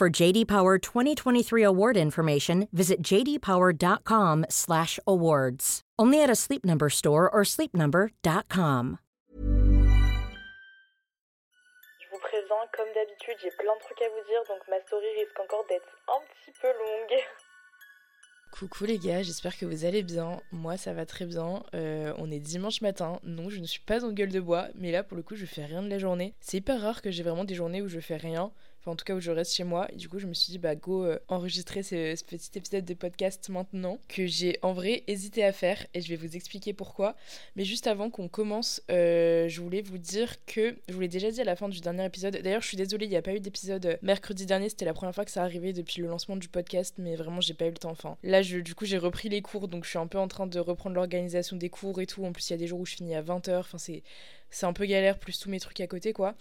For 0.00 0.08
JD 0.08 0.46
Power 0.46 0.78
2023 0.78 1.62
award 1.62 1.98
information, 1.98 2.66
visit 2.72 3.02
jdpower.com/awards. 3.02 5.80
Only 5.98 6.22
at 6.22 6.30
a 6.30 6.34
Sleep 6.34 6.64
Number 6.64 6.88
store 6.88 7.28
or 7.28 7.44
sleepnumber.com. 7.44 8.96
Je 12.00 12.06
vous 12.10 12.18
préviens, 12.18 12.66
comme 12.72 12.88
d'habitude, 12.94 13.36
j'ai 13.42 13.50
plein 13.50 13.76
de 13.76 13.80
trucs 13.80 14.00
à 14.00 14.08
vous 14.08 14.24
dire, 14.26 14.42
donc 14.48 14.66
ma 14.70 14.80
story 14.86 15.04
risque 15.18 15.38
encore 15.38 15.66
d'être 15.68 15.98
un 16.08 16.22
petit 16.32 16.52
peu 16.58 16.68
longue. 16.68 17.20
Coucou 18.52 18.84
les 18.84 18.98
gars, 18.98 19.22
j'espère 19.22 19.56
que 19.56 19.64
vous 19.64 19.84
allez 19.84 20.02
bien. 20.02 20.40
Moi 20.50 20.76
ça 20.76 20.92
va 20.92 21.06
très 21.06 21.24
bien. 21.24 21.62
Euh, 21.74 22.12
on 22.18 22.30
est 22.30 22.40
dimanche 22.40 22.80
matin. 22.80 23.20
Non, 23.22 23.48
je 23.48 23.60
ne 23.60 23.66
suis 23.66 23.80
pas 23.80 24.04
en 24.04 24.12
gueule 24.12 24.32
de 24.32 24.40
bois, 24.40 24.68
mais 24.74 24.92
là 24.92 25.02
pour 25.02 25.16
le 25.16 25.22
coup 25.22 25.36
je 25.36 25.46
fais 25.46 25.64
rien 25.64 25.82
de 25.82 25.88
la 25.88 25.98
journée. 25.98 26.34
C'est 26.40 26.56
hyper 26.56 26.80
rare 26.80 27.00
que 27.00 27.10
j'ai 27.10 27.22
vraiment 27.22 27.44
des 27.44 27.54
journées 27.54 27.80
où 27.80 27.88
je 27.88 28.00
fais 28.00 28.16
rien. 28.16 28.52
Enfin 28.80 28.92
en 28.92 28.96
tout 28.96 29.04
cas 29.04 29.14
où 29.14 29.20
je 29.20 29.30
reste 29.30 29.54
chez 29.54 29.64
moi. 29.64 29.88
Et 29.92 29.96
du 29.96 30.08
coup 30.08 30.18
je 30.18 30.26
me 30.26 30.32
suis 30.32 30.52
dit 30.52 30.58
bah 30.58 30.74
go 30.74 31.04
euh, 31.04 31.18
enregistrer 31.28 31.82
ce, 31.82 32.14
petit 32.24 32.50
épisode 32.54 32.84
de 32.84 32.94
podcast 32.94 33.48
maintenant 33.50 33.98
que 34.08 34.26
j'ai 34.26 34.58
en 34.62 34.72
vrai 34.72 35.04
hésité 35.06 35.44
à 35.44 35.52
faire 35.52 35.86
et 35.92 36.00
je 36.00 36.08
vais 36.08 36.16
vous 36.16 36.34
expliquer 36.34 36.72
pourquoi. 36.72 37.14
Mais 37.56 37.64
juste 37.64 37.86
avant 37.86 38.08
qu'on 38.08 38.28
commence, 38.28 38.82
euh, 38.90 39.48
je 39.48 39.60
voulais 39.60 39.82
vous 39.82 39.98
dire 39.98 40.34
que 40.46 40.76
je 40.88 40.94
vous 40.94 41.00
l'ai 41.00 41.08
déjà 41.08 41.30
dit 41.30 41.40
à 41.42 41.44
la 41.44 41.56
fin 41.56 41.68
du 41.68 41.80
dernier 41.80 42.06
épisode. 42.06 42.38
D'ailleurs 42.42 42.62
je 42.62 42.68
suis 42.68 42.76
désolée, 42.78 43.04
il 43.04 43.10
n'y 43.10 43.16
a 43.16 43.22
pas 43.22 43.34
eu 43.34 43.40
d'épisode 43.40 43.84
euh, 43.84 43.96
mercredi 44.02 44.46
dernier. 44.46 44.70
C'était 44.70 44.86
la 44.86 44.94
première 44.94 45.14
fois 45.14 45.26
que 45.26 45.30
ça 45.30 45.42
arrivait 45.42 45.74
depuis 45.74 46.00
le 46.00 46.08
lancement 46.08 46.36
du 46.36 46.48
podcast, 46.48 46.94
mais 46.96 47.16
vraiment 47.16 47.42
j'ai 47.42 47.54
pas 47.54 47.66
eu 47.66 47.70
le 47.70 47.76
temps. 47.76 47.90
Enfin 47.90 48.16
là 48.22 48.40
je, 48.40 48.58
du 48.58 48.74
coup 48.74 48.86
j'ai 48.86 48.98
repris 48.98 49.28
les 49.28 49.42
cours 49.42 49.68
donc 49.68 49.84
je 49.84 49.90
suis 49.90 49.98
un 49.98 50.06
peu 50.06 50.18
en 50.18 50.28
train 50.28 50.46
de 50.46 50.58
reprendre 50.58 50.94
l'organisation 50.96 51.56
des 51.56 51.68
cours 51.68 52.00
et 52.00 52.06
tout. 52.06 52.24
En 52.24 52.32
plus 52.32 52.48
il 52.48 52.54
y 52.54 52.56
a 52.56 52.58
des 52.58 52.66
jours 52.66 52.80
où 52.80 52.86
je 52.86 52.94
finis 52.94 53.14
à 53.14 53.22
20h. 53.22 53.58
Enfin 53.58 53.78
c'est 53.78 54.02
c'est 54.50 54.66
un 54.66 54.72
peu 54.72 54.84
galère 54.84 55.18
plus 55.18 55.38
tous 55.38 55.48
mes 55.48 55.60
trucs 55.60 55.80
à 55.80 55.86
côté 55.86 56.12
quoi. 56.12 56.34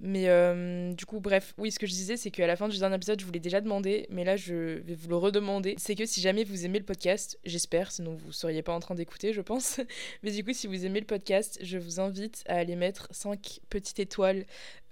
Mais 0.00 0.28
euh, 0.28 0.92
du 0.92 1.06
coup 1.06 1.20
bref 1.20 1.54
oui 1.58 1.70
ce 1.70 1.78
que 1.78 1.86
je 1.86 1.92
disais 1.92 2.16
c'est 2.16 2.30
qu'à 2.30 2.46
la 2.46 2.56
fin 2.56 2.68
du 2.68 2.78
dernier 2.78 2.96
épisode 2.96 3.20
je 3.20 3.24
vous 3.24 3.32
l'ai 3.32 3.40
déjà 3.40 3.60
demandé 3.60 4.06
mais 4.10 4.24
là 4.24 4.36
je 4.36 4.54
vais 4.54 4.94
vous 4.94 5.08
le 5.08 5.16
redemander. 5.16 5.74
C'est 5.78 5.94
que 5.94 6.06
si 6.06 6.20
jamais 6.20 6.44
vous 6.44 6.64
aimez 6.64 6.78
le 6.78 6.84
podcast 6.84 7.38
j'espère 7.44 7.90
sinon 7.90 8.14
vous 8.14 8.32
seriez 8.32 8.62
pas 8.62 8.72
en 8.72 8.80
train 8.80 8.94
d'écouter 8.94 9.32
je 9.32 9.40
pense 9.40 9.80
mais 10.22 10.30
du 10.30 10.44
coup 10.44 10.52
si 10.52 10.66
vous 10.66 10.84
aimez 10.86 11.00
le 11.00 11.06
podcast 11.06 11.58
je 11.62 11.78
vous 11.78 12.00
invite 12.00 12.44
à 12.46 12.56
aller 12.56 12.76
mettre 12.76 13.08
5 13.10 13.60
petites 13.68 13.98
étoiles 13.98 14.44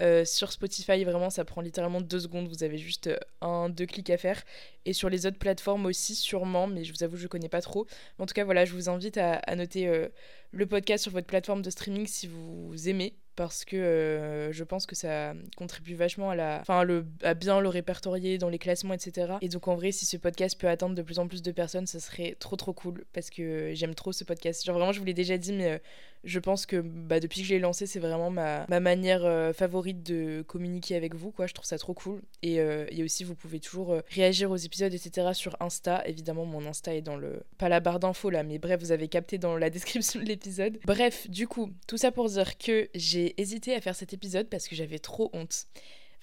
euh, 0.03 0.25
sur 0.25 0.51
Spotify. 0.51 1.05
Vraiment 1.05 1.31
ça 1.31 1.45
prend 1.45 1.61
littéralement 1.61 2.01
deux 2.01 2.21
secondes. 2.21 2.49
Vous 2.49 2.65
avez 2.65 2.79
juste 2.79 3.07
euh, 3.07 3.19
un 3.41 3.69
deux 3.69 3.87
clics 3.87 4.11
à 4.11 4.17
faire. 4.17 4.43
Et 4.87 4.93
sur 4.93 5.09
les 5.09 5.27
autres 5.27 5.39
plateformes 5.39 5.87
aussi 5.87 6.15
sûrement 6.15 6.67
mais 6.67 6.85
je 6.85 6.93
vous 6.93 7.03
avoue 7.05 7.17
je 7.17 7.29
connais 7.29 7.49
pas 7.49 7.61
trop. 7.61 7.87
En 8.19 8.27
tout 8.27 8.35
cas 8.35 8.45
voilà 8.45 8.65
je 8.65 8.73
vous 8.73 8.89
invite 8.89 9.19
à, 9.19 9.41
noter 9.55 10.09
le 10.55 10.67
podcast 10.67 11.03
sur 11.03 11.13
votre 11.13 11.27
plateforme 11.27 11.63
de 11.63 11.71
streaming 11.71 12.07
si 12.07 12.27
vous 12.29 12.89
aimez 12.89 13.17
parce 13.37 13.65
que 13.65 13.77
euh, 13.77 14.53
je 14.53 14.65
pense 14.65 14.87
que 14.87 14.95
ça 14.95 15.35
contribue 15.57 15.95
vachement 15.95 16.31
à 16.31 16.37
la 16.37 16.63
le 16.85 17.07
à 17.23 17.35
bien 17.35 17.61
le 17.61 17.69
répertorier 17.69 18.39
dans 18.39 18.49
les 18.49 18.59
classements 18.59 18.95
etc 18.95 19.35
et 19.41 19.49
donc 19.49 19.69
en 19.69 19.75
vrai 19.75 19.93
si 19.93 20.07
ce 20.07 20.17
podcast 20.17 20.61
peut 20.61 20.69
atteindre 20.69 20.95
de 20.95 21.03
plus 21.03 21.19
en 21.19 21.29
plus 21.29 21.43
de 21.43 21.53
personnes 21.53 21.87
ça 21.87 22.01
serait 22.01 22.37
trop 22.39 22.57
trop 22.57 22.73
cool 22.73 23.05
parce 23.13 23.31
que 23.31 23.73
j'aime 23.75 23.95
trop 23.95 24.13
ce 24.13 24.25
podcast. 24.25 24.65
Genre 24.65 24.77
vraiment 24.77 24.93
je 24.93 24.99
vous 24.99 25.05
l'ai 25.05 25.15
déjà 25.15 25.39
dit 25.39 25.53
mais 25.53 25.73
euh, 25.73 25.79
je 26.25 26.39
pense 26.39 26.67
que 26.67 26.81
bah, 26.81 27.21
depuis 27.21 27.43
que 27.43 27.47
je 27.47 27.55
l'ai 27.55 27.61
lancé 27.61 27.87
c'est 27.87 28.01
vraiment 28.01 28.31
ma, 28.31 28.67
ma 28.69 28.81
manière 28.81 29.25
euh, 29.25 29.53
favorite 29.53 30.03
de 30.03 30.43
communiquer 30.47 30.97
avec 30.97 31.15
vous 31.15 31.31
quoi. 31.31 31.47
Je 31.47 31.55
trouve 31.55 31.67
ça 31.67 31.79
trop 31.79 31.95
cool. 31.95 32.23
Et, 32.43 32.57
et 32.57 33.03
aussi 33.03 33.25
vous 33.25 33.35
pouvez 33.35 33.61
toujours 33.61 33.97
réagir 34.11 34.51
aux 34.51 34.57
épisodes 34.57 34.93
etc 34.93 35.29
sur 35.33 35.57
Insta. 35.61 36.03
Évidemment 36.07 36.45
mon 36.45 36.67
Insta 36.67 36.95
est 36.95 37.03
dans 37.03 37.17
le 37.17 37.43
pas 37.59 37.69
la 37.69 37.81
barre 37.81 38.01
d'infos 38.01 38.31
là 38.31 38.43
mais 38.43 38.59
bref 38.59 38.81
vous 38.81 38.93
avez 38.93 39.09
capté 39.09 39.39
dans 39.39 39.57
la 39.57 39.71
description 39.75 40.21
de 40.21 40.25
l'épisode. 40.25 40.79
Bref 40.85 41.29
du 41.31 41.49
coup 41.49 41.71
tout 41.87 41.97
ça 41.97 42.13
pour 42.13 42.29
dire 42.29 42.59
que 42.59 42.89
j'ai 42.95 43.24
hésité 43.37 43.75
à 43.75 43.81
faire 43.81 43.95
cet 43.95 44.13
épisode 44.13 44.49
parce 44.49 44.69
que 44.69 44.75
j'avais 44.75 44.99
trop 44.99 45.31
honte 45.33 45.67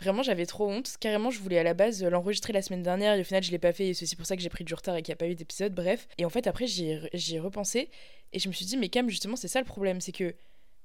Vraiment, 0.02 0.24
j'avais 0.24 0.48
trop 0.48 0.68
honte. 0.68 0.96
Carrément, 1.00 1.30
je 1.30 1.40
voulais 1.40 1.60
à 1.60 1.64
la 1.64 1.76
base 1.76 2.04
l'enregistrer 2.04 2.54
la 2.54 2.64
semaine 2.64 2.82
dernière 2.82 3.14
et 3.14 3.22
au 3.22 3.24
final, 3.24 3.44
je 3.44 3.52
l'ai 3.52 3.60
pas 3.60 3.72
fait 3.72 3.90
et 3.90 3.94
c'est 3.94 4.16
pour 4.16 4.26
ça 4.26 4.36
que 4.36 4.42
j'ai 4.42 4.50
pris 4.50 4.64
du 4.64 4.74
retard 4.74 4.96
et 4.96 5.04
qu'il 5.04 5.12
n'y 5.12 5.14
a 5.14 5.18
pas 5.18 5.28
eu 5.28 5.36
d'épisode. 5.36 5.76
Bref. 5.76 6.08
Et 6.18 6.26
en 6.26 6.30
fait, 6.30 6.48
après, 6.48 6.66
j'y 6.66 6.90
ai, 6.90 7.40
repensé 7.40 7.88
et 8.34 8.40
je 8.40 8.48
me 8.48 8.54
suis 8.54 8.66
dit, 8.66 8.78
mais 8.78 8.90
Cam, 8.90 9.08
justement, 9.10 9.36
c'est 9.36 9.48
ça 9.48 9.60
le 9.60 9.66
problème. 9.66 10.02
C'est 10.02 10.12
que 10.12 10.34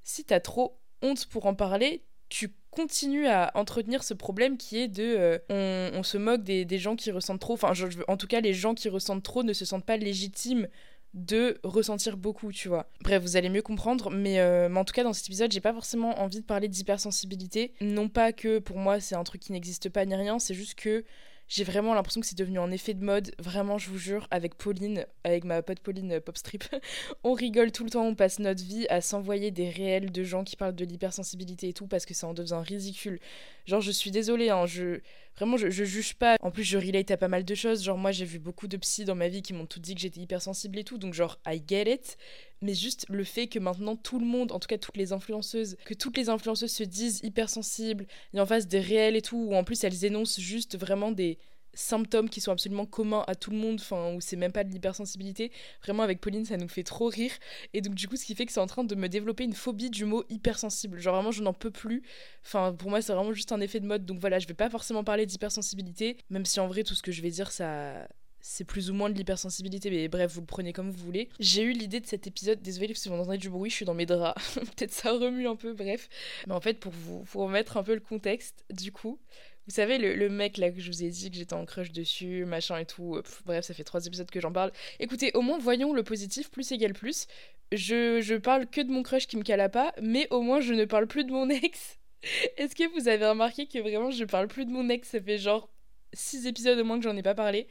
si 0.03 0.25
t'as 0.25 0.41
trop 0.41 0.79
honte 1.01 1.25
pour 1.27 1.47
en 1.47 1.55
parler, 1.55 2.03
tu 2.29 2.53
continues 2.71 3.27
à 3.27 3.53
entretenir 3.55 4.05
ce 4.05 4.13
problème 4.13 4.59
qui 4.59 4.79
est 4.81 4.89
de. 4.89 5.03
euh, 5.03 5.39
on, 5.49 5.99
on 5.99 6.03
se 6.03 6.19
moque 6.19 6.43
des, 6.43 6.67
des 6.67 6.79
gens 6.79 6.95
qui 6.95 7.11
ressentent 7.11 7.41
trop. 7.41 7.55
Enfin, 7.55 7.73
en 8.09 8.17
tout 8.19 8.27
cas, 8.27 8.41
les 8.43 8.53
gens 8.53 8.75
qui 8.75 8.91
ressentent 8.91 9.23
trop 9.23 9.45
ne 9.45 9.55
se 9.55 9.65
sentent 9.65 9.87
pas 9.87 9.97
légitimes 9.97 10.69
de 11.15 11.59
ressentir 11.63 12.17
beaucoup, 12.17 12.53
tu 12.53 12.69
vois. 12.69 12.91
Bref, 13.03 13.23
vous 13.23 13.37
allez 13.37 13.49
mieux 13.49 13.63
comprendre, 13.63 14.11
mais, 14.11 14.41
euh, 14.41 14.69
mais 14.69 14.79
en 14.79 14.85
tout 14.85 14.93
cas, 14.93 15.03
dans 15.03 15.13
cet 15.13 15.27
épisode, 15.27 15.51
j'ai 15.51 15.61
pas 15.61 15.73
forcément 15.73 16.21
envie 16.21 16.41
de 16.41 16.45
parler 16.45 16.69
d'hypersensibilité. 16.69 17.73
Non 17.81 18.09
pas 18.09 18.33
que 18.33 18.59
pour 18.59 18.79
moi, 18.79 19.01
c'est 19.01 19.15
un 19.15 19.25
truc 19.25 19.41
qui 19.41 19.53
n'existe 19.53 19.89
pas 19.89 20.05
ni 20.05 20.15
rien, 20.15 20.39
c'est 20.39 20.55
juste 20.55 20.75
que 20.75 21.05
j'ai 21.49 21.65
vraiment 21.65 21.95
l'impression 21.95 22.21
que 22.21 22.27
c'est 22.27 22.39
devenu 22.39 22.59
un 22.59 22.71
effet 22.71 22.95
de 22.95 23.05
mode. 23.05 23.33
Vraiment, 23.39 23.79
je 23.79 23.89
vous 23.91 23.99
jure, 23.99 24.27
avec 24.31 24.57
Pauline, 24.57 25.07
avec 25.25 25.45
ma 25.45 25.63
pote 25.63 25.81
Pauline 25.81 26.13
euh, 26.13 26.21
Popstrip, 26.21 26.65
on 27.25 27.33
rigole 27.33 27.71
tout 27.71 27.85
le 27.85 27.91
temps, 27.91 28.05
on 28.05 28.15
passe 28.15 28.39
notre 28.39 28.65
vie 28.65 28.87
à 28.89 29.01
s'envoyer 29.01 29.51
des 29.51 29.71
réels 29.71 30.11
de 30.11 30.25
gens 30.25 30.45
qui 30.45 30.57
parlent 30.57 30.75
de 30.75 30.85
l'hypersensibilité 30.85 31.69
et 31.69 31.73
tout 31.73 31.87
parce 31.87 32.05
que 32.05 32.15
ça 32.15 32.27
en 32.27 32.35
devient 32.35 32.63
ridicule. 32.67 33.21
Genre, 33.67 33.81
je 33.81 33.91
suis 33.91 34.11
désolée, 34.11 34.51
hein, 34.51 34.67
je. 34.67 35.01
Vraiment, 35.37 35.59
je, 35.59 35.69
je 35.69 35.85
juge 35.85 36.15
pas. 36.15 36.37
En 36.41 36.51
plus, 36.51 36.65
je 36.65 36.79
relate 36.79 37.11
à 37.11 37.19
pas 37.19 37.29
mal 37.29 37.45
de 37.45 37.55
choses. 37.55 37.85
Genre, 37.85 37.99
moi, 37.99 38.11
j'ai 38.11 38.25
vu 38.25 38.39
beaucoup 38.39 38.69
de 38.69 38.77
psy 38.79 39.05
dans 39.05 39.15
ma 39.15 39.29
vie 39.29 39.43
qui 39.43 39.53
m'ont 39.53 39.67
tout 39.67 39.81
dit 39.81 39.95
que 39.95 40.01
j'étais 40.01 40.21
hypersensible 40.21 40.79
et 40.79 40.85
tout. 40.85 40.97
Donc, 40.97 41.13
genre, 41.13 41.39
I 41.47 41.63
get 41.67 41.93
it. 41.93 42.17
Mais 42.63 42.75
juste 42.75 43.07
le 43.09 43.25
fait 43.25 43.49
que 43.49 43.59
maintenant, 43.59 43.97
tout 43.97 44.19
le 44.19 44.27
monde, 44.27 44.53
en 44.53 44.59
tout 44.59 44.69
cas 44.69 44.79
toutes 44.79 44.97
les 44.97 45.13
influenceuses, 45.13 45.77
que 45.85 45.95
toutes 45.95 46.17
les 46.17 46.29
influenceuses 46.29 46.73
se 46.73 46.85
disent 46.85 47.21
hypersensibles, 47.23 48.07
et 48.33 48.41
en 48.41 48.47
face 48.47 48.67
des 48.67 48.81
réels 48.81 49.17
et 49.17 49.23
tout, 49.23 49.37
ou 49.37 49.55
en 49.55 49.65
plus 49.65 49.85
elles 49.85 50.05
énoncent 50.05 50.41
juste 50.41 50.79
vraiment 50.79 51.13
des 51.13 51.39
symptômes 51.77 52.29
qui 52.29 52.41
sont 52.41 52.51
absolument 52.51 52.87
communs 52.87 53.25
à 53.27 53.35
tout 53.35 53.51
le 53.51 53.57
monde, 53.57 53.79
enfin, 53.81 54.15
où 54.15 54.21
c'est 54.21 54.37
même 54.37 54.53
pas 54.53 54.65
de 54.65 54.71
l'hypersensibilité. 54.71 55.53
Vraiment, 55.83 56.03
avec 56.03 56.21
Pauline, 56.21 56.45
ça 56.45 56.57
nous 56.57 56.69
fait 56.69 56.83
trop 56.83 57.09
rire. 57.09 57.33
Et 57.75 57.81
donc, 57.81 57.95
du 57.95 58.09
coup, 58.09 58.17
ce 58.17 58.25
qui 58.25 58.35
fait 58.35 58.47
que 58.47 58.53
c'est 58.53 58.61
en 58.61 58.67
train 58.67 58.85
de 58.85 58.95
me 58.95 59.09
développer 59.09 59.45
une 59.45 59.53
phobie 59.53 59.91
du 59.91 60.05
mot 60.05 60.25
hypersensible. 60.29 60.99
Genre, 60.99 61.15
vraiment, 61.15 61.33
je 61.33 61.43
n'en 61.43 61.53
peux 61.53 61.71
plus. 61.71 62.03
Enfin, 62.45 62.73
pour 62.73 62.91
moi, 62.91 63.03
c'est 63.03 63.13
vraiment 63.13 63.33
juste 63.33 63.53
un 63.53 63.61
effet 63.61 63.81
de 63.81 63.87
mode. 63.87 64.07
Donc 64.07 64.19
voilà, 64.21 64.39
je 64.39 64.49
vais 64.49 64.55
pas 64.55 64.71
forcément 64.71 65.05
parler 65.05 65.27
d'hypersensibilité, 65.27 66.17
même 66.31 66.47
si 66.47 66.61
en 66.61 66.67
vrai, 66.67 66.83
tout 66.83 66.95
ce 66.95 67.03
que 67.03 67.13
je 67.13 67.23
vais 67.23 67.31
dire, 67.31 67.53
ça. 67.53 68.09
C'est 68.49 68.65
plus 68.65 68.91
ou 68.91 68.95
moins 68.95 69.11
de 69.11 69.15
l'hypersensibilité, 69.17 69.91
mais 69.91 70.07
bref, 70.07 70.31
vous 70.33 70.41
le 70.41 70.47
prenez 70.47 70.73
comme 70.73 70.89
vous 70.89 71.05
voulez. 71.05 71.29
J'ai 71.41 71.63
eu 71.63 71.73
l'idée 71.73 71.99
de 71.99 72.07
cet 72.07 72.29
épisode, 72.29 72.63
désolé 72.63 72.95
si 72.95 73.09
vous 73.09 73.17
entendez 73.17 73.39
du 73.39 73.51
bruit, 73.51 73.71
je 73.71 73.75
suis 73.75 73.85
dans 73.85 73.93
mes 73.93 74.07
draps, 74.07 74.41
peut-être 74.77 74.93
ça 74.93 75.11
remue 75.11 75.49
un 75.49 75.57
peu, 75.57 75.73
bref. 75.73 76.09
Mais 76.47 76.55
en 76.55 76.61
fait, 76.61 76.75
pour 76.79 76.93
vous, 76.93 77.25
pour 77.25 77.43
remettre 77.43 77.77
un 77.77 77.83
peu 77.83 77.93
le 77.93 78.01
contexte, 78.01 78.65
du 78.71 78.93
coup, 78.93 79.19
Vous 79.67 79.75
savez, 79.75 79.99
le, 79.99 80.29
mec 80.29 80.59
là 80.59 80.71
que 80.71 80.81
je 80.81 80.93
vous 80.93 81.03
ai 81.03 81.11
dit 81.11 81.29
que 81.29 81.37
j'étais 81.37 81.55
en 81.55 81.65
crush 81.67 81.91
dessus, 81.91 82.45
machin 82.45 82.79
et 82.79 82.87
tout. 82.87 83.21
bref, 83.47 83.65
ça 83.65 83.75
fait 83.75 83.83
trois 83.83 84.07
épisodes 84.07 84.31
que 84.31 84.41
j'en 84.41 84.53
parle. 84.53 84.71
Écoutez, 85.01 85.33
au 85.35 85.41
moins 85.43 85.59
voyons 85.59 85.93
le 85.93 86.05
positif, 86.05 86.49
plus 86.49 86.71
égale 86.71 86.93
plus. 86.93 87.27
Je, 87.73 88.21
je 88.21 88.37
parle 88.37 88.69
que 88.69 88.81
de 88.81 88.93
mon 88.93 89.03
crush 89.03 89.27
qui 89.27 89.37
me 89.37 89.43
cala 89.43 89.69
pas, 89.69 89.93
mais 90.01 90.29
au 90.31 90.41
moins 90.41 90.61
je 90.61 90.73
ne 90.73 90.85
parle 90.85 91.09
plus 91.09 91.25
de 91.25 91.33
mon 91.33 91.51
ex. 91.51 91.99
Est-ce 92.59 92.77
que 92.77 92.89
vous 92.95 93.09
avez 93.09 93.27
remarqué 93.27 93.67
que 93.67 93.81
vraiment 93.81 94.13
je 94.13 94.25
parle 94.25 94.47
plus 94.47 94.67
de 94.67 94.71
mon 94.71 94.89
ex 94.89 95.09
Ça 95.09 95.21
fait 95.21 95.37
genre 95.37 95.69
six 96.13 96.47
épisodes 96.47 96.79
au 96.79 96.85
moins 96.85 96.99
que 96.99 97.03
j'en 97.03 97.17
ai 97.17 97.23
pas 97.25 97.35
parlé? 97.35 97.67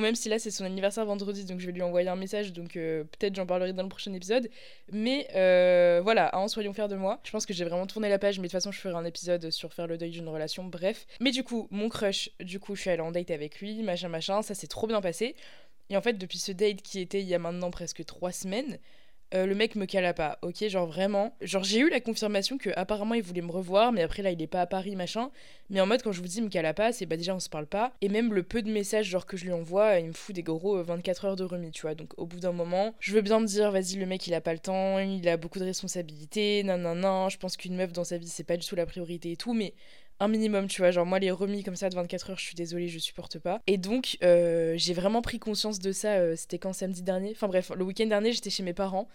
Même 0.00 0.14
si 0.14 0.28
là 0.28 0.38
c'est 0.38 0.50
son 0.50 0.64
anniversaire 0.64 1.04
vendredi, 1.04 1.44
donc 1.44 1.60
je 1.60 1.66
vais 1.66 1.72
lui 1.72 1.82
envoyer 1.82 2.08
un 2.08 2.16
message, 2.16 2.52
donc 2.52 2.76
euh, 2.76 3.04
peut-être 3.04 3.34
j'en 3.34 3.46
parlerai 3.46 3.72
dans 3.72 3.82
le 3.82 3.88
prochain 3.88 4.12
épisode. 4.12 4.48
Mais 4.92 5.28
euh, 5.34 6.00
voilà, 6.02 6.30
hein, 6.36 6.48
soyons 6.48 6.72
fiers 6.72 6.88
de 6.88 6.96
moi. 6.96 7.20
Je 7.24 7.30
pense 7.30 7.46
que 7.46 7.54
j'ai 7.54 7.64
vraiment 7.64 7.86
tourné 7.86 8.08
la 8.08 8.18
page, 8.18 8.38
mais 8.38 8.44
de 8.44 8.48
toute 8.48 8.52
façon 8.52 8.72
je 8.72 8.80
ferai 8.80 8.94
un 8.94 9.04
épisode 9.04 9.50
sur 9.50 9.72
faire 9.72 9.86
le 9.86 9.98
deuil 9.98 10.10
d'une 10.10 10.28
relation, 10.28 10.64
bref. 10.64 11.06
Mais 11.20 11.30
du 11.30 11.44
coup, 11.44 11.68
mon 11.70 11.88
crush, 11.88 12.30
du 12.40 12.60
coup 12.60 12.74
je 12.74 12.82
suis 12.82 12.90
allée 12.90 13.02
en 13.02 13.12
date 13.12 13.30
avec 13.30 13.60
lui, 13.60 13.82
machin 13.82 14.08
machin, 14.08 14.42
ça 14.42 14.54
s'est 14.54 14.66
trop 14.66 14.86
bien 14.86 15.00
passé. 15.00 15.34
Et 15.88 15.96
en 15.96 16.00
fait, 16.00 16.14
depuis 16.14 16.38
ce 16.38 16.52
date 16.52 16.82
qui 16.82 17.00
était 17.00 17.20
il 17.20 17.28
y 17.28 17.34
a 17.34 17.38
maintenant 17.38 17.70
presque 17.70 18.04
trois 18.04 18.32
semaines, 18.32 18.78
euh, 19.34 19.46
le 19.46 19.54
mec 19.54 19.74
me 19.74 19.86
cala 19.86 20.14
pas, 20.14 20.38
ok 20.42 20.68
Genre 20.68 20.86
vraiment. 20.86 21.34
Genre 21.40 21.64
j'ai 21.64 21.80
eu 21.80 21.90
la 21.90 22.00
confirmation 22.00 22.58
que 22.58 22.70
apparemment 22.76 23.14
il 23.14 23.22
voulait 23.22 23.42
me 23.42 23.50
revoir, 23.50 23.92
mais 23.92 24.02
après 24.02 24.22
là 24.22 24.30
il 24.30 24.40
est 24.40 24.46
pas 24.46 24.60
à 24.60 24.66
Paris, 24.66 24.94
machin. 24.94 25.30
Mais 25.68 25.80
en 25.80 25.86
mode 25.86 26.02
quand 26.02 26.12
je 26.12 26.20
vous 26.20 26.28
dis 26.28 26.40
me 26.40 26.48
cala 26.48 26.74
pas, 26.74 26.92
c'est 26.92 27.06
bah 27.06 27.16
déjà 27.16 27.34
on 27.34 27.40
se 27.40 27.48
parle 27.48 27.66
pas. 27.66 27.92
Et 28.00 28.08
même 28.08 28.32
le 28.32 28.42
peu 28.44 28.62
de 28.62 28.70
messages 28.70 29.06
genre 29.06 29.26
que 29.26 29.36
je 29.36 29.44
lui 29.44 29.52
envoie, 29.52 29.98
il 29.98 30.06
me 30.06 30.12
fout 30.12 30.34
des 30.34 30.42
gros 30.42 30.80
24 30.82 31.24
euh, 31.24 31.28
heures 31.28 31.36
de 31.36 31.44
remis, 31.44 31.72
tu 31.72 31.82
vois. 31.82 31.94
Donc 31.94 32.12
au 32.16 32.26
bout 32.26 32.38
d'un 32.38 32.52
moment, 32.52 32.94
je 33.00 33.14
veux 33.14 33.20
bien 33.22 33.40
me 33.40 33.46
dire, 33.46 33.70
vas-y 33.72 33.96
le 33.96 34.06
mec 34.06 34.26
il 34.26 34.34
a 34.34 34.40
pas 34.40 34.52
le 34.52 34.60
temps, 34.60 34.98
il 35.00 35.28
a 35.28 35.36
beaucoup 35.36 35.58
de 35.58 35.64
responsabilités, 35.64 36.62
non 36.62 36.78
non 36.78 36.94
non, 36.94 37.28
je 37.28 37.38
pense 37.38 37.56
qu'une 37.56 37.76
meuf 37.76 37.92
dans 37.92 38.04
sa 38.04 38.18
vie 38.18 38.28
c'est 38.28 38.44
pas 38.44 38.56
du 38.56 38.66
tout 38.66 38.76
la 38.76 38.86
priorité 38.86 39.32
et 39.32 39.36
tout, 39.36 39.54
mais 39.54 39.74
un 40.20 40.28
minimum, 40.28 40.66
tu 40.66 40.80
vois. 40.80 40.90
Genre, 40.90 41.06
moi, 41.06 41.18
les 41.18 41.30
remis 41.30 41.62
comme 41.62 41.76
ça 41.76 41.88
de 41.88 41.94
24 41.94 42.30
heures, 42.30 42.38
je 42.38 42.44
suis 42.44 42.54
désolée, 42.54 42.88
je 42.88 42.98
supporte 42.98 43.38
pas. 43.38 43.60
Et 43.66 43.78
donc, 43.78 44.16
euh, 44.22 44.74
j'ai 44.76 44.94
vraiment 44.94 45.22
pris 45.22 45.38
conscience 45.38 45.78
de 45.78 45.92
ça. 45.92 46.14
Euh, 46.14 46.36
c'était 46.36 46.58
quand 46.58 46.72
samedi 46.72 47.02
dernier 47.02 47.32
Enfin, 47.32 47.48
bref, 47.48 47.70
le 47.74 47.84
week-end 47.84 48.06
dernier, 48.06 48.32
j'étais 48.32 48.50
chez 48.50 48.62
mes 48.62 48.74
parents. 48.74 49.08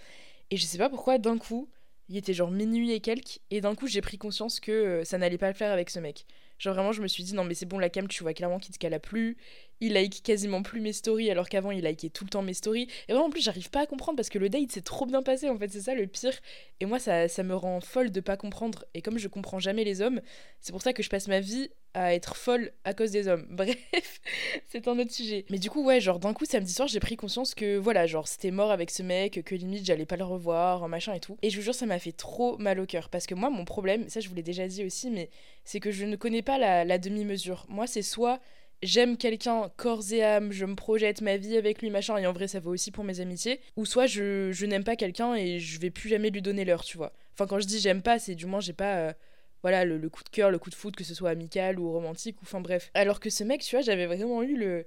Et 0.52 0.58
je 0.58 0.66
sais 0.66 0.78
pas 0.78 0.90
pourquoi, 0.90 1.18
d'un 1.18 1.38
coup, 1.38 1.70
il 2.10 2.18
était 2.18 2.34
genre 2.34 2.52
minuit 2.52 2.92
et 2.92 3.00
quelques. 3.00 3.40
Et 3.50 3.62
d'un 3.62 3.74
coup, 3.74 3.88
j'ai 3.88 4.02
pris 4.02 4.18
conscience 4.18 4.60
que 4.60 4.72
euh, 4.72 5.04
ça 5.04 5.18
n'allait 5.18 5.38
pas 5.38 5.48
le 5.48 5.56
faire 5.56 5.72
avec 5.72 5.90
ce 5.90 6.00
mec. 6.00 6.26
Genre, 6.62 6.76
vraiment, 6.76 6.92
je 6.92 7.02
me 7.02 7.08
suis 7.08 7.24
dit, 7.24 7.34
non, 7.34 7.44
mais 7.44 7.56
c'est 7.56 7.66
bon, 7.66 7.80
la 7.80 7.90
cam, 7.90 8.08
tu 8.08 8.22
vois 8.24 8.34
clairement 8.34 8.60
qu'il 8.60 8.74
te 8.74 8.80
cala 8.80 9.00
plus 9.00 9.36
il 9.82 9.94
like 9.94 10.22
quasiment 10.24 10.62
plus 10.62 10.80
mes 10.80 10.94
stories 10.94 11.32
alors 11.32 11.50
qu'avant 11.50 11.72
il 11.72 11.84
likait 11.84 12.10
tout 12.10 12.24
le 12.24 12.30
temps 12.30 12.44
mes 12.44 12.54
stories. 12.54 12.88
Et 13.08 13.14
vraiment 13.14 13.28
en 13.28 13.30
plus 13.32 13.42
j'arrive 13.42 13.70
pas 13.70 13.82
à 13.82 13.86
comprendre 13.88 14.16
parce 14.16 14.30
que 14.30 14.38
le 14.38 14.48
date 14.48 14.72
s'est 14.72 14.82
trop 14.82 15.06
bien 15.06 15.24
passé 15.24 15.50
en 15.50 15.58
fait, 15.58 15.68
c'est 15.70 15.82
ça 15.82 15.96
le 15.96 16.08
pire. 16.08 16.34
Et 16.80 16.86
moi 16.86 17.00
ça, 17.00 17.28
ça 17.28 17.44
me 17.44 17.56
rend 17.56 17.82
folle 17.82 18.12
de 18.12 18.22
pas 18.22 18.38
comprendre. 18.38 18.86
Et 18.94 19.02
comme 19.02 19.18
je 19.18 19.28
comprends 19.28 19.60
jamais 19.60 19.84
les 19.84 20.02
hommes, 20.02 20.22
c'est 20.62 20.72
pour 20.72 20.82
ça 20.82 20.94
que 20.94 21.04
je 21.04 21.10
passe 21.10 21.28
ma 21.28 21.40
vie 21.40 21.70
à 21.94 22.14
être 22.14 22.36
folle 22.36 22.72
à 22.84 22.94
cause 22.94 23.12
des 23.12 23.28
hommes. 23.28 23.46
Bref, 23.50 24.22
c'est 24.68 24.88
un 24.88 24.98
autre 25.00 25.12
sujet. 25.12 25.46
Mais 25.50 25.58
du 25.58 25.70
coup 25.70 25.84
ouais, 25.84 26.00
genre 26.00 26.20
d'un 26.20 26.34
coup 26.34 26.46
samedi 26.46 26.74
soir 26.74 26.88
j'ai 26.88 27.00
pris 27.00 27.16
conscience 27.16 27.56
que 27.56 27.78
voilà, 27.78 28.08
genre 28.08 28.28
c'était 28.28 28.52
mort 28.52 28.72
avec 28.72 28.92
ce 28.92 29.04
mec, 29.04 29.44
que 29.44 29.56
limite 29.56 29.86
j'allais 29.86 30.06
pas 30.06 30.18
le 30.18 30.24
revoir, 30.24 30.88
machin 30.88 31.14
et 31.14 31.20
tout. 31.20 31.38
Et 31.42 31.50
je 31.50 31.58
vous 31.58 31.64
jure 31.64 31.76
ça 31.76 31.86
m'a 31.86 32.00
fait 32.00 32.12
trop 32.12 32.58
mal 32.58 32.80
au 32.80 32.86
cœur 32.86 33.10
parce 33.10 33.26
que 33.26 33.36
moi 33.36 33.50
mon 33.50 33.66
problème, 33.66 34.08
ça 34.10 34.20
je 34.20 34.30
vous 34.30 34.36
l'ai 34.36 34.44
déjà 34.44 34.68
dit 34.68 34.84
aussi, 34.86 35.10
mais 35.10 35.30
c'est 35.64 35.80
que 35.80 35.92
je 35.92 36.06
ne 36.06 36.16
connais 36.16 36.42
pas 36.42 36.58
la, 36.58 36.98
demi-mesure. 36.98 37.66
Moi 37.70 37.88
c'est 37.88 38.02
soit 38.02 38.40
j'aime 38.84 39.18
quelqu'un 39.18 39.70
corps 39.78 40.12
et 40.12 40.24
âme, 40.24 40.52
je 40.52 40.66
me 40.66 40.76
projette 40.76 41.22
ma 41.22 41.38
vie 41.38 41.58
avec 41.58 41.82
lui, 41.82 41.90
machin, 41.90 42.18
et 42.18 42.26
en 42.26 42.34
vrai 42.34 42.48
ça 42.48 42.60
vaut 42.60 42.72
aussi 42.72 42.92
pour 42.92 43.04
mes 43.04 43.20
amitiés, 43.20 43.60
ou 43.76 43.86
soit 43.86 44.08
je, 44.08 44.52
je 44.52 44.66
n'aime 44.66 44.84
pas 44.84 44.96
quelqu'un 44.96 45.36
et 45.36 45.60
je 45.60 45.80
vais 45.80 45.92
plus 45.92 46.10
jamais 46.10 46.30
lui 46.30 46.42
donner 46.42 46.66
l'heure, 46.66 46.84
tu 46.84 46.98
vois. 46.98 47.14
Enfin 47.34 47.48
quand 47.48 47.60
je 47.60 47.68
dis 47.68 47.80
j'aime 47.80 48.02
pas, 48.02 48.20
c'est 48.20 48.36
du 48.36 48.46
moins 48.46 48.60
j'ai 48.60 48.74
pas... 48.74 48.96
Euh, 48.96 49.14
voilà, 49.62 49.86
le, 49.86 50.10
coup 50.10 50.24
de 50.24 50.30
cœur, 50.30 50.52
le 50.52 50.60
coup 50.60 50.70
de 50.70 50.76
foot, 50.76 50.96
que 50.96 51.04
ce 51.04 51.14
soit 51.14 51.30
amical 51.30 51.80
ou 51.80 51.92
romantique, 51.92 52.42
ou 52.42 52.44
enfin 52.44 52.62
bref. 52.62 52.90
Alors 52.94 53.20
que 53.20 53.30
ce 53.30 53.44
mec, 53.44 53.62
tu 53.62 53.76
vois, 53.76 53.84
j'avais 53.84 54.06
vraiment 54.06 54.42
eu 54.44 54.58
le, 54.58 54.86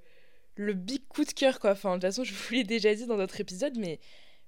le 0.56 0.72
big 0.74 1.06
coup 1.08 1.24
de 1.24 1.32
cœur, 1.32 1.60
quoi. 1.60 1.72
Enfin, 1.72 1.90
de 1.90 1.94
toute 1.94 2.02
façon, 2.02 2.24
je 2.24 2.34
vous 2.34 2.54
l'ai 2.54 2.64
déjà 2.64 2.94
dit 2.94 3.06
dans 3.06 3.16
d'autres 3.16 3.40
épisodes, 3.40 3.76
mais 3.78 4.00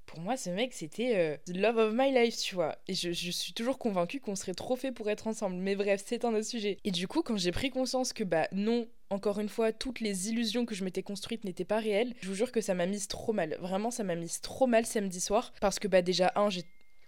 pour 0.06 0.20
moi, 0.20 0.36
ce 0.36 0.50
mec, 0.50 0.72
c'était 0.72 1.16
euh, 1.16 1.36
the 1.46 1.56
love 1.56 1.76
of 1.76 1.92
my 1.94 2.12
life, 2.12 2.36
tu 2.36 2.54
vois. 2.54 2.78
Et 2.88 2.94
je, 2.94 3.12
je 3.12 3.30
suis 3.30 3.52
toujours 3.52 3.78
convaincue 3.78 4.20
qu'on 4.20 4.36
serait 4.36 4.54
trop 4.54 4.76
fait 4.76 4.92
pour 4.92 5.10
être 5.10 5.26
ensemble. 5.26 5.56
Mais 5.56 5.74
bref, 5.74 6.02
c'est 6.04 6.24
un 6.24 6.32
autre 6.32 6.46
sujet. 6.46 6.78
Et 6.84 6.92
du 6.92 7.08
coup, 7.08 7.22
quand 7.22 7.36
j'ai 7.36 7.52
pris 7.52 7.70
conscience 7.70 8.12
que, 8.12 8.24
bah 8.24 8.48
non, 8.52 8.88
encore 9.10 9.40
une 9.40 9.48
fois, 9.48 9.72
toutes 9.72 10.00
les 10.00 10.28
illusions 10.28 10.64
que 10.64 10.74
je 10.74 10.84
m'étais 10.84 11.02
construites 11.02 11.44
n'étaient 11.44 11.64
pas 11.64 11.78
réelles, 11.80 12.14
je 12.22 12.28
vous 12.28 12.34
jure 12.34 12.52
que 12.52 12.60
ça 12.60 12.74
m'a 12.74 12.86
mise 12.86 13.08
trop 13.08 13.32
mal. 13.32 13.56
Vraiment, 13.60 13.90
ça 13.90 14.04
m'a 14.04 14.14
mise 14.14 14.40
trop 14.40 14.66
mal 14.66 14.86
samedi 14.86 15.20
soir. 15.20 15.52
Parce 15.60 15.78
que, 15.78 15.88
bah 15.88 16.02
déjà, 16.02 16.32
un, 16.36 16.50
j'ai 16.50 16.64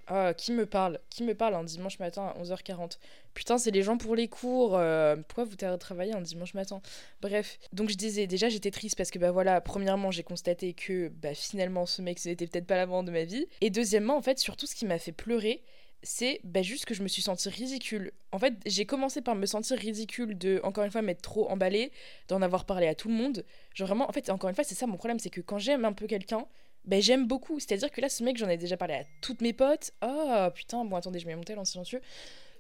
ah, 0.08 0.32
qui 0.34 0.52
me 0.52 0.66
parle 0.66 0.98
Qui 1.10 1.22
me 1.22 1.34
parle 1.34 1.54
un 1.54 1.64
dimanche 1.64 1.98
matin 1.98 2.32
à 2.34 2.42
11h40 2.42 2.98
Putain, 3.34 3.58
c'est 3.58 3.70
les 3.70 3.82
gens 3.82 3.98
pour 3.98 4.16
les 4.16 4.26
cours. 4.26 4.76
Euh, 4.76 5.16
pourquoi 5.28 5.44
vous 5.44 5.54
travaillez 5.54 6.12
un 6.12 6.20
dimanche 6.20 6.54
matin? 6.54 6.80
Bref. 7.20 7.58
Donc 7.72 7.90
je 7.90 7.94
disais, 7.94 8.26
déjà 8.26 8.48
j'étais 8.48 8.70
triste 8.70 8.96
parce 8.96 9.10
que 9.10 9.18
bah 9.18 9.30
voilà, 9.30 9.60
premièrement 9.60 10.10
j'ai 10.10 10.24
constaté 10.24 10.72
que 10.72 11.08
bah 11.08 11.34
finalement 11.34 11.86
ce 11.86 12.02
mec 12.02 12.18
c'était 12.18 12.46
peut-être 12.46 12.66
pas 12.66 12.76
l'avant 12.76 13.02
de 13.02 13.12
ma 13.12 13.24
vie. 13.24 13.46
Et 13.60 13.70
deuxièmement, 13.70 14.16
en 14.16 14.22
fait, 14.22 14.38
surtout 14.38 14.66
ce 14.66 14.74
qui 14.74 14.86
m'a 14.86 14.98
fait 14.98 15.12
pleurer, 15.12 15.62
c'est 16.02 16.40
bah, 16.44 16.62
juste 16.62 16.84
que 16.84 16.94
je 16.94 17.02
me 17.02 17.08
suis 17.08 17.22
sentie 17.22 17.48
ridicule. 17.48 18.12
En 18.32 18.38
fait, 18.38 18.54
j'ai 18.66 18.86
commencé 18.86 19.20
par 19.20 19.34
me 19.34 19.46
sentir 19.46 19.78
ridicule 19.78 20.36
de, 20.38 20.60
encore 20.62 20.84
une 20.84 20.90
fois, 20.90 21.02
m'être 21.02 21.22
trop 21.22 21.50
emballée, 21.50 21.92
d'en 22.28 22.40
avoir 22.42 22.64
parlé 22.64 22.86
à 22.86 22.94
tout 22.94 23.08
le 23.08 23.14
monde. 23.14 23.44
Genre 23.74 23.88
vraiment, 23.88 24.08
en 24.08 24.12
fait, 24.12 24.30
encore 24.30 24.48
une 24.48 24.54
fois, 24.54 24.64
c'est 24.64 24.74
ça 24.74 24.86
mon 24.86 24.96
problème, 24.96 25.18
c'est 25.18 25.30
que 25.30 25.40
quand 25.40 25.58
j'aime 25.58 25.84
un 25.84 25.92
peu 25.92 26.06
quelqu'un, 26.06 26.46
ben 26.88 27.00
j'aime 27.00 27.26
beaucoup. 27.26 27.60
C'est-à-dire 27.60 27.90
que 27.90 28.00
là, 28.00 28.08
ce 28.08 28.24
mec, 28.24 28.36
j'en 28.36 28.48
ai 28.48 28.56
déjà 28.56 28.76
parlé 28.76 28.94
à 28.94 29.04
toutes 29.20 29.42
mes 29.42 29.52
potes. 29.52 29.92
Oh 30.02 30.48
putain, 30.54 30.84
bon 30.84 30.96
attendez, 30.96 31.20
je 31.20 31.26
mets 31.26 31.36
mon 31.36 31.44
tel 31.44 31.58
en 31.58 31.64
silencieux. 31.64 32.00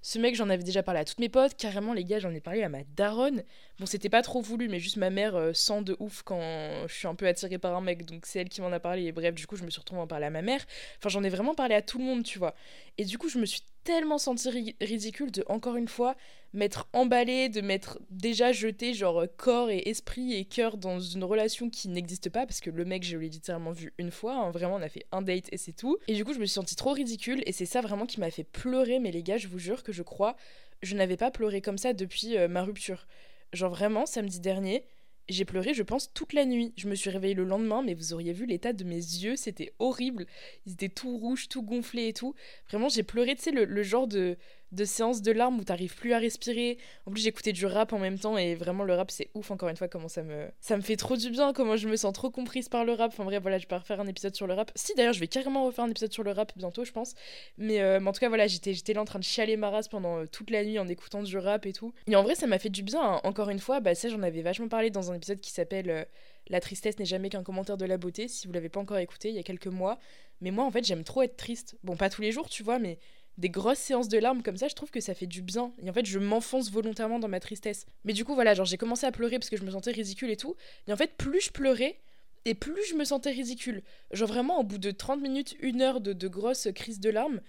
Ce 0.00 0.18
mec, 0.18 0.36
j'en 0.36 0.48
avais 0.48 0.62
déjà 0.62 0.82
parlé 0.82 1.00
à 1.00 1.04
toutes 1.04 1.18
mes 1.18 1.28
potes. 1.28 1.54
Carrément, 1.56 1.92
les 1.92 2.04
gars, 2.04 2.20
j'en 2.20 2.32
ai 2.32 2.40
parlé 2.40 2.62
à 2.62 2.68
ma 2.68 2.84
daronne. 2.96 3.42
Bon, 3.80 3.86
c'était 3.86 4.08
pas 4.08 4.22
trop 4.22 4.40
voulu, 4.40 4.68
mais 4.68 4.78
juste 4.78 4.96
ma 4.96 5.10
mère 5.10 5.34
euh, 5.34 5.52
sent 5.52 5.82
de 5.82 5.96
ouf 5.98 6.22
quand 6.22 6.40
je 6.86 6.94
suis 6.94 7.08
un 7.08 7.14
peu 7.14 7.26
attirée 7.26 7.58
par 7.58 7.74
un 7.74 7.80
mec. 7.80 8.04
Donc, 8.04 8.24
c'est 8.26 8.38
elle 8.38 8.48
qui 8.48 8.60
m'en 8.60 8.70
a 8.70 8.78
parlé. 8.78 9.10
Bref, 9.10 9.34
du 9.34 9.46
coup, 9.46 9.56
je 9.56 9.64
me 9.64 9.70
suis 9.70 9.80
retrouvée 9.80 10.00
à 10.00 10.04
en 10.04 10.06
parler 10.06 10.26
à 10.26 10.30
ma 10.30 10.42
mère. 10.42 10.64
Enfin, 10.98 11.08
j'en 11.08 11.24
ai 11.24 11.28
vraiment 11.28 11.54
parlé 11.54 11.74
à 11.74 11.82
tout 11.82 11.98
le 11.98 12.04
monde, 12.04 12.22
tu 12.22 12.38
vois. 12.38 12.54
Et 12.96 13.04
du 13.04 13.18
coup, 13.18 13.28
je 13.28 13.38
me 13.38 13.46
suis 13.46 13.62
tellement 13.84 14.18
sentie 14.18 14.74
ridicule 14.80 15.30
de, 15.30 15.44
encore 15.48 15.76
une 15.76 15.88
fois, 15.88 16.16
m'être 16.52 16.88
emballée, 16.92 17.48
de 17.48 17.60
m'être 17.60 17.98
déjà 18.10 18.52
jeté 18.52 18.94
genre 18.94 19.24
corps 19.36 19.70
et 19.70 19.82
esprit 19.86 20.34
et 20.34 20.44
cœur 20.44 20.76
dans 20.76 20.98
une 21.00 21.24
relation 21.24 21.70
qui 21.70 21.88
n'existe 21.88 22.30
pas 22.30 22.46
parce 22.46 22.60
que 22.60 22.70
le 22.70 22.84
mec 22.84 23.04
je 23.04 23.16
l'ai 23.16 23.28
littéralement 23.28 23.72
vu 23.72 23.92
une 23.98 24.10
fois, 24.10 24.34
hein, 24.34 24.50
vraiment 24.50 24.76
on 24.76 24.82
a 24.82 24.88
fait 24.88 25.04
un 25.12 25.22
date 25.22 25.48
et 25.52 25.56
c'est 25.56 25.72
tout. 25.72 25.98
Et 26.08 26.14
du 26.14 26.24
coup 26.24 26.32
je 26.32 26.38
me 26.38 26.46
suis 26.46 26.54
sentie 26.54 26.76
trop 26.76 26.92
ridicule 26.92 27.42
et 27.46 27.52
c'est 27.52 27.66
ça 27.66 27.80
vraiment 27.80 28.06
qui 28.06 28.20
m'a 28.20 28.30
fait 28.30 28.44
pleurer 28.44 28.98
mais 28.98 29.10
les 29.10 29.22
gars 29.22 29.36
je 29.36 29.48
vous 29.48 29.58
jure 29.58 29.82
que 29.82 29.92
je 29.92 30.02
crois 30.02 30.36
je 30.82 30.94
n'avais 30.94 31.16
pas 31.16 31.30
pleuré 31.30 31.60
comme 31.60 31.78
ça 31.78 31.92
depuis 31.92 32.36
euh, 32.36 32.48
ma 32.48 32.62
rupture. 32.62 33.06
Genre 33.52 33.70
vraiment 33.70 34.06
samedi 34.06 34.40
dernier 34.40 34.84
j'ai 35.28 35.44
pleuré, 35.44 35.74
je 35.74 35.82
pense, 35.82 36.12
toute 36.12 36.32
la 36.32 36.44
nuit. 36.44 36.72
Je 36.76 36.88
me 36.88 36.94
suis 36.94 37.10
réveillée 37.10 37.34
le 37.34 37.44
lendemain, 37.44 37.82
mais 37.82 37.94
vous 37.94 38.12
auriez 38.12 38.32
vu 38.32 38.46
l'état 38.46 38.72
de 38.72 38.84
mes 38.84 38.96
yeux, 38.96 39.36
c'était 39.36 39.72
horrible. 39.78 40.26
Ils 40.66 40.72
étaient 40.72 40.88
tout 40.88 41.16
rouges, 41.16 41.48
tout 41.48 41.62
gonflés 41.62 42.08
et 42.08 42.12
tout. 42.12 42.34
Vraiment, 42.70 42.88
j'ai 42.88 43.02
pleuré, 43.02 43.36
tu 43.36 43.42
sais, 43.42 43.50
le, 43.50 43.82
genre 43.82 44.08
de, 44.08 44.36
de 44.72 44.84
séance 44.84 45.22
de 45.22 45.32
larmes 45.32 45.58
où 45.58 45.64
t'arrives 45.64 45.94
plus 45.94 46.12
à 46.12 46.18
respirer. 46.18 46.78
En 47.06 47.10
plus, 47.10 47.22
j'écoutais 47.22 47.52
du 47.52 47.66
rap 47.66 47.92
en 47.92 47.98
même 47.98 48.18
temps 48.18 48.36
et 48.36 48.54
vraiment 48.54 48.84
le 48.84 48.94
rap 48.94 49.10
c'est 49.10 49.30
ouf 49.34 49.50
encore 49.50 49.68
une 49.68 49.76
fois 49.76 49.88
comment 49.88 50.08
ça 50.08 50.22
me 50.22 50.48
ça 50.60 50.76
me 50.76 50.82
fait 50.82 50.96
trop 50.96 51.16
du 51.16 51.30
bien, 51.30 51.52
comment 51.52 51.76
je 51.76 51.88
me 51.88 51.96
sens 51.96 52.12
trop 52.12 52.30
comprise 52.30 52.68
par 52.68 52.84
le 52.84 52.92
rap. 52.92 53.12
Enfin 53.12 53.24
bref, 53.24 53.40
voilà, 53.40 53.58
je 53.58 53.66
vais 53.66 53.76
refaire 53.76 54.00
un 54.00 54.06
épisode 54.06 54.34
sur 54.34 54.46
le 54.46 54.54
rap. 54.54 54.70
Si 54.74 54.94
d'ailleurs, 54.94 55.12
je 55.12 55.20
vais 55.20 55.28
carrément 55.28 55.64
refaire 55.64 55.84
un 55.84 55.90
épisode 55.90 56.12
sur 56.12 56.22
le 56.22 56.32
rap 56.32 56.52
bientôt, 56.56 56.84
je 56.84 56.92
pense. 56.92 57.14
Mais, 57.56 57.80
euh, 57.80 58.00
en 58.04 58.12
tout 58.12 58.20
cas, 58.20 58.28
voilà, 58.28 58.46
j'étais 58.46 58.74
j'étais 58.74 58.92
là 58.92 59.02
en 59.02 59.04
train 59.04 59.18
de 59.18 59.24
chialer 59.24 59.56
ma 59.56 59.70
race 59.70 59.88
pendant 59.88 60.18
euh, 60.18 60.26
toute 60.26 60.50
la 60.50 60.64
nuit 60.64 60.78
en 60.78 60.88
écoutant 60.88 61.22
du 61.22 61.36
rap 61.38 61.66
et 61.66 61.72
tout. 61.72 61.92
Et 62.06 62.16
en 62.16 62.22
vrai, 62.22 62.34
ça 62.34 62.46
m'a 62.46 62.58
fait 62.58 62.70
du 62.70 62.82
bien. 62.82 63.02
Hein. 63.02 63.20
Encore 63.24 63.50
une 63.50 63.58
fois, 63.58 63.80
bah 63.80 63.94
ça 63.94 64.08
j'en 64.08 64.22
avais 64.22 64.42
vachement 64.42 64.68
parlé 64.68 64.90
dans 64.90 65.10
un 65.10 65.14
épisode 65.14 65.40
qui 65.40 65.50
s'appelle 65.50 65.90
euh, 65.90 66.04
La 66.48 66.60
tristesse 66.60 66.98
n'est 66.98 67.04
jamais 67.04 67.30
qu'un 67.30 67.42
commentaire 67.42 67.76
de 67.76 67.84
la 67.84 67.96
beauté. 67.96 68.28
Si 68.28 68.46
vous 68.46 68.52
l'avez 68.52 68.68
pas 68.68 68.80
encore 68.80 68.98
écouté, 68.98 69.30
il 69.30 69.34
y 69.34 69.38
a 69.38 69.42
quelques 69.42 69.66
mois. 69.66 69.98
Mais 70.40 70.50
moi, 70.50 70.64
en 70.64 70.70
fait, 70.70 70.84
j'aime 70.84 71.04
trop 71.04 71.22
être 71.22 71.36
triste. 71.36 71.76
Bon, 71.82 71.96
pas 71.96 72.10
tous 72.10 72.22
les 72.22 72.32
jours, 72.32 72.48
tu 72.48 72.62
vois, 72.62 72.78
mais 72.78 72.98
des 73.38 73.48
grosses 73.48 73.78
séances 73.78 74.08
de 74.08 74.18
larmes 74.18 74.42
comme 74.42 74.56
ça, 74.56 74.68
je 74.68 74.74
trouve 74.74 74.90
que 74.90 75.00
ça 75.00 75.14
fait 75.14 75.26
du 75.26 75.42
bien. 75.42 75.72
Et 75.82 75.88
en 75.88 75.92
fait, 75.92 76.04
je 76.04 76.18
m'enfonce 76.18 76.70
volontairement 76.70 77.20
dans 77.20 77.28
ma 77.28 77.40
tristesse. 77.40 77.86
Mais 78.04 78.12
du 78.12 78.24
coup, 78.24 78.34
voilà, 78.34 78.52
genre 78.54 78.66
j'ai 78.66 78.76
commencé 78.76 79.06
à 79.06 79.12
pleurer 79.12 79.38
parce 79.38 79.48
que 79.48 79.56
je 79.56 79.64
me 79.64 79.70
sentais 79.70 79.92
ridicule 79.92 80.30
et 80.30 80.36
tout. 80.36 80.56
Et 80.88 80.92
en 80.92 80.96
fait, 80.96 81.12
plus 81.16 81.40
je 81.40 81.50
pleurais, 81.50 81.96
et 82.44 82.54
plus 82.54 82.84
je 82.88 82.94
me 82.94 83.04
sentais 83.04 83.30
ridicule. 83.30 83.82
Genre 84.10 84.28
vraiment, 84.28 84.58
au 84.58 84.64
bout 84.64 84.78
de 84.78 84.90
30 84.90 85.20
minutes, 85.20 85.54
une 85.60 85.80
heure 85.82 86.00
de, 86.00 86.28
grosses 86.28 86.68
crises 86.74 87.00
de 87.00 87.10
larmes, 87.10 87.40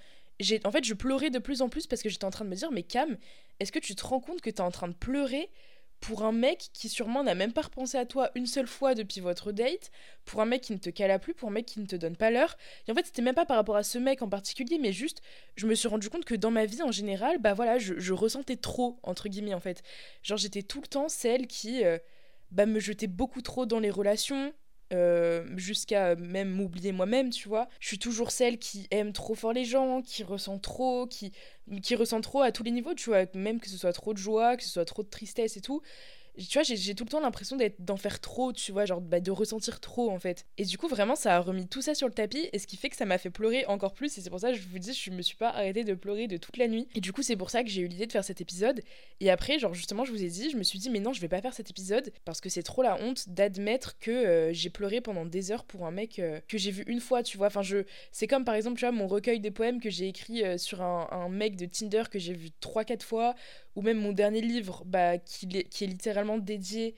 en 0.63 0.72
fait, 0.72 0.84
je 0.84 0.93
pleurais 0.93 1.31
de 1.31 1.39
plus 1.39 1.62
en 1.62 1.69
plus 1.69 1.88
parce 1.88 2.01
que 2.01 2.10
j'étais 2.10 2.25
en 2.25 2.31
train 2.31 2.46
de 2.46 2.50
me 2.50 2.55
dire, 2.55 2.72
mais 2.72 2.84
Cam, 2.84 3.17
est-ce 3.60 3.72
que 3.72 3.79
tu 3.79 3.96
te 3.96 4.05
rends 4.05 4.22
compte 4.22 4.41
que 4.41 4.50
t'es 4.50 4.62
en 4.62 4.72
train 4.72 4.88
de 4.88 4.93
pleurer 4.93 5.50
pour 6.00 6.24
un 6.24 6.32
mec 6.32 6.70
qui 6.74 6.89
sûrement 6.89 7.24
n'a 7.24 7.36
même 7.36 7.51
pas 7.51 7.63
repensé 7.63 7.98
à 7.98 8.06
toi 8.06 8.29
une 8.36 8.46
seule 8.46 8.68
fois 8.68 8.96
depuis 8.96 9.20
votre 9.20 9.51
date, 9.51 9.91
pour 10.25 10.41
un 10.41 10.46
mec 10.46 10.62
qui 10.62 10.74
ne 10.74 10.77
te 10.77 10.89
cala 10.89 11.20
plus, 11.20 11.34
pour 11.34 11.50
un 11.50 11.51
mec 11.51 11.65
qui 11.65 11.79
ne 11.79 11.86
te 11.86 11.96
donne 11.96 12.15
pas 12.15 12.32
l'heure. 12.32 12.58
Et 12.88 12.91
en 12.91 12.96
fait, 12.96 13.06
c'était 13.06 13.22
même 13.22 13.36
pas 13.36 13.46
par 13.46 13.58
rapport 13.58 13.75
à 13.75 13.84
ce 13.84 13.98
mec 13.98 14.22
en 14.22 14.29
particulier, 14.29 14.77
mais 14.79 14.94
juste, 14.94 15.22
je 15.56 15.68
me 15.68 15.75
suis 15.75 15.88
rendu 15.88 16.10
compte 16.10 16.25
que 16.25 16.36
dans 16.36 16.51
ma 16.51 16.65
vie 16.65 16.82
en 16.82 16.91
général, 16.91 17.38
bah 17.39 17.53
voilà, 17.53 17.77
je, 17.79 18.13
ressentais 18.13 18.56
trop, 18.56 19.00
entre 19.03 19.29
guillemets, 19.29 19.53
en 19.53 19.60
fait. 19.60 19.84
Genre, 20.24 20.38
j'étais 20.38 20.63
tout 20.63 20.82
le 20.82 20.88
temps 20.88 21.10
celle 21.10 21.48
qui, 21.48 21.84
euh, 21.84 21.98
bah, 22.51 22.65
me 22.65 22.79
jetait 22.79 23.08
beaucoup 23.08 23.41
trop 23.41 23.65
dans 23.65 23.79
les 23.79 23.91
relations, 23.91 24.53
euh, 24.93 25.46
jusqu'à 25.58 26.15
même 26.15 26.50
m'oublier 26.50 26.91
moi-même, 26.91 27.29
tu 27.29 27.48
vois. 27.48 27.69
Je 27.79 27.88
suis 27.88 28.00
toujours 28.00 28.31
celle 28.31 28.58
qui 28.58 28.88
aime 28.91 29.13
trop 29.13 29.36
fort 29.36 29.53
les 29.53 29.65
gens, 29.65 30.01
qui 30.01 30.24
ressent 30.24 30.60
trop, 30.60 31.08
qui, 31.08 31.31
qui 31.84 31.96
ressent 31.96 32.22
trop 32.22 32.41
à 32.41 32.51
tous 32.51 32.63
les 32.63 32.72
niveaux, 32.72 32.93
tu 32.93 33.10
vois, 33.10 33.25
même 33.34 33.60
que 33.60 33.69
ce 33.69 33.77
soit 33.77 33.93
trop 33.93 34.13
de 34.13 34.17
joie, 34.17 34.58
que 34.58 34.63
ce 34.63 34.69
soit 34.69 34.86
trop 34.86 35.03
de 35.03 35.10
tristesse 35.10 35.58
et 35.58 35.62
tout 35.62 35.81
tu 36.48 36.58
vois, 36.58 36.63
j'ai 36.63 36.96
tout 36.96 37.03
le 37.03 37.10
temps 37.10 37.19
l'impression 37.19 37.58
d'en 37.79 37.98
faire 37.98 38.19
trop, 38.19 38.53
tu 38.53 38.72
vois, 38.72 38.86
genre 38.86 39.01
bah, 39.01 39.19
de 39.19 39.31
ressentir 39.31 39.79
trop 39.79 40.10
en 40.10 40.19
fait. 40.19 40.46
Et 40.58 40.65
du 40.65 40.77
coup, 40.77 40.88
vraiment, 40.88 41.15
ça 41.15 41.36
a 41.36 41.39
remis 41.39 41.67
tout 41.67 41.81
ça 41.81 41.93
sur 41.96 42.08
le 42.08 42.13
tapis, 42.13 42.50
et 42.53 42.60
ce 42.60 42.67
qui 42.67 42.77
fait 42.77 42.89
que 42.89 42.96
ça 42.96 43.05
m'a 43.05 43.17
fait 43.17 43.29
pleurer 43.29 43.65
encore 43.65 43.93
plus, 43.93 44.17
et 44.17 44.22
c'est 44.22 44.29
pour 44.29 44.39
ça 44.39 44.51
que 44.51 44.58
je 44.58 44.67
vous 44.67 44.79
dis, 44.79 44.93
je 44.93 45.12
me 45.12 45.22
suis 45.22 45.36
pas 45.36 45.50
arrêtée 45.50 45.84
de 45.84 45.93
pleurer 45.93 46.27
de 46.27 46.38
toute 46.38 46.58
la 46.58 46.67
nuit. 46.67 46.88
Et 46.96 47.01
du 47.01 47.12
coup, 47.12 47.22
c'est 47.22 47.36
pour 47.36 47.50
ça 47.50 47.63
que 47.63 47.69
j'ai 47.69 47.81
eu 47.81 47.88
l'idée 47.88 48.08
de 48.08 48.12
faire 48.12 48.24
cet 48.24 48.41
épisode. 48.41 48.81
Et 49.19 49.29
après, 49.29 49.60
genre, 49.60 49.74
justement, 49.74 50.05
je 50.05 50.12
vous 50.12 50.24
ai 50.24 50.29
dit, 50.29 50.50
je 50.50 50.58
me 50.58 50.63
suis 50.63 50.79
dit, 50.79 50.89
mais 50.89 51.00
non, 51.00 51.13
je 51.13 51.22
vais 51.22 51.27
pas 51.27 51.41
faire 51.41 51.53
cet 51.53 51.69
épisode, 51.69 52.12
parce 52.25 52.41
que 52.41 52.50
c'est 52.50 52.63
trop 52.63 52.81
la 52.81 53.01
honte 53.01 53.29
d'admettre 53.29 53.98
que 54.00 54.12
euh, 54.12 54.53
j'ai 54.53 54.69
pleuré 54.69 55.01
pendant 55.01 55.25
des 55.25 55.51
heures 55.51 55.65
pour 55.65 55.86
un 55.86 55.91
mec 55.91 56.19
euh, 56.19 56.39
que 56.48 56.58
j'ai 56.58 56.72
vu 56.72 56.84
une 56.88 57.01
fois, 57.01 57.24
tu 57.24 57.38
vois. 57.38 57.48
Enfin, 57.48 57.62
je. 57.62 57.84
C'est 58.12 58.27
comme 58.27 58.46
par 58.46 58.55
exemple, 58.55 58.77
tu 58.77 58.86
vois, 58.86 58.91
mon 58.91 59.08
recueil 59.08 59.39
de 59.39 59.50
poèmes 59.50 59.79
que 59.79 59.89
j'ai 59.89 60.08
écrit 60.08 60.43
euh, 60.43 60.58
sur 60.58 60.81
un, 60.81 61.08
un 61.12 61.29
mec 61.29 61.55
de 61.55 61.65
Tinder 61.65 62.03
que 62.10 62.19
j'ai 62.19 62.34
vu 62.34 62.50
3-4 62.62 63.01
fois, 63.03 63.36
ou 63.80 63.82
même 63.82 63.98
mon 63.98 64.12
dernier 64.12 64.42
livre 64.42 64.84
bah, 64.86 65.18
qui, 65.18 65.48
est 65.56 65.88
littéralement 65.88 66.38
dédié 66.38 66.96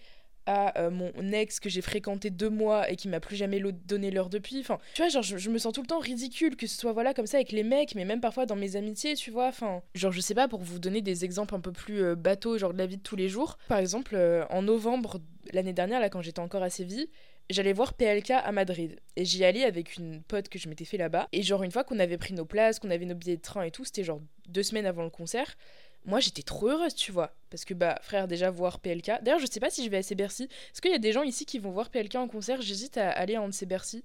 à 0.48 0.80
euh, 0.80 0.90
mon 0.90 1.12
ex 1.32 1.60
que 1.60 1.70
j'ai 1.70 1.82
fréquenté 1.82 2.32
deux 2.32 2.50
mois 2.50 2.90
et 2.90 2.96
qui 2.96 3.08
m'a 3.08 3.20
plus 3.20 3.36
jamais 3.36 3.62
donné 3.86 4.10
l'heure 4.10 4.30
depuis. 4.30 4.60
Enfin, 4.62 4.80
tu 4.96 5.04
vois, 5.04 5.10
genre, 5.10 5.22
je, 5.22 5.50
me 5.52 5.60
sens 5.60 5.74
tout 5.74 5.82
le 5.82 5.88
temps 5.88 6.00
ridicule, 6.00 6.56
que 6.56 6.66
ce 6.66 6.76
soit 6.76 6.92
voilà 6.92 7.14
comme 7.14 7.28
ça 7.28 7.38
avec 7.38 7.52
les 7.52 7.62
mecs, 7.62 7.94
mais 7.94 8.04
même 8.04 8.20
parfois 8.20 8.48
dans 8.48 8.56
mes 8.56 8.76
amitiés, 8.76 9.14
tu 9.14 9.30
vois. 9.30 9.50
Enfin, 9.50 9.84
genre, 9.94 10.12
je 10.12 10.22
sais 10.22 10.34
pas, 10.34 10.48
pour 10.48 10.62
vous 10.62 10.80
donner 10.80 11.04
des 11.04 11.24
exemples 11.24 11.54
un 11.54 11.60
peu 11.60 11.72
plus 11.72 12.02
euh, 12.02 12.16
bateaux, 12.16 12.58
genre 12.58 12.74
de 12.74 12.80
la 12.80 12.88
vie 12.88 12.98
de 12.98 13.04
tous 13.04 13.16
les 13.16 13.30
jours. 13.30 13.60
Par 13.68 13.78
exemple, 13.78 14.16
euh, 14.16 14.44
en 14.50 14.64
novembre 14.64 15.20
l'année 15.54 15.74
dernière, 15.74 16.00
là, 16.00 16.10
quand 16.10 16.24
j'étais 16.24 16.40
encore 16.40 16.64
à 16.64 16.72
Séville, 16.72 17.10
j'allais 17.52 17.74
voir 17.74 17.94
PLK 17.94 18.32
à 18.32 18.52
Madrid. 18.52 19.00
Et 19.16 19.26
j'y 19.26 19.46
allais 19.46 19.64
avec 19.64 19.98
une 19.98 20.24
pote 20.24 20.50
que 20.50 20.58
je 20.58 20.68
m'étais 20.68 20.86
fait 20.86 20.98
là-bas. 20.98 21.28
Et 21.32 21.44
genre, 21.44 21.62
une 21.62 21.72
fois 21.72 21.84
qu'on 21.84 22.00
avait 22.00 22.18
pris 22.18 22.34
nos 22.34 22.46
places, 22.46 22.80
qu'on 22.80 22.90
avait 22.90 23.06
nos 23.06 23.14
billets 23.14 23.38
de 23.38 23.42
train 23.44 23.62
et 23.62 23.70
tout, 23.70 23.86
c'était 23.86 24.04
genre 24.04 24.22
deux 24.48 24.64
semaines 24.64 24.88
avant 24.88 25.04
le 25.04 25.12
concert 25.12 25.56
moi 26.05 26.20
j'étais 26.20 26.43
trop 26.43 26.70
heureuse, 26.70 26.96
tu 26.96 27.12
vois. 27.12 27.34
Parce 27.50 27.65
que, 27.65 27.74
bah, 27.74 28.00
frère, 28.01 28.27
déjà 28.27 28.50
voir 28.50 28.79
PLK. 28.79 29.22
D'ailleurs, 29.22 29.39
je 29.39 29.46
sais 29.46 29.60
pas 29.60 29.70
si 29.70 29.84
je 29.84 29.89
vais 29.89 29.98
à 29.98 30.15
Bercy. 30.15 30.43
Est-ce 30.43 30.81
qu'il 30.81 30.91
y 30.91 30.96
a 30.96 31.00
des 31.00 31.12
gens 31.12 31.24
ici 31.24 31.46
qui 31.46 31.60
vont 31.60 31.72
voir 31.72 31.89
PLK 31.89 32.15
en 32.15 32.27
concert? 32.27 32.62
J'hésite 32.62 32.98
à 32.98 33.12
aller 33.12 33.36
à 33.36 33.41
un 33.41 33.50
de 33.50 33.53
ces 33.53 33.65
Bercy. 33.65 34.03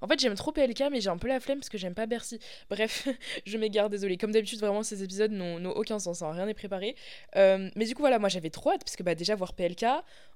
En 0.00 0.06
fait, 0.06 0.20
j'aime 0.20 0.34
trop 0.34 0.52
PLK, 0.52 0.84
mais 0.90 1.00
j'ai 1.00 1.08
un 1.08 1.16
peu 1.16 1.28
la 1.28 1.40
flemme 1.40 1.58
parce 1.58 1.70
que 1.70 1.78
j'aime 1.78 1.94
pas 1.94 2.06
Bercy. 2.06 2.38
Bref, 2.68 3.08
je 3.46 3.56
m'égare, 3.56 3.88
désolé. 3.88 4.16
Comme 4.16 4.32
d'habitude, 4.32 4.60
vraiment, 4.60 4.82
ces 4.82 5.02
épisodes 5.02 5.32
n'ont 5.32 5.70
aucun 5.70 5.98
sens, 5.98 6.20
hein, 6.22 6.30
rien 6.30 6.46
n'est 6.46 6.54
préparé. 6.54 6.94
Euh, 7.36 7.70
mais 7.74 7.86
du 7.86 7.94
coup, 7.94 8.02
voilà, 8.02 8.18
moi 8.18 8.28
j'avais 8.28 8.50
trop 8.50 8.70
hâte 8.72 8.84
parce 8.84 8.96
que, 8.96 9.02
bah, 9.02 9.14
déjà, 9.14 9.34
voir 9.34 9.54
PLK, 9.54 9.86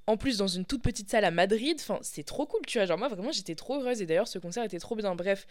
en 0.06 0.16
plus 0.16 0.38
dans 0.38 0.46
une 0.48 0.64
toute 0.64 0.82
petite 0.82 1.10
salle 1.10 1.24
à 1.26 1.30
Madrid, 1.30 1.76
enfin, 1.78 1.98
c'est 2.02 2.22
trop 2.22 2.46
cool, 2.46 2.62
tu 2.66 2.78
vois. 2.78 2.86
Genre, 2.86 2.98
moi, 2.98 3.08
vraiment, 3.08 3.30
j'étais 3.30 3.54
trop 3.54 3.78
heureuse 3.78 4.00
et 4.00 4.06
d'ailleurs, 4.06 4.28
ce 4.28 4.38
concert 4.38 4.64
était 4.64 4.78
trop 4.78 4.96
bien. 4.96 5.14
Bref. 5.14 5.46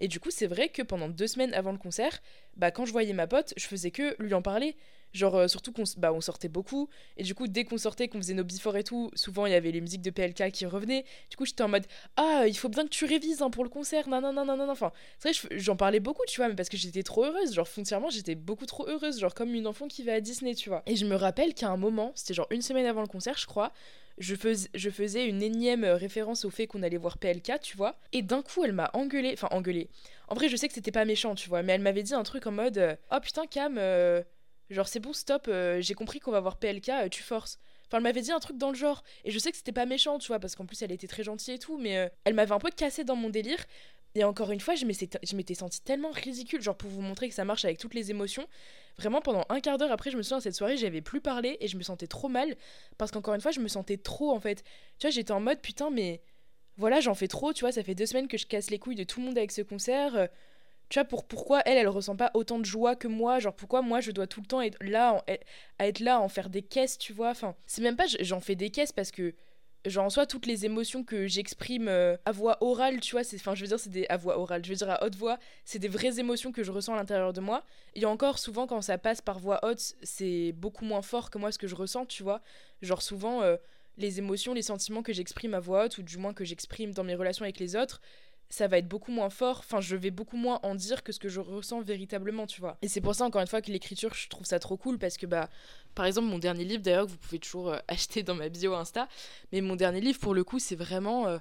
Et 0.00 0.08
du 0.08 0.18
coup, 0.18 0.30
c'est 0.30 0.46
vrai 0.46 0.70
que 0.70 0.82
pendant 0.82 1.08
deux 1.08 1.26
semaines 1.26 1.52
avant 1.52 1.72
le 1.72 1.78
concert, 1.78 2.22
bah, 2.56 2.70
quand 2.70 2.86
je 2.86 2.92
voyais 2.92 3.12
ma 3.12 3.26
pote, 3.26 3.52
je 3.56 3.66
faisais 3.66 3.90
que 3.90 4.16
lui 4.18 4.32
en 4.32 4.42
parler. 4.42 4.76
Genre, 5.12 5.34
euh, 5.36 5.48
surtout 5.48 5.72
qu'on 5.72 5.84
bah, 5.96 6.12
on 6.12 6.20
sortait 6.20 6.48
beaucoup. 6.48 6.88
Et 7.16 7.22
du 7.22 7.34
coup, 7.34 7.48
dès 7.48 7.64
qu'on 7.64 7.78
sortait, 7.78 8.08
qu'on 8.08 8.18
faisait 8.18 8.34
nos 8.34 8.44
before 8.44 8.76
et 8.76 8.84
tout, 8.84 9.10
souvent 9.14 9.46
il 9.46 9.52
y 9.52 9.54
avait 9.54 9.70
les 9.70 9.80
musiques 9.80 10.02
de 10.02 10.10
PLK 10.10 10.50
qui 10.52 10.66
revenaient. 10.66 11.04
Du 11.30 11.36
coup, 11.36 11.46
j'étais 11.46 11.62
en 11.62 11.68
mode 11.68 11.86
Ah, 12.16 12.44
il 12.46 12.56
faut 12.56 12.68
bien 12.68 12.84
que 12.84 12.90
tu 12.90 13.04
révises 13.04 13.42
hein, 13.42 13.50
pour 13.50 13.64
le 13.64 13.70
concert. 13.70 14.08
Non, 14.08 14.20
non, 14.20 14.32
non, 14.32 14.44
non, 14.44 14.56
non. 14.56 14.70
Enfin, 14.70 14.92
c'est 15.18 15.30
vrai, 15.36 15.58
j'en 15.58 15.76
parlais 15.76 16.00
beaucoup, 16.00 16.22
tu 16.26 16.38
vois, 16.38 16.48
mais 16.48 16.54
parce 16.54 16.68
que 16.68 16.76
j'étais 16.76 17.02
trop 17.02 17.24
heureuse. 17.24 17.54
Genre, 17.54 17.68
foncièrement, 17.68 18.10
j'étais 18.10 18.34
beaucoup 18.34 18.66
trop 18.66 18.86
heureuse. 18.88 19.18
Genre, 19.18 19.34
comme 19.34 19.54
une 19.54 19.66
enfant 19.66 19.88
qui 19.88 20.02
va 20.02 20.14
à 20.14 20.20
Disney, 20.20 20.54
tu 20.54 20.68
vois. 20.68 20.82
Et 20.86 20.96
je 20.96 21.06
me 21.06 21.14
rappelle 21.14 21.54
qu'à 21.54 21.68
un 21.68 21.76
moment, 21.76 22.12
c'était 22.14 22.34
genre 22.34 22.48
une 22.50 22.62
semaine 22.62 22.86
avant 22.86 23.00
le 23.00 23.08
concert, 23.08 23.36
je 23.38 23.46
crois. 23.46 23.72
Je, 24.18 24.34
je 24.74 24.90
faisais 24.90 25.26
une 25.26 25.42
énième 25.42 25.84
référence 25.84 26.44
au 26.44 26.50
fait 26.50 26.66
qu'on 26.66 26.82
allait 26.82 26.96
voir 26.96 27.18
PLK, 27.18 27.60
tu 27.62 27.76
vois. 27.76 27.96
Et 28.12 28.22
d'un 28.22 28.42
coup, 28.42 28.64
elle 28.64 28.72
m'a 28.72 28.90
engueulé. 28.92 29.32
Enfin, 29.32 29.48
engueulé. 29.52 29.88
En 30.26 30.34
vrai, 30.34 30.48
je 30.48 30.56
sais 30.56 30.68
que 30.68 30.74
c'était 30.74 30.90
pas 30.90 31.04
méchant, 31.04 31.34
tu 31.34 31.48
vois, 31.48 31.62
mais 31.62 31.72
elle 31.72 31.80
m'avait 31.80 32.02
dit 32.02 32.14
un 32.14 32.24
truc 32.24 32.46
en 32.46 32.52
mode 32.52 32.98
Oh 33.12 33.20
putain, 33.22 33.46
Cam. 33.46 33.78
Euh, 33.78 34.22
Genre, 34.70 34.86
c'est 34.86 35.00
bon, 35.00 35.12
stop, 35.12 35.46
euh, 35.48 35.80
j'ai 35.80 35.94
compris 35.94 36.20
qu'on 36.20 36.30
va 36.30 36.40
voir 36.40 36.56
PLK, 36.58 36.88
euh, 36.90 37.08
tu 37.08 37.22
forces. 37.22 37.58
Enfin, 37.86 37.98
elle 37.98 38.02
m'avait 38.02 38.20
dit 38.20 38.32
un 38.32 38.38
truc 38.38 38.58
dans 38.58 38.68
le 38.68 38.76
genre. 38.76 39.02
Et 39.24 39.30
je 39.30 39.38
sais 39.38 39.50
que 39.50 39.56
c'était 39.56 39.72
pas 39.72 39.86
méchant, 39.86 40.18
tu 40.18 40.28
vois, 40.28 40.38
parce 40.38 40.54
qu'en 40.56 40.66
plus, 40.66 40.82
elle 40.82 40.92
était 40.92 41.06
très 41.06 41.22
gentille 41.22 41.54
et 41.54 41.58
tout, 41.58 41.78
mais 41.78 41.96
euh, 41.96 42.08
elle 42.24 42.34
m'avait 42.34 42.52
un 42.52 42.58
peu 42.58 42.70
cassé 42.70 43.02
dans 43.02 43.16
mon 43.16 43.30
délire. 43.30 43.64
Et 44.14 44.24
encore 44.24 44.50
une 44.50 44.60
fois, 44.60 44.74
je 44.74 44.84
m'étais 44.84 45.54
sentie 45.54 45.80
tellement 45.80 46.10
ridicule, 46.10 46.60
genre 46.60 46.76
pour 46.76 46.90
vous 46.90 47.00
montrer 47.00 47.28
que 47.28 47.34
ça 47.34 47.44
marche 47.44 47.64
avec 47.64 47.78
toutes 47.78 47.94
les 47.94 48.10
émotions. 48.10 48.46
Vraiment, 48.98 49.20
pendant 49.20 49.44
un 49.48 49.60
quart 49.60 49.78
d'heure 49.78 49.92
après, 49.92 50.10
je 50.10 50.16
me 50.16 50.22
souviens, 50.22 50.40
cette 50.40 50.54
soirée, 50.54 50.76
j'avais 50.76 51.02
plus 51.02 51.20
parlé 51.20 51.56
et 51.60 51.68
je 51.68 51.76
me 51.76 51.82
sentais 51.82 52.06
trop 52.06 52.28
mal. 52.28 52.56
Parce 52.98 53.10
qu'encore 53.10 53.34
une 53.34 53.40
fois, 53.40 53.52
je 53.52 53.60
me 53.60 53.68
sentais 53.68 53.96
trop, 53.96 54.32
en 54.32 54.40
fait. 54.40 54.64
Tu 54.98 55.06
vois, 55.06 55.10
j'étais 55.10 55.32
en 55.32 55.40
mode, 55.40 55.60
putain, 55.60 55.90
mais 55.90 56.20
voilà, 56.76 57.00
j'en 57.00 57.14
fais 57.14 57.28
trop, 57.28 57.52
tu 57.52 57.60
vois, 57.60 57.72
ça 57.72 57.82
fait 57.82 57.94
deux 57.94 58.06
semaines 58.06 58.28
que 58.28 58.38
je 58.38 58.46
casse 58.46 58.70
les 58.70 58.78
couilles 58.78 58.96
de 58.96 59.04
tout 59.04 59.20
le 59.20 59.26
monde 59.26 59.38
avec 59.38 59.52
ce 59.52 59.62
concert 59.62 60.28
tu 60.88 60.98
vois, 60.98 61.04
pour 61.04 61.24
pourquoi 61.24 61.60
elle, 61.66 61.76
elle 61.76 61.88
ressent 61.88 62.16
pas 62.16 62.30
autant 62.34 62.58
de 62.58 62.64
joie 62.64 62.96
que 62.96 63.08
moi, 63.08 63.38
genre 63.40 63.54
pourquoi 63.54 63.82
moi 63.82 64.00
je 64.00 64.10
dois 64.10 64.26
tout 64.26 64.40
le 64.40 64.46
temps 64.46 64.60
être 64.60 64.78
là, 64.82 65.22
à 65.78 65.86
être 65.86 66.00
là, 66.00 66.20
en 66.20 66.28
faire 66.28 66.48
des 66.48 66.62
caisses, 66.62 66.98
tu 66.98 67.12
vois, 67.12 67.30
enfin, 67.30 67.54
c'est 67.66 67.82
même 67.82 67.96
pas 67.96 68.06
j'en 68.20 68.40
fais 68.40 68.54
des 68.54 68.70
caisses 68.70 68.92
parce 68.92 69.10
que, 69.10 69.34
genre 69.84 70.06
en 70.06 70.10
soi, 70.10 70.26
toutes 70.26 70.46
les 70.46 70.64
émotions 70.64 71.04
que 71.04 71.26
j'exprime 71.26 71.88
euh, 71.88 72.16
à 72.24 72.32
voix 72.32 72.56
orale, 72.62 73.00
tu 73.00 73.12
vois, 73.12 73.24
c'est, 73.24 73.36
enfin, 73.36 73.54
je 73.54 73.62
veux 73.62 73.68
dire, 73.68 73.78
c'est 73.78 73.90
des, 73.90 74.06
à 74.08 74.16
voix 74.16 74.38
orale, 74.38 74.64
je 74.64 74.70
veux 74.70 74.76
dire 74.76 74.90
à 74.90 75.04
haute 75.04 75.14
voix, 75.14 75.38
c'est 75.64 75.78
des 75.78 75.88
vraies 75.88 76.18
émotions 76.18 76.52
que 76.52 76.62
je 76.62 76.72
ressens 76.72 76.94
à 76.94 76.96
l'intérieur 76.96 77.32
de 77.32 77.40
moi, 77.40 77.64
et 77.94 78.06
encore, 78.06 78.38
souvent, 78.38 78.66
quand 78.66 78.80
ça 78.80 78.96
passe 78.96 79.20
par 79.20 79.38
voix 79.38 79.60
haute, 79.62 79.94
c'est 80.02 80.52
beaucoup 80.52 80.84
moins 80.84 81.02
fort 81.02 81.30
que 81.30 81.38
moi 81.38 81.52
ce 81.52 81.58
que 81.58 81.66
je 81.66 81.74
ressens, 81.74 82.06
tu 82.06 82.22
vois, 82.22 82.40
genre 82.80 83.02
souvent, 83.02 83.42
euh, 83.42 83.56
les 83.98 84.18
émotions, 84.18 84.54
les 84.54 84.62
sentiments 84.62 85.02
que 85.02 85.12
j'exprime 85.12 85.54
à 85.54 85.60
voix 85.60 85.84
haute, 85.84 85.98
ou 85.98 86.02
du 86.02 86.16
moins 86.16 86.32
que 86.32 86.44
j'exprime 86.44 86.94
dans 86.94 87.04
mes 87.04 87.14
relations 87.14 87.42
avec 87.42 87.58
les 87.58 87.76
autres, 87.76 88.00
ça 88.50 88.66
va 88.66 88.78
être 88.78 88.88
beaucoup 88.88 89.12
moins 89.12 89.30
fort, 89.30 89.58
enfin 89.58 89.80
je 89.80 89.94
vais 89.94 90.10
beaucoup 90.10 90.36
moins 90.36 90.58
en 90.62 90.74
dire 90.74 91.02
que 91.02 91.12
ce 91.12 91.18
que 91.18 91.28
je 91.28 91.40
ressens 91.40 91.82
véritablement, 91.82 92.46
tu 92.46 92.60
vois. 92.60 92.78
Et 92.80 92.88
c'est 92.88 93.00
pour 93.00 93.14
ça 93.14 93.24
encore 93.24 93.42
une 93.42 93.46
fois 93.46 93.60
que 93.60 93.70
l'écriture, 93.70 94.14
je 94.14 94.28
trouve 94.28 94.46
ça 94.46 94.58
trop 94.58 94.76
cool 94.76 94.98
parce 94.98 95.16
que 95.16 95.26
bah 95.26 95.50
par 95.94 96.06
exemple 96.06 96.28
mon 96.28 96.38
dernier 96.38 96.64
livre 96.64 96.82
d'ailleurs 96.82 97.06
que 97.06 97.10
vous 97.10 97.18
pouvez 97.18 97.38
toujours 97.38 97.70
euh, 97.70 97.78
acheter 97.88 98.22
dans 98.22 98.34
ma 98.34 98.48
bio 98.48 98.74
Insta, 98.74 99.08
mais 99.52 99.60
mon 99.60 99.76
dernier 99.76 100.00
livre 100.00 100.18
pour 100.18 100.34
le 100.34 100.44
coup, 100.44 100.58
c'est 100.58 100.76
vraiment 100.76 101.26
euh, 101.26 101.38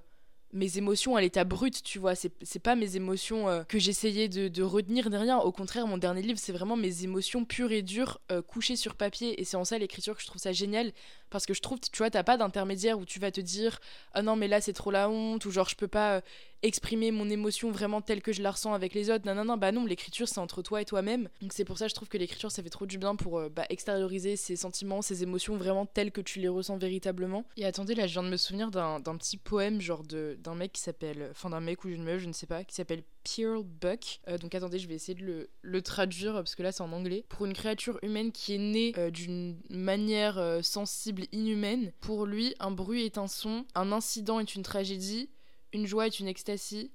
mes 0.52 0.78
émotions 0.78 1.16
à 1.16 1.22
l'état 1.22 1.46
brut, 1.46 1.82
tu 1.82 1.98
vois. 1.98 2.14
C'est 2.16 2.60
pas 2.60 2.76
mes 2.76 2.98
émotions 2.98 3.48
euh, 3.48 3.64
que 3.64 3.80
j'essayais 3.80 4.28
de, 4.28 4.64
retenir 4.64 5.10
ni 5.10 5.18
rien. 5.18 5.38
Au 5.38 5.52
contraire, 5.54 5.88
mon 5.88 5.98
dernier 5.98 6.22
livre, 6.22 6.40
c'est 6.42 6.54
vraiment 6.54 6.76
mes 6.76 7.04
émotions 7.04 7.46
pures 7.46 7.72
et 7.72 7.82
dures 7.82 8.20
couchées 8.48 8.78
sur 8.78 8.96
papier. 8.96 9.40
Et 9.42 9.44
c'est 9.44 9.58
en 9.58 9.66
ça 9.66 9.78
l'écriture 9.78 10.16
que 10.16 10.22
je 10.22 10.28
trouve 10.28 10.42
ça 10.42 10.54
génial. 10.54 10.94
Parce 11.30 11.46
que 11.46 11.54
je 11.54 11.62
trouve, 11.62 11.80
tu 11.80 11.98
vois, 11.98 12.10
t'as 12.10 12.24
pas 12.24 12.38
d'intermédiaire 12.38 12.98
où 12.98 13.04
tu 13.04 13.20
vas 13.20 13.30
te 13.30 13.42
dire 13.42 13.80
Ah 14.14 14.22
non, 14.22 14.38
mais 14.38 14.48
là 14.48 14.62
c'est 14.62 14.72
trop 14.72 14.90
la 14.90 15.10
honte, 15.10 15.46
ou 15.46 15.52
genre 15.52 15.68
je 15.68 15.76
peux 15.76 15.90
pas 15.90 16.22
exprimer 16.68 17.12
mon 17.12 17.30
émotion 17.30 17.72
vraiment 17.72 18.02
telle 18.02 18.22
que 18.22 18.32
je 18.32 18.42
la 18.42 18.52
ressens 18.52 18.74
avec 18.74 18.94
les 18.94 19.10
autres. 19.10 19.26
Non, 19.26 19.36
non, 19.36 19.46
non, 19.46 19.58
bah 19.58 19.72
non, 19.72 19.86
l'écriture 19.86 20.28
c'est 20.28 20.40
entre 20.40 20.62
toi 20.62 20.82
et 20.82 20.86
toi-même. 20.86 21.30
Donc 21.42 21.54
c'est 21.54 21.66
pour 21.66 21.78
ça 21.78 21.86
que 21.86 21.90
je 21.90 21.96
trouve 21.96 22.10
que 22.10 22.18
l'écriture 22.18 22.52
ça 22.52 22.62
fait 22.62 22.70
trop 22.70 22.86
du 22.86 22.98
bien 22.98 23.16
pour 23.16 23.40
euh, 23.40 23.50
bah, 23.50 23.66
extérioriser 23.70 24.36
ses 24.36 24.56
sentiments, 24.56 25.02
ses 25.02 25.24
émotions 25.24 25.58
vraiment 25.58 25.86
telles 25.86 26.12
que 26.12 26.22
tu 26.22 26.40
les 26.40 26.48
ressens 26.48 26.78
véritablement. 26.78 27.46
Et 27.58 27.66
attendez, 27.66 27.96
là 27.96 28.08
je 28.08 28.14
viens 28.14 28.24
de 28.24 28.30
me 28.30 28.38
souvenir 28.38 28.70
d'un 28.72 29.18
petit 29.18 29.38
poème, 29.38 29.82
genre 29.82 30.04
d'un 30.04 30.56
mec 30.56 30.74
qui 30.74 30.82
s'appelle, 30.82 31.30
enfin 31.32 31.50
d'un 31.50 31.62
mec 31.62 31.84
ou 31.84 31.88
d'une 31.88 32.04
meuf, 32.04 32.20
je 32.22 32.28
ne 32.28 32.34
sais 32.34 32.48
pas, 32.48 32.64
qui 32.64 32.76
s'appelle 32.76 33.04
Pearl 33.24 33.64
Buck. 33.64 34.20
Euh, 34.28 34.38
donc 34.38 34.54
attendez, 34.54 34.80
je 34.80 34.88
vais 34.88 34.96
essayer 34.96 35.16
de 35.16 35.26
le, 35.26 35.50
le, 35.62 35.82
traduire 35.82 36.34
parce 36.34 36.56
que 36.56 36.64
là 36.64 36.72
c'est 36.72 36.84
en 36.84 36.92
anglais. 36.92 37.26
Pour 37.30 37.46
une 37.46 37.54
créature 37.54 38.00
humaine 38.04 38.32
qui 38.32 38.56
est 38.56 38.60
née 38.60 38.94
euh, 38.98 39.10
d'une 39.10 39.58
manière 39.70 40.60
sensible, 40.62 41.24
inhumaine, 41.32 41.92
pour 42.02 42.26
lui 42.26 42.56
un 42.60 42.72
bruit 42.72 43.06
est 43.06 43.18
un 43.18 43.28
son, 43.28 43.66
un 43.76 43.92
incident 43.92 44.40
est 44.40 44.56
une 44.56 44.64
tragédie, 44.64 45.30
une 45.74 45.86
joie 45.86 46.08
est 46.08 46.20
une 46.20 46.28
ecstasy, 46.28 46.92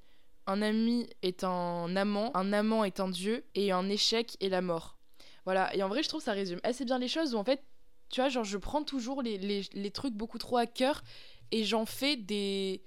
un 0.47 0.63
ami 0.63 1.09
est 1.23 1.45
un 1.45 1.95
amant, 1.97 2.31
un 2.35 2.53
amant 2.53 2.85
est 2.85 3.01
un 3.01 3.09
dieu, 3.09 3.45
et 3.55 3.73
un 3.73 3.89
échec 3.89 4.37
est 4.41 4.49
la 4.49 4.61
mort. 4.61 4.99
Voilà, 5.45 5.75
et 5.75 5.83
en 5.83 5.89
vrai, 5.89 6.03
je 6.03 6.09
trouve 6.09 6.23
ça 6.23 6.33
résume 6.33 6.61
assez 6.63 6.85
bien 6.85 6.99
les 6.99 7.09
choses 7.09 7.35
où 7.35 7.39
en 7.39 7.45
fait, 7.45 7.63
tu 8.11 8.21
vois, 8.21 8.29
genre, 8.29 8.45
je 8.45 8.59
prends 8.59 8.85
toujours 8.85 9.23
les, 9.23 9.39
les, 9.39 9.91
trucs 9.91 10.15
beaucoup 10.15 10.39
trop 10.39 10.59
à 10.59 10.67
cœur 10.67 11.03
et 11.51 11.65
j'en 11.65 11.87
fais 11.87 12.17
des, 12.17 12.83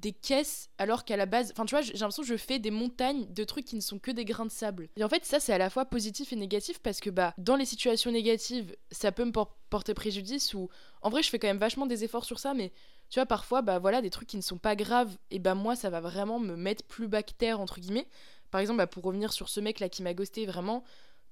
des 0.00 0.12
caisses 0.12 0.70
alors 0.78 1.04
qu'à 1.04 1.16
la 1.16 1.26
base 1.26 1.52
enfin 1.52 1.64
tu 1.64 1.74
vois 1.74 1.82
j'ai 1.82 1.92
l'impression 1.94 2.22
que 2.22 2.28
je 2.28 2.36
fais 2.36 2.58
des 2.58 2.70
montagnes 2.70 3.26
de 3.32 3.44
trucs 3.44 3.64
qui 3.64 3.76
ne 3.76 3.80
sont 3.80 3.98
que 3.98 4.10
des 4.10 4.24
grains 4.24 4.46
de 4.46 4.50
sable 4.50 4.88
et 4.96 5.04
en 5.04 5.08
fait 5.08 5.24
ça 5.24 5.40
c'est 5.40 5.52
à 5.52 5.58
la 5.58 5.70
fois 5.70 5.84
positif 5.84 6.32
et 6.32 6.36
négatif 6.36 6.78
parce 6.78 7.00
que 7.00 7.10
bah 7.10 7.34
dans 7.38 7.56
les 7.56 7.64
situations 7.64 8.10
négatives 8.10 8.74
ça 8.90 9.12
peut 9.12 9.24
me 9.24 9.32
porter 9.70 9.94
préjudice 9.94 10.54
ou 10.54 10.68
en 11.02 11.10
vrai 11.10 11.22
je 11.22 11.30
fais 11.30 11.38
quand 11.38 11.48
même 11.48 11.58
vachement 11.58 11.86
des 11.86 12.04
efforts 12.04 12.24
sur 12.24 12.38
ça 12.38 12.54
mais 12.54 12.72
tu 13.10 13.20
vois, 13.20 13.26
parfois, 13.26 13.62
bah 13.62 13.78
voilà, 13.78 14.02
des 14.02 14.10
trucs 14.10 14.28
qui 14.28 14.36
ne 14.36 14.42
sont 14.42 14.58
pas 14.58 14.74
graves, 14.74 15.16
et 15.30 15.38
bah 15.38 15.54
moi, 15.54 15.76
ça 15.76 15.90
va 15.90 16.00
vraiment 16.00 16.40
me 16.40 16.56
mettre 16.56 16.84
plus 16.84 17.06
bactère, 17.06 17.60
entre 17.60 17.78
guillemets. 17.78 18.08
Par 18.50 18.60
exemple, 18.60 18.78
bah, 18.78 18.86
pour 18.86 19.04
revenir 19.04 19.32
sur 19.32 19.48
ce 19.48 19.60
mec-là 19.60 19.88
qui 19.88 20.02
m'a 20.02 20.14
ghosté, 20.14 20.46
vraiment, 20.46 20.84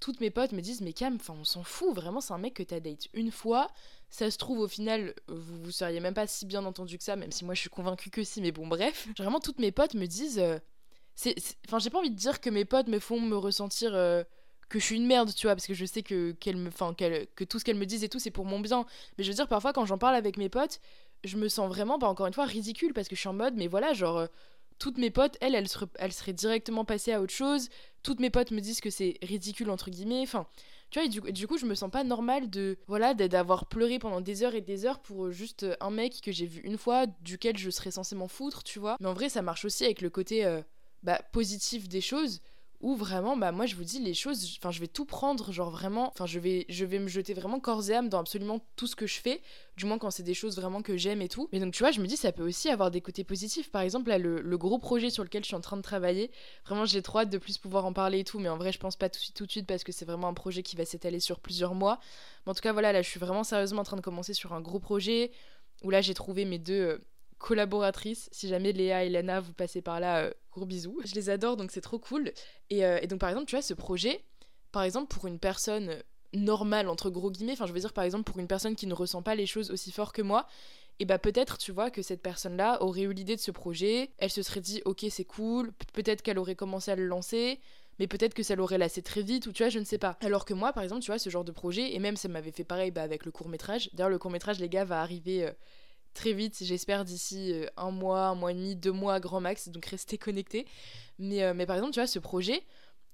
toutes 0.02 0.20
mes 0.20 0.30
potes 0.30 0.50
me 0.50 0.60
disent, 0.60 0.80
mais 0.80 0.92
Cam, 0.92 1.14
enfin, 1.14 1.34
on 1.40 1.44
s'en 1.44 1.62
fout, 1.62 1.94
vraiment, 1.94 2.20
c'est 2.20 2.32
un 2.32 2.38
mec 2.38 2.54
que 2.54 2.64
t'as 2.64 2.80
date 2.80 3.06
une 3.14 3.30
fois. 3.30 3.68
Ça 4.10 4.32
se 4.32 4.36
trouve, 4.36 4.58
au 4.58 4.66
final, 4.66 5.14
vous, 5.28 5.62
vous 5.62 5.70
seriez 5.70 6.00
même 6.00 6.12
pas 6.12 6.26
si 6.26 6.44
bien 6.44 6.64
entendu 6.64 6.98
que 6.98 7.04
ça, 7.04 7.14
même 7.14 7.30
si 7.30 7.44
moi 7.44 7.54
je 7.54 7.60
suis 7.60 7.70
convaincue 7.70 8.10
que 8.10 8.24
si, 8.24 8.42
mais 8.42 8.50
bon, 8.50 8.66
bref. 8.66 9.06
Vraiment, 9.16 9.38
toutes 9.38 9.60
mes 9.60 9.70
potes 9.70 9.94
me 9.94 10.06
disent. 10.06 10.40
Euh, 10.40 10.58
enfin, 11.68 11.78
j'ai 11.78 11.88
pas 11.88 11.98
envie 11.98 12.10
de 12.10 12.16
dire 12.16 12.40
que 12.40 12.50
mes 12.50 12.64
potes 12.64 12.88
me 12.88 12.98
font 12.98 13.20
me 13.20 13.36
ressentir. 13.36 13.94
Euh, 13.94 14.24
que 14.68 14.80
je 14.80 14.84
suis 14.86 14.96
une 14.96 15.06
merde, 15.06 15.32
tu 15.34 15.46
vois, 15.46 15.54
parce 15.54 15.66
que 15.66 15.74
je 15.74 15.84
sais 15.84 16.02
que, 16.02 16.34
me, 16.46 17.24
que 17.36 17.44
tout 17.44 17.58
ce 17.58 17.64
qu'elles 17.64 17.76
me 17.76 17.86
disent 17.86 18.02
et 18.02 18.08
tout, 18.08 18.18
c'est 18.18 18.30
pour 18.30 18.44
mon 18.46 18.58
bien. 18.58 18.86
Mais 19.16 19.24
je 19.24 19.28
veux 19.28 19.36
dire, 19.36 19.46
parfois, 19.46 19.72
quand 19.72 19.84
j'en 19.84 19.98
parle 19.98 20.16
avec 20.16 20.36
mes 20.36 20.48
potes, 20.48 20.80
je 21.22 21.36
me 21.36 21.48
sens 21.48 21.68
vraiment, 21.68 21.98
bah, 21.98 22.08
encore 22.08 22.26
une 22.26 22.32
fois, 22.32 22.46
ridicule 22.46 22.92
parce 22.92 23.06
que 23.06 23.14
je 23.14 23.20
suis 23.20 23.28
en 23.28 23.34
mode, 23.34 23.54
mais 23.54 23.68
voilà, 23.68 23.92
genre, 23.92 24.18
euh, 24.18 24.26
toutes 24.78 24.98
mes 24.98 25.10
potes, 25.10 25.36
elles, 25.40 25.54
elles 25.54 25.68
elles 25.98 26.12
seraient 26.12 26.32
directement 26.32 26.84
passées 26.84 27.12
à 27.12 27.20
autre 27.20 27.32
chose. 27.32 27.68
Toutes 28.02 28.20
mes 28.20 28.30
potes 28.30 28.50
me 28.50 28.60
disent 28.60 28.80
que 28.80 28.90
c'est 28.90 29.18
ridicule, 29.22 29.70
entre 29.70 29.90
guillemets. 29.90 30.22
Enfin, 30.22 30.46
tu 30.90 30.98
vois, 30.98 31.06
et 31.06 31.32
du, 31.32 31.46
coup, 31.46 31.56
je 31.56 31.66
me 31.66 31.74
sens 31.74 31.90
pas 31.90 32.04
normal 32.04 32.50
de, 32.50 32.78
voilà, 32.86 33.14
d'avoir 33.14 33.66
pleuré 33.66 33.98
pendant 33.98 34.20
des 34.20 34.42
heures 34.42 34.54
et 34.54 34.60
des 34.60 34.84
heures 34.84 35.00
pour 35.00 35.30
juste 35.30 35.66
un 35.80 35.90
mec 35.90 36.20
que 36.20 36.32
j'ai 36.32 36.46
vu 36.46 36.60
une 36.62 36.78
fois, 36.78 37.06
duquel 37.22 37.56
je 37.56 37.70
serais 37.70 37.90
censé 37.90 38.14
m'en 38.14 38.28
foutre, 38.28 38.62
tu 38.62 38.78
vois. 38.78 38.96
Mais 39.00 39.08
en 39.08 39.14
vrai, 39.14 39.28
ça 39.28 39.42
marche 39.42 39.64
aussi 39.64 39.84
avec 39.84 40.00
le 40.02 40.10
côté, 40.10 40.44
euh, 40.44 40.60
bah, 41.02 41.20
positif 41.32 41.88
des 41.88 42.00
choses 42.00 42.40
où 42.82 42.96
vraiment 42.96 43.36
bah 43.36 43.52
moi 43.52 43.64
je 43.64 43.76
vous 43.76 43.84
dis 43.84 44.00
les 44.00 44.12
choses 44.12 44.58
enfin 44.58 44.72
je 44.72 44.80
vais 44.80 44.88
tout 44.88 45.04
prendre 45.04 45.52
genre 45.52 45.70
vraiment 45.70 46.08
enfin 46.08 46.26
je 46.26 46.38
vais 46.40 46.98
me 46.98 47.06
jeter 47.06 47.32
vraiment 47.32 47.60
corps 47.60 47.88
et 47.88 47.94
âme 47.94 48.08
dans 48.08 48.18
absolument 48.18 48.60
tout 48.74 48.88
ce 48.88 48.96
que 48.96 49.06
je 49.06 49.20
fais 49.20 49.40
du 49.76 49.86
moins 49.86 49.98
quand 49.98 50.10
c'est 50.10 50.24
des 50.24 50.34
choses 50.34 50.56
vraiment 50.56 50.82
que 50.82 50.96
j'aime 50.96 51.22
et 51.22 51.28
tout. 51.28 51.48
Mais 51.52 51.60
donc 51.60 51.72
tu 51.72 51.82
vois 51.82 51.92
je 51.92 52.00
me 52.00 52.06
dis 52.06 52.16
ça 52.16 52.32
peut 52.32 52.42
aussi 52.42 52.68
avoir 52.68 52.90
des 52.90 53.00
côtés 53.00 53.24
positifs. 53.24 53.70
Par 53.70 53.82
exemple 53.82 54.08
là 54.08 54.18
le, 54.18 54.58
gros 54.58 54.78
projet 54.78 55.10
sur 55.10 55.22
lequel 55.22 55.42
je 55.42 55.46
suis 55.46 55.56
en 55.56 55.60
train 55.60 55.76
de 55.76 55.82
travailler 55.82 56.30
vraiment 56.66 56.84
j'ai 56.84 57.02
trop 57.02 57.20
hâte 57.20 57.30
de 57.30 57.38
plus 57.38 57.56
pouvoir 57.56 57.86
en 57.86 57.92
parler 57.92 58.20
et 58.20 58.24
tout 58.24 58.40
mais 58.40 58.48
en 58.48 58.56
vrai 58.56 58.72
je 58.72 58.78
pense 58.78 58.96
pas 58.96 59.08
tout 59.08 59.18
de 59.18 59.22
suite 59.22 59.36
tout 59.36 59.46
de 59.46 59.50
suite 59.50 59.66
parce 59.66 59.84
que 59.84 59.92
c'est 59.92 60.04
vraiment 60.04 60.28
un 60.28 60.34
projet 60.34 60.62
qui 60.62 60.74
va 60.76 60.84
s'étaler 60.84 61.20
sur 61.20 61.38
plusieurs 61.38 61.74
mois. 61.74 62.00
Mais 62.44 62.50
en 62.50 62.54
tout 62.54 62.62
cas 62.62 62.72
voilà 62.72 62.92
là 62.92 63.00
je 63.00 63.08
suis 63.08 63.20
vraiment 63.20 63.44
sérieusement 63.44 63.82
en 63.82 63.84
train 63.84 63.96
de 63.96 64.02
commencer 64.02 64.34
sur 64.34 64.52
un 64.52 64.60
gros 64.60 64.80
projet 64.80 65.30
où 65.84 65.90
là 65.90 66.00
j'ai 66.00 66.14
trouvé 66.14 66.44
mes 66.44 66.58
deux 66.58 66.74
euh, 66.80 66.98
collaboratrices. 67.42 68.30
Si 68.32 68.48
jamais 68.48 68.72
Léa 68.72 69.04
et 69.04 69.10
Lana 69.10 69.40
vous 69.40 69.52
passez 69.52 69.82
par 69.82 70.00
là, 70.00 70.22
euh, 70.22 70.30
gros 70.52 70.64
bisous. 70.64 70.98
Je 71.04 71.14
les 71.14 71.28
adore 71.28 71.58
donc 71.58 71.70
c'est 71.72 71.82
trop 71.82 71.98
cool. 71.98 72.32
Euh, 72.72 72.98
et, 73.02 73.06
donc 73.06 73.18
par 73.18 73.28
exemple, 73.28 73.46
tu 73.46 73.56
vois, 73.56 73.62
ce 73.62 73.74
projet, 73.74 74.24
par 74.70 74.84
exemple 74.84 75.14
pour 75.14 75.26
une 75.26 75.38
personne 75.38 75.96
normale, 76.32 76.88
entre 76.88 77.10
gros 77.10 77.30
guillemets, 77.30 77.52
enfin 77.52 77.66
je 77.66 77.72
veux 77.72 77.80
dire 77.80 77.92
par 77.92 78.04
exemple 78.04 78.24
pour 78.24 78.38
une 78.38 78.46
personne 78.46 78.74
qui 78.74 78.86
ne 78.86 78.94
ressent 78.94 79.20
pas 79.20 79.34
les 79.34 79.44
choses 79.44 79.70
aussi 79.70 79.92
fort 79.92 80.12
que 80.14 80.22
moi, 80.22 80.46
et 80.98 81.04
bah 81.04 81.18
peut-être 81.18 81.58
tu 81.58 81.72
vois 81.72 81.90
que 81.90 82.00
cette 82.00 82.22
personne-là 82.22 82.82
aurait 82.82 83.02
eu 83.02 83.12
l'idée 83.12 83.36
de 83.36 83.40
ce 83.40 83.50
projet, 83.50 84.10
elle 84.16 84.30
se 84.30 84.42
serait 84.42 84.60
dit 84.60 84.80
ok 84.86 85.04
c'est 85.10 85.24
cool, 85.24 85.72
peut-être 85.92 86.22
qu'elle 86.22 86.38
aurait 86.38 86.54
commencé 86.54 86.90
à 86.90 86.96
le 86.96 87.06
lancer, 87.06 87.60
mais 87.98 88.06
peut-être 88.06 88.32
que 88.32 88.42
ça 88.42 88.54
l'aurait 88.54 88.78
lassé 88.78 89.02
très 89.02 89.20
vite 89.20 89.46
ou 89.46 89.52
tu 89.52 89.62
vois 89.62 89.68
je 89.68 89.78
ne 89.78 89.84
sais 89.84 89.98
pas 89.98 90.16
alors 90.22 90.46
que 90.46 90.54
moi 90.54 90.72
par 90.72 90.82
exemple 90.82 91.02
tu 91.02 91.10
vois 91.10 91.18
ce 91.18 91.28
genre 91.28 91.44
de 91.44 91.52
projet 91.52 91.92
et 91.94 91.98
même 91.98 92.16
ça 92.16 92.28
m'avait 92.28 92.52
fait 92.52 92.64
pareil 92.64 92.90
bah, 92.90 93.02
avec 93.02 93.26
le 93.26 93.30
court 93.30 93.48
métrage 93.48 93.90
d'ailleurs 93.92 94.10
le 94.10 94.18
court 94.18 94.30
métrage 94.30 94.58
les 94.58 94.70
gars 94.70 94.84
va 94.84 95.02
arriver 95.02 95.44
euh, 95.44 95.52
très 96.14 96.32
vite, 96.32 96.58
j'espère 96.60 97.04
d'ici 97.04 97.52
euh, 97.52 97.66
un 97.76 97.90
mois, 97.90 98.26
un 98.26 98.34
mois 98.34 98.52
et 98.52 98.54
demi, 98.54 98.76
deux 98.76 98.92
mois 98.92 99.20
grand 99.20 99.40
max, 99.40 99.68
donc 99.68 99.86
restez 99.86 100.18
connectés. 100.18 100.66
Mais, 101.18 101.42
euh, 101.42 101.54
mais 101.54 101.66
par 101.66 101.76
exemple, 101.76 101.92
tu 101.92 102.00
vois, 102.00 102.06
ce 102.06 102.18
projet, 102.18 102.62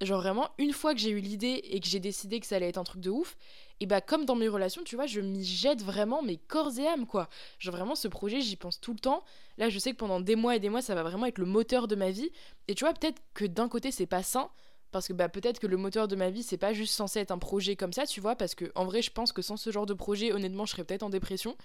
genre 0.00 0.21
vraiment, 0.21 0.50
une 0.59 0.73
fois 0.73 0.95
que 0.95 1.00
j'ai 1.00 1.11
eu 1.11 1.21
l'idée 1.21 1.61
et 1.64 1.81
que 1.81 1.87
j'ai 1.87 2.00
décidé 2.00 2.40
que 2.40 2.47
ça 2.47 2.57
allait 2.57 2.69
être 2.69 2.78
un 2.78 2.85
truc 2.85 3.00
de 3.00 3.11
ouf, 3.11 3.37
et 3.81 3.87
bah 3.87 4.00
comme 4.00 4.25
dans 4.25 4.35
mes 4.35 4.49
relations, 4.49 4.83
tu 4.85 4.97
vois, 4.97 5.07
je 5.07 5.21
m'y 5.21 5.45
jette 5.45 5.83
vraiment 5.83 6.23
mes 6.23 6.37
corps 6.37 6.76
et 6.78 6.87
âme, 6.87 7.07
quoi. 7.07 7.28
Genre 7.59 7.75
vraiment, 7.75 7.95
ce 7.95 8.09
projet, 8.09 8.40
j'y 8.40 8.57
pense 8.57 8.81
tout 8.81 8.93
le 8.93 8.99
temps. 8.99 9.23
Là, 9.57 9.69
je 9.69 9.78
sais 9.78 9.93
que 9.93 9.97
pendant 9.97 10.21
des 10.21 10.37
mois 10.37 10.57
et 10.57 10.61
des 10.61 10.69
mois, 10.69 10.83
ça 10.83 10.95
va 10.95 11.02
vraiment 11.02 11.26
être 11.26 11.38
le 11.38 11.47
moteur 11.47 11.88
de 11.88 11.95
ma 11.95 12.11
vie. 12.11 12.31
Et 12.67 12.75
tu 12.75 12.85
vois, 12.85 12.93
peut-être 12.93 13.21
que 13.35 13.45
d'un 13.45 13.69
côté, 13.69 13.90
c'est 13.93 14.07
pas 14.07 14.23
sain, 14.23 14.50
parce 14.90 15.09
que 15.09 15.12
bah 15.12 15.28
peut-être 15.28 15.59
que 15.59 15.66
le 15.66 15.76
moteur 15.76 16.09
de 16.09 16.16
ma 16.16 16.30
vie 16.30 16.42
c'est 16.42 16.57
pas 16.57 16.73
juste 16.73 16.95
censé 16.95 17.21
être 17.21 17.30
un 17.30 17.38
projet 17.38 17.76
comme 17.76 17.92
ça 17.92 18.07
tu 18.07 18.21
vois 18.21 18.37
parce 18.37 18.54
que 18.54 18.73
en 18.75 18.85
vrai 18.85 19.02
je 19.02 19.11
pense 19.11 19.33
que 19.33 19.42
sans 19.42 19.57
ce 19.57 19.71
genre 19.71 19.87
de 19.87 19.95
projet 19.95 20.33
honnêtement 20.33 20.64
je 20.64 20.73
serais 20.73 20.85
peut-être 20.85 21.02
en 21.02 21.11
dépression 21.11 21.57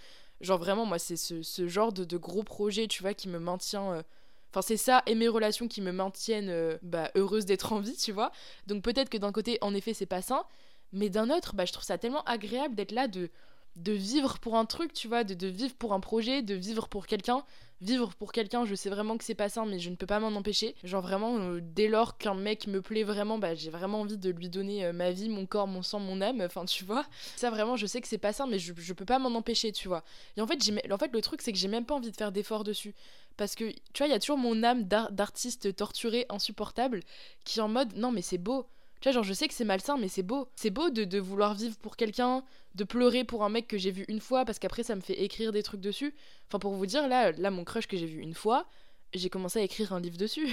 genre 0.42 0.60
vraiment 0.60 0.86
moi 0.86 1.00
c'est 1.00 1.16
ce, 1.16 1.68
genre 1.68 1.94
de, 1.94 2.18
gros 2.18 2.44
projet 2.44 2.88
tu 2.88 3.02
vois 3.02 3.14
qui 3.14 3.30
me 3.30 3.40
maintient 3.40 3.94
euh, 3.94 4.04
Enfin, 4.54 4.62
c'est 4.62 4.78
ça 4.78 5.02
et 5.08 5.16
mes 5.16 5.28
relations 5.28 5.68
qui 5.68 5.82
me 5.82 5.92
maintiennent 5.92 6.52
euh, 6.52 6.78
bah, 6.84 7.10
heureuse 7.16 7.46
d'être 7.48 7.74
en 7.74 7.80
vie, 7.80 7.98
tu 7.98 8.12
vois. 8.12 8.32
Donc 8.68 8.84
peut-être 8.84 9.10
que 9.10 9.18
d'un 9.18 9.32
côté, 9.32 9.58
en 9.62 9.74
effet, 9.74 9.96
c'est 9.96 10.06
pas 10.06 10.22
sain, 10.22 10.44
mais 10.92 11.10
d'un 11.10 11.32
autre, 11.32 11.56
bah, 11.56 11.66
je 11.66 11.74
trouve 11.74 11.84
ça 11.84 11.98
tellement 11.98 12.24
agréable 12.26 12.76
d'être 12.76 12.92
là, 12.92 13.08
de, 13.08 13.30
vivre 13.76 14.38
pour 14.38 14.56
un 14.56 14.66
truc, 14.66 14.94
tu 14.94 15.08
vois, 15.08 15.24
de, 15.24 15.34
de 15.34 15.48
vivre 15.48 15.74
pour 15.74 15.94
un 15.94 16.00
projet, 16.00 16.44
de 16.44 16.54
vivre 16.54 16.88
pour 16.88 17.08
quelqu'un, 17.08 17.44
vivre 17.84 18.16
pour 18.16 18.32
quelqu'un, 18.32 18.66
je 18.66 18.76
sais 18.76 18.90
vraiment 18.90 19.18
que 19.18 19.24
c'est 19.24 19.36
pas 19.36 19.50
ça, 19.50 19.66
mais 19.66 19.80
je 19.80 19.90
ne 19.90 19.96
peux 19.96 20.06
pas 20.06 20.20
m'en 20.20 20.30
empêcher. 20.30 20.76
Genre 20.84 21.02
vraiment, 21.02 21.38
euh, 21.38 21.60
dès 21.62 21.88
lors 21.88 22.18
qu'un 22.18 22.34
mec 22.34 22.68
me 22.68 22.82
plaît 22.82 23.04
vraiment, 23.04 23.38
bah 23.38 23.54
j'ai 23.56 23.70
vraiment 23.70 24.02
envie 24.02 24.18
de 24.18 24.30
lui 24.30 24.50
donner 24.50 24.86
euh, 24.86 24.94
ma 24.94 25.12
vie, 25.12 25.30
mon 25.30 25.46
corps, 25.46 25.68
mon 25.68 25.84
sang, 25.84 26.00
mon 26.00 26.22
âme. 26.22 26.42
Enfin, 26.54 26.66
tu 26.66 26.84
vois. 26.84 27.06
Ça 27.36 27.50
vraiment, 27.50 27.76
je 27.76 27.86
sais 27.86 28.00
que 28.02 28.08
c'est 28.08 28.18
pas 28.18 28.34
ça, 28.34 28.46
mais 28.46 28.60
je, 28.60 28.74
je 28.76 28.94
peux 28.94 29.06
pas 29.06 29.20
m'en 29.20 29.36
empêcher, 29.36 29.72
tu 29.72 29.88
vois. 29.88 30.04
Et 30.38 30.42
en 30.42 30.48
fait, 30.48 30.60
en 30.92 30.98
fait, 30.98 31.12
le 31.14 31.22
truc, 31.22 31.42
c'est 31.42 31.52
que 31.52 31.58
j'ai 31.58 31.68
même 31.68 31.86
pas 31.86 31.96
envie 31.96 32.12
de 32.12 32.16
faire 32.16 32.32
d'efforts 32.32 32.64
dessus. 32.64 32.94
Parce 33.38 33.56
que, 33.56 33.72
tu 33.72 33.98
vois, 33.98 34.08
il 34.08 34.12
y 34.12 34.16
a 34.16 34.20
toujours 34.20 34.38
mon 34.38 34.64
âme 34.64 34.84
d'artiste 34.84 35.76
torturé, 35.76 36.26
insupportable, 36.30 37.02
qui 37.44 37.60
est 37.60 37.62
en 37.62 37.68
mode, 37.68 37.96
non, 37.96 38.12
mais 38.12 38.22
c'est 38.22 38.38
beau. 38.38 38.68
Tu 39.04 39.10
vois, 39.10 39.16
genre, 39.16 39.24
je 39.26 39.34
sais 39.34 39.50
que 39.50 39.54
c'est 39.54 39.66
malsain, 39.66 39.98
mais 39.98 40.08
c'est 40.08 40.24
beau. 40.24 40.48
C'est 40.56 40.70
beau 40.70 40.90
de, 40.90 41.04
de, 41.04 41.20
vouloir 41.20 41.56
vivre 41.56 41.76
pour 41.76 41.98
quelqu'un, 41.98 42.42
de 42.76 42.86
pleurer 42.86 43.26
pour 43.26 43.44
un 43.44 43.50
mec 43.50 43.68
que 43.68 43.78
j'ai 43.78 43.92
vu 43.92 44.06
une 44.08 44.22
fois, 44.22 44.46
parce 44.46 44.60
qu'après, 44.60 44.84
ça 44.84 44.96
me 44.96 45.02
fait 45.02 45.22
écrire 45.22 45.52
des 45.52 45.62
trucs 45.62 45.82
dessus. 45.82 46.16
Enfin, 46.48 46.58
pour 46.58 46.72
vous 46.72 46.86
dire, 46.86 47.10
là, 47.10 47.34
là 47.34 47.52
mon 47.52 47.66
crush 47.66 47.86
que 47.86 47.98
j'ai 47.98 48.06
vu 48.06 48.22
une 48.22 48.34
fois, 48.34 48.66
j'ai 49.14 49.30
commencé 49.30 49.60
à 49.60 49.62
écrire 49.62 49.92
un 49.92 50.00
livre 50.00 50.16
dessus. 50.16 50.48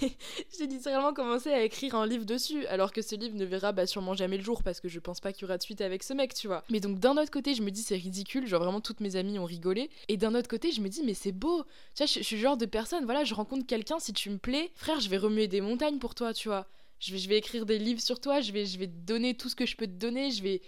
j'ai 0.00 0.66
littéralement 0.66 1.12
commencé 1.12 1.50
à 1.50 1.62
écrire 1.62 1.94
un 1.94 2.08
livre 2.08 2.24
dessus, 2.24 2.66
alors 2.66 2.92
que 2.92 3.02
ce 3.02 3.14
livre 3.14 3.36
ne 3.36 3.44
verra 3.44 3.70
bah, 3.70 3.86
sûrement 3.86 4.14
jamais 4.14 4.36
le 4.36 4.42
jour, 4.42 4.64
parce 4.64 4.80
que 4.80 4.88
je 4.88 4.98
pense 4.98 5.20
pas 5.20 5.32
qu'il 5.32 5.42
y 5.42 5.44
aura 5.44 5.58
de 5.58 5.62
suite 5.62 5.80
avec 5.80 6.02
ce 6.02 6.14
mec, 6.14 6.34
tu 6.34 6.48
vois. 6.48 6.64
Mais 6.70 6.80
donc, 6.80 6.98
d'un 6.98 7.16
autre 7.18 7.30
côté, 7.30 7.54
je 7.54 7.62
me 7.62 7.70
dis, 7.70 7.82
c'est 7.82 7.94
ridicule, 7.94 8.48
genre 8.48 8.64
vraiment, 8.64 8.80
toutes 8.80 8.98
mes 8.98 9.14
amies 9.14 9.38
ont 9.38 9.44
rigolé. 9.44 9.90
Et 10.08 10.16
d'un 10.16 10.34
autre 10.34 10.48
côté, 10.48 10.72
je 10.72 10.80
me 10.80 10.88
dis, 10.88 11.04
mais 11.04 11.14
c'est 11.14 11.30
beau. 11.30 11.62
Tu 11.94 12.02
vois, 12.02 12.06
je, 12.06 12.18
je 12.18 12.24
suis 12.24 12.34
le 12.34 12.42
genre 12.42 12.56
de 12.56 12.66
personne, 12.66 13.04
voilà, 13.04 13.22
je 13.22 13.34
rencontre 13.34 13.64
quelqu'un, 13.64 14.00
si 14.00 14.12
tu 14.12 14.28
me 14.28 14.38
plais, 14.38 14.72
frère, 14.74 14.98
je 14.98 15.08
vais 15.08 15.18
remuer 15.18 15.46
des 15.46 15.60
montagnes 15.60 16.00
pour 16.00 16.16
toi, 16.16 16.34
tu 16.34 16.48
vois 16.48 16.66
je 17.00 17.28
vais, 17.28 17.38
écrire 17.38 17.66
des 17.66 17.78
livres 17.78 18.00
sur 18.00 18.20
toi, 18.20 18.40
je 18.40 18.52
vais, 18.52 18.66
je 18.66 18.78
vais 18.78 18.86
te 18.86 19.06
donner 19.06 19.34
tout 19.34 19.48
ce 19.48 19.56
que 19.56 19.66
je 19.66 19.76
peux 19.76 19.86
te 19.86 19.92
donner, 19.92 20.30
je 20.30 20.42
vais... 20.42 20.62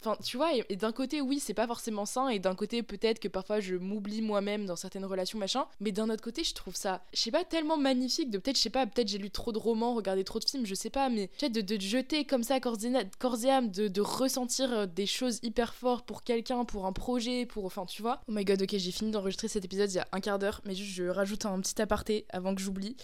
Enfin, 0.00 0.18
tu 0.22 0.36
vois, 0.36 0.50
et, 0.68 0.76
d'un 0.76 0.92
côté, 0.92 1.22
oui, 1.22 1.40
c'est 1.40 1.54
pas 1.54 1.66
forcément 1.66 2.04
sain, 2.04 2.28
et 2.28 2.38
d'un 2.38 2.54
côté, 2.54 2.82
peut-être 2.82 3.20
que 3.20 3.28
parfois 3.28 3.60
je 3.60 3.74
m'oublie 3.74 4.20
moi-même 4.20 4.66
dans 4.66 4.76
certaines 4.76 5.06
relations, 5.06 5.38
machin, 5.38 5.64
mais 5.80 5.92
d'un 5.92 6.10
autre 6.10 6.22
côté, 6.22 6.44
je 6.44 6.52
trouve 6.52 6.76
ça, 6.76 7.02
je 7.14 7.20
sais 7.20 7.30
pas, 7.30 7.42
tellement 7.42 7.78
magnifique, 7.78 8.30
de 8.30 8.36
peut-être, 8.36 8.58
je 8.58 8.60
sais 8.60 8.68
pas, 8.68 8.86
peut-être 8.86 9.08
j'ai 9.08 9.16
lu 9.16 9.30
trop 9.30 9.50
de 9.50 9.56
romans, 9.56 9.94
regardé 9.94 10.22
trop 10.22 10.40
de 10.40 10.44
films, 10.44 10.66
je 10.66 10.74
sais 10.74 10.90
pas, 10.90 11.08
mais 11.08 11.28
peut-être 11.38 11.52
de, 11.52 11.62
de, 11.62 11.80
jeter 11.80 12.26
comme 12.26 12.42
ça 12.42 12.60
corps 12.60 12.76
et 12.82 13.50
âme, 13.50 13.70
de, 13.70 13.88
de 13.88 14.00
ressentir 14.02 14.70
euh, 14.74 14.86
des 14.86 15.06
choses 15.06 15.40
hyper 15.42 15.74
fortes 15.74 16.06
pour 16.06 16.22
quelqu'un, 16.22 16.66
pour 16.66 16.84
un 16.84 16.92
projet, 16.92 17.46
pour. 17.46 17.64
Enfin, 17.64 17.86
tu 17.86 18.02
vois. 18.02 18.20
Oh 18.28 18.32
my 18.32 18.44
god, 18.44 18.60
ok, 18.60 18.76
j'ai 18.76 18.90
fini 18.90 19.10
d'enregistrer 19.10 19.48
cet 19.48 19.64
épisode 19.64 19.90
il 19.90 19.96
y 19.96 20.00
a 20.00 20.08
un 20.12 20.20
quart 20.20 20.38
d'heure, 20.38 20.60
mais 20.66 20.74
juste 20.74 20.92
je 20.92 21.04
rajoute 21.04 21.46
un 21.46 21.58
petit 21.60 21.80
aparté 21.80 22.26
avant 22.28 22.54
que 22.54 22.60
j'oublie. 22.60 22.94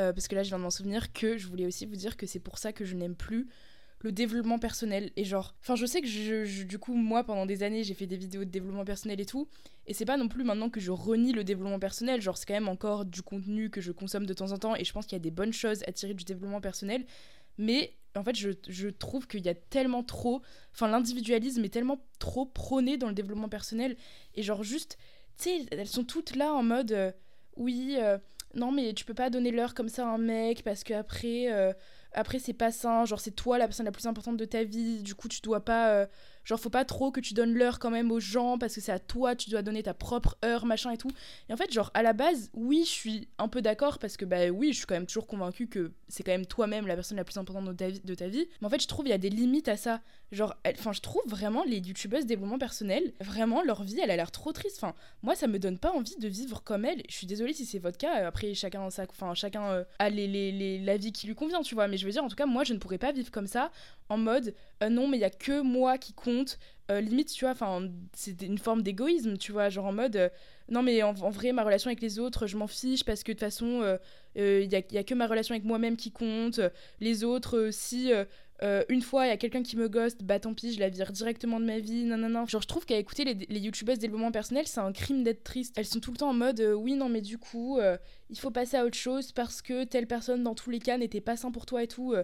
Euh, 0.00 0.12
parce 0.12 0.26
que 0.26 0.34
là 0.34 0.42
je 0.42 0.48
viens 0.48 0.58
de 0.58 0.64
m'en 0.64 0.70
souvenir 0.70 1.12
que 1.12 1.38
je 1.38 1.46
voulais 1.46 1.66
aussi 1.66 1.86
vous 1.86 1.94
dire 1.94 2.16
que 2.16 2.26
c'est 2.26 2.40
pour 2.40 2.58
ça 2.58 2.72
que 2.72 2.84
je 2.84 2.96
n'aime 2.96 3.14
plus 3.14 3.46
le 4.00 4.12
développement 4.12 4.58
personnel. 4.58 5.10
Et 5.16 5.24
genre 5.24 5.54
enfin 5.60 5.76
je 5.76 5.86
sais 5.86 6.00
que 6.00 6.06
je, 6.06 6.64
du 6.64 6.78
coup 6.78 6.94
moi 6.94 7.24
pendant 7.24 7.46
des 7.46 7.62
années 7.62 7.84
j'ai 7.84 7.94
fait 7.94 8.06
des 8.06 8.16
vidéos 8.16 8.44
de 8.44 8.50
développement 8.50 8.84
personnel 8.84 9.20
et 9.20 9.26
tout. 9.26 9.48
Et 9.86 9.94
c'est 9.94 10.04
pas 10.04 10.16
non 10.16 10.28
plus 10.28 10.44
maintenant 10.44 10.68
que 10.68 10.80
je 10.80 10.90
renie 10.90 11.32
le 11.32 11.44
développement 11.44 11.78
personnel. 11.78 12.20
Genre 12.20 12.36
c'est 12.36 12.46
quand 12.46 12.54
même 12.54 12.68
encore 12.68 13.04
du 13.04 13.22
contenu 13.22 13.70
que 13.70 13.80
je 13.80 13.92
consomme 13.92 14.26
de 14.26 14.34
temps 14.34 14.52
en 14.52 14.58
temps. 14.58 14.76
Et 14.76 14.84
je 14.84 14.92
pense 14.92 15.06
qu'il 15.06 15.16
y 15.16 15.20
a 15.20 15.22
des 15.22 15.30
bonnes 15.30 15.52
choses 15.52 15.82
à 15.86 15.92
tirer 15.92 16.14
du 16.14 16.24
développement 16.24 16.60
personnel. 16.60 17.04
Mais 17.56 17.94
en 18.16 18.24
fait 18.24 18.36
je, 18.36 18.50
je 18.68 18.88
trouve 18.88 19.26
qu'il 19.26 19.44
y 19.44 19.48
a 19.48 19.54
tellement 19.54 20.02
trop 20.02 20.42
enfin 20.72 20.88
l'individualisme 20.88 21.64
est 21.64 21.68
tellement 21.68 22.04
trop 22.18 22.46
prôné 22.46 22.96
dans 22.96 23.08
le 23.08 23.14
développement 23.14 23.48
personnel. 23.48 23.96
Et 24.34 24.42
genre 24.42 24.64
juste 24.64 24.98
tu 25.38 25.44
sais 25.44 25.66
elles 25.70 25.88
sont 25.88 26.04
toutes 26.04 26.36
là 26.36 26.52
en 26.52 26.62
mode 26.62 26.92
euh, 26.92 27.12
oui 27.56 27.96
euh, 27.98 28.18
non 28.54 28.72
mais 28.72 28.92
tu 28.94 29.04
peux 29.04 29.14
pas 29.14 29.30
donner 29.30 29.50
l'heure 29.50 29.74
comme 29.74 29.88
ça 29.88 30.06
à 30.06 30.10
un 30.10 30.18
mec 30.18 30.62
parce 30.62 30.84
que 30.84 30.94
après 30.94 31.52
euh, 31.52 31.72
après 32.14 32.38
c'est 32.38 32.52
pas 32.52 32.72
sain 32.72 33.04
genre 33.04 33.20
c'est 33.20 33.32
toi 33.32 33.58
la 33.58 33.66
personne 33.66 33.86
la 33.86 33.92
plus 33.92 34.06
importante 34.06 34.36
de 34.36 34.44
ta 34.44 34.64
vie 34.64 35.02
du 35.02 35.14
coup 35.14 35.28
tu 35.28 35.40
dois 35.40 35.64
pas 35.64 35.90
euh, 35.90 36.06
genre 36.44 36.60
faut 36.60 36.70
pas 36.70 36.84
trop 36.84 37.10
que 37.10 37.20
tu 37.20 37.34
donnes 37.34 37.54
l'heure 37.54 37.78
quand 37.78 37.90
même 37.90 38.12
aux 38.12 38.20
gens 38.20 38.58
parce 38.58 38.74
que 38.74 38.80
c'est 38.80 38.92
à 38.92 38.98
toi 38.98 39.34
tu 39.34 39.50
dois 39.50 39.62
donner 39.62 39.82
ta 39.82 39.94
propre 39.94 40.36
heure 40.44 40.66
machin 40.66 40.90
et 40.90 40.96
tout. 40.96 41.10
Et 41.48 41.52
en 41.52 41.56
fait 41.56 41.72
genre 41.72 41.90
à 41.94 42.02
la 42.02 42.12
base 42.12 42.50
oui 42.54 42.82
je 42.84 42.90
suis 42.90 43.28
un 43.38 43.48
peu 43.48 43.62
d'accord 43.62 43.98
parce 43.98 44.16
que 44.16 44.24
bah 44.24 44.48
oui 44.50 44.72
je 44.72 44.78
suis 44.78 44.86
quand 44.86 44.94
même 44.94 45.06
toujours 45.06 45.26
convaincue 45.26 45.68
que 45.68 45.92
c'est 46.08 46.22
quand 46.22 46.32
même 46.32 46.46
toi-même 46.46 46.86
la 46.86 46.94
personne 46.94 47.16
la 47.16 47.24
plus 47.24 47.38
importante 47.38 47.64
de 47.66 47.72
ta 47.72 47.88
vie 47.88 48.00
de 48.00 48.14
ta 48.14 48.28
vie. 48.28 48.46
Mais 48.60 48.66
en 48.66 48.70
fait 48.70 48.82
je 48.82 48.88
trouve 48.88 49.06
il 49.06 49.10
y 49.10 49.14
a 49.14 49.18
des 49.18 49.30
limites 49.30 49.68
à 49.68 49.76
ça. 49.76 50.00
Genre 50.32 50.54
enfin 50.66 50.92
je 50.92 51.00
trouve 51.00 51.22
vraiment 51.26 51.64
les 51.64 51.78
youtubeuses 51.78 52.26
développement 52.26 52.58
personnel 52.58 53.12
vraiment 53.20 53.62
leur 53.62 53.82
vie 53.82 53.98
elle 54.02 54.10
a 54.10 54.16
l'air 54.16 54.30
trop 54.30 54.52
triste. 54.52 54.78
Enfin 54.82 54.94
moi 55.22 55.34
ça 55.34 55.46
me 55.46 55.58
donne 55.58 55.78
pas 55.78 55.92
envie 55.92 56.16
de 56.16 56.28
vivre 56.28 56.62
comme 56.62 56.84
elle. 56.84 57.02
Je 57.08 57.14
suis 57.14 57.26
désolée 57.26 57.52
si 57.52 57.64
c'est 57.64 57.78
votre 57.78 57.98
cas 57.98 58.26
après 58.26 58.54
chacun 58.54 58.90
sa 58.90 59.04
enfin 59.04 59.34
chacun 59.34 59.64
euh, 59.70 59.84
a 59.98 60.10
les, 60.10 60.26
les, 60.26 60.52
les, 60.52 60.78
la 60.78 60.96
vie 60.96 61.12
qui 61.12 61.26
lui 61.26 61.34
convient 61.34 61.62
tu 61.62 61.74
vois 61.74 61.88
mais 61.88 61.96
je 61.96 62.03
veux 62.06 62.12
dire 62.12 62.24
en 62.24 62.28
tout 62.28 62.36
cas 62.36 62.46
moi 62.46 62.64
je 62.64 62.72
ne 62.74 62.78
pourrais 62.78 62.98
pas 62.98 63.12
vivre 63.12 63.30
comme 63.30 63.46
ça 63.46 63.70
en 64.08 64.16
mode 64.16 64.54
euh, 64.82 64.88
non 64.88 65.08
mais 65.08 65.16
il 65.16 65.20
y 65.20 65.24
a 65.24 65.30
que 65.30 65.60
moi 65.60 65.98
qui 65.98 66.12
compte 66.12 66.58
euh, 66.90 67.00
limite 67.00 67.32
tu 67.32 67.44
vois 67.44 67.52
enfin 67.52 67.88
c'est 68.12 68.42
une 68.42 68.58
forme 68.58 68.82
d'égoïsme 68.82 69.36
tu 69.36 69.52
vois 69.52 69.68
genre 69.68 69.86
en 69.86 69.92
mode 69.92 70.16
euh, 70.16 70.28
non 70.68 70.82
mais 70.82 71.02
en, 71.02 71.12
vrai 71.12 71.52
ma 71.52 71.64
relation 71.64 71.88
avec 71.88 72.00
les 72.00 72.18
autres 72.18 72.46
je 72.46 72.56
m'en 72.56 72.66
fiche 72.66 73.04
parce 73.04 73.22
que 73.22 73.32
de 73.32 73.34
toute 73.34 73.40
façon 73.40 73.98
il 74.36 74.72
y 74.72 74.76
a, 74.76 74.98
a, 74.98 75.04
que 75.04 75.14
ma 75.14 75.26
relation 75.26 75.54
avec 75.54 75.64
moi-même 75.64 75.96
qui 75.96 76.10
compte 76.10 76.60
les 77.00 77.24
autres 77.24 77.68
si 77.70 78.12
une 78.88 79.02
fois 79.02 79.26
il 79.26 79.28
y 79.28 79.32
a 79.32 79.36
quelqu'un 79.36 79.62
qui 79.62 79.76
me 79.76 79.88
ghost 79.88 80.22
bah 80.22 80.40
tant 80.40 80.54
pis 80.54 80.72
je 80.72 80.80
la 80.80 80.88
vire 80.88 81.12
directement 81.12 81.60
de 81.60 81.66
ma 81.66 81.78
vie 81.78 82.04
non 82.04 82.46
genre 82.46 82.62
je 82.62 82.66
trouve 82.66 82.86
qu'à 82.86 82.96
écouter 82.96 83.24
les, 83.24 83.34
les 83.34 83.60
youtubeuses 83.60 83.98
développement 83.98 84.32
personnel 84.32 84.66
c'est 84.66 84.80
un 84.80 84.92
crime 84.92 85.22
d'être 85.22 85.44
triste 85.44 85.74
elles 85.76 85.86
sont 85.86 86.00
tout 86.00 86.12
le 86.12 86.16
temps 86.16 86.30
en 86.30 86.34
mode 86.34 86.60
oui 86.76 86.94
non 86.94 87.08
mais 87.08 87.20
du 87.20 87.36
coup 87.36 87.78
il 88.30 88.38
faut 88.38 88.50
passer 88.50 88.76
à 88.76 88.84
autre 88.84 88.96
chose 88.96 89.32
parce 89.32 89.60
que 89.60 89.84
telle 89.84 90.06
personne 90.06 90.42
dans 90.42 90.54
tous 90.54 90.70
les 90.70 90.78
cas 90.78 90.96
n'était 90.98 91.20
pas 91.20 91.36
sain 91.36 91.50
pour 91.50 91.66
toi 91.66 91.82
et 91.82 91.88
tout 91.88 92.14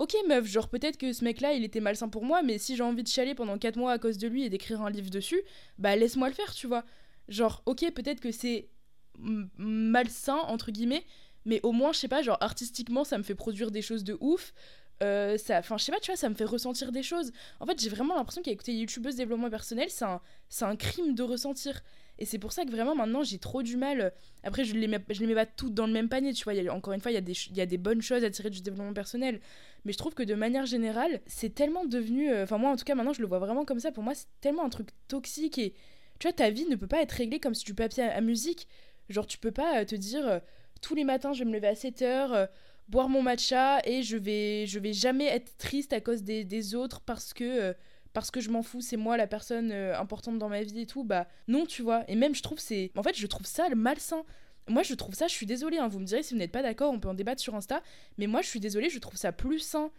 Ok 0.00 0.16
meuf, 0.26 0.46
genre 0.46 0.70
peut-être 0.70 0.96
que 0.96 1.12
ce 1.12 1.22
mec-là 1.24 1.52
il 1.52 1.62
était 1.62 1.80
malsain 1.80 2.08
pour 2.08 2.24
moi, 2.24 2.42
mais 2.42 2.56
si 2.56 2.74
j'ai 2.74 2.82
envie 2.82 3.02
de 3.02 3.08
chialer 3.08 3.34
pendant 3.34 3.58
4 3.58 3.76
mois 3.76 3.92
à 3.92 3.98
cause 3.98 4.16
de 4.16 4.28
lui 4.28 4.44
et 4.44 4.48
d'écrire 4.48 4.80
un 4.80 4.88
livre 4.88 5.10
dessus, 5.10 5.42
bah 5.76 5.94
laisse-moi 5.94 6.28
le 6.28 6.34
faire, 6.34 6.54
tu 6.54 6.66
vois. 6.66 6.86
Genre, 7.28 7.62
ok, 7.66 7.84
peut-être 7.92 8.20
que 8.20 8.32
c'est 8.32 8.70
malsain, 9.18 10.38
entre 10.38 10.70
guillemets, 10.70 11.04
mais 11.44 11.60
au 11.64 11.72
moins, 11.72 11.92
je 11.92 11.98
sais 11.98 12.08
pas, 12.08 12.22
genre 12.22 12.38
artistiquement, 12.40 13.04
ça 13.04 13.18
me 13.18 13.22
fait 13.22 13.34
produire 13.34 13.70
des 13.70 13.82
choses 13.82 14.02
de 14.02 14.16
ouf. 14.20 14.54
Euh, 15.02 15.38
ça, 15.38 15.58
enfin, 15.58 15.78
je 15.78 15.84
sais 15.84 15.92
pas, 15.92 16.00
tu 16.00 16.10
vois, 16.10 16.16
ça 16.16 16.28
me 16.28 16.34
fait 16.34 16.44
ressentir 16.44 16.92
des 16.92 17.02
choses. 17.02 17.32
En 17.58 17.66
fait, 17.66 17.80
j'ai 17.80 17.88
vraiment 17.88 18.16
l'impression 18.16 18.42
qu'écouter 18.42 18.74
youtubeuse 18.74 19.16
développement 19.16 19.48
personnel, 19.48 19.88
c'est 19.88 20.04
un, 20.04 20.20
un 20.60 20.76
crime 20.76 21.14
de 21.14 21.22
ressentir. 21.22 21.82
Et 22.18 22.26
c'est 22.26 22.38
pour 22.38 22.52
ça 22.52 22.66
que 22.66 22.70
vraiment 22.70 22.94
maintenant 22.94 23.22
j'ai 23.22 23.38
trop 23.38 23.62
du 23.62 23.78
mal. 23.78 24.12
Après, 24.44 24.64
je 24.64 24.74
les 24.74 24.86
mets, 24.86 25.02
je 25.08 25.20
les 25.20 25.26
mets 25.26 25.34
pas 25.34 25.46
toutes 25.46 25.72
dans 25.72 25.86
le 25.86 25.92
même 25.92 26.10
panier, 26.10 26.34
tu 26.34 26.44
vois. 26.44 26.52
Encore 26.70 26.92
une 26.92 27.00
fois, 27.00 27.10
il 27.10 27.14
y, 27.14 27.18
a 27.18 27.22
des, 27.22 27.32
y 27.54 27.62
a 27.62 27.66
des 27.66 27.78
bonnes 27.78 28.02
choses 28.02 28.22
à 28.24 28.30
tirer 28.30 28.50
du 28.50 28.60
développement 28.60 28.92
personnel. 28.92 29.40
Mais 29.86 29.92
je 29.92 29.98
trouve 29.98 30.12
que 30.12 30.22
de 30.22 30.34
manière 30.34 30.66
générale, 30.66 31.22
c'est 31.26 31.54
tellement 31.54 31.86
devenu. 31.86 32.30
Euh, 32.30 32.44
enfin, 32.44 32.58
moi 32.58 32.70
en 32.70 32.76
tout 32.76 32.84
cas, 32.84 32.94
maintenant 32.94 33.14
je 33.14 33.22
le 33.22 33.26
vois 33.26 33.38
vraiment 33.38 33.64
comme 33.64 33.80
ça. 33.80 33.90
Pour 33.90 34.02
moi, 34.02 34.14
c'est 34.14 34.26
tellement 34.42 34.66
un 34.66 34.68
truc 34.68 34.90
toxique. 35.08 35.56
Et 35.56 35.72
tu 36.18 36.28
vois, 36.28 36.34
ta 36.34 36.50
vie 36.50 36.66
ne 36.66 36.76
peut 36.76 36.86
pas 36.86 37.00
être 37.00 37.12
réglée 37.12 37.40
comme 37.40 37.54
si 37.54 37.64
tu 37.64 37.74
papier 37.74 38.04
à, 38.04 38.20
musique. 38.20 38.68
Genre, 39.08 39.26
tu 39.26 39.38
peux 39.38 39.50
pas 39.50 39.80
euh, 39.80 39.84
te 39.86 39.94
dire 39.94 40.42
tous 40.82 40.94
les 40.94 41.04
matins 41.04 41.32
je 41.32 41.40
vais 41.44 41.50
me 41.50 41.54
lever 41.54 41.68
à 41.68 41.74
7 41.74 42.02
heures 42.02 42.48
boire 42.90 43.08
mon 43.08 43.22
matcha 43.22 43.80
et 43.84 44.02
je 44.02 44.16
vais 44.16 44.66
je 44.66 44.78
vais 44.78 44.92
jamais 44.92 45.26
être 45.26 45.56
triste 45.56 45.92
à 45.92 46.00
cause 46.00 46.22
des, 46.22 46.74
autres 46.74 47.00
parce 47.00 47.32
que 47.32 47.74
parce 48.12 48.30
que 48.30 48.40
je 48.40 48.50
m'en 48.50 48.62
fous, 48.62 48.80
c'est 48.80 48.96
moi 48.96 49.16
la 49.16 49.26
personne 49.26 49.70
euh, 49.70 49.96
importante 49.96 50.38
dans 50.38 50.48
ma 50.48 50.62
vie 50.62 50.80
et 50.80 50.86
tout, 50.86 51.04
bah 51.04 51.28
non, 51.46 51.64
tu 51.64 51.82
vois. 51.82 52.04
Et 52.08 52.16
même, 52.16 52.34
je 52.34 52.42
trouve 52.42 52.58
c'est. 52.58 52.90
En 52.96 53.04
fait, 53.04 53.16
je 53.16 53.26
trouve 53.26 53.46
ça 53.46 53.68
malsain. 53.74 54.24
Moi, 54.68 54.82
je 54.82 54.94
trouve 54.94 55.14
ça, 55.14 55.26
je 55.26 55.32
suis 55.32 55.46
désolée, 55.46 55.78
hein, 55.78 55.88
vous 55.88 56.00
me 56.00 56.04
direz 56.04 56.22
si 56.22 56.34
vous 56.34 56.38
n'êtes 56.38 56.52
pas 56.52 56.62
d'accord, 56.62 56.92
on 56.92 57.00
peut 57.00 57.08
en 57.08 57.14
débattre 57.14 57.40
sur 57.40 57.54
Insta, 57.54 57.82
mais 58.18 58.26
moi, 58.26 58.40
je 58.42 58.48
suis 58.48 58.60
désolée, 58.60 58.90
je 58.90 58.98
trouve 58.98 59.16
ça 59.16 59.32
plus 59.32 59.58
sain 59.58 59.90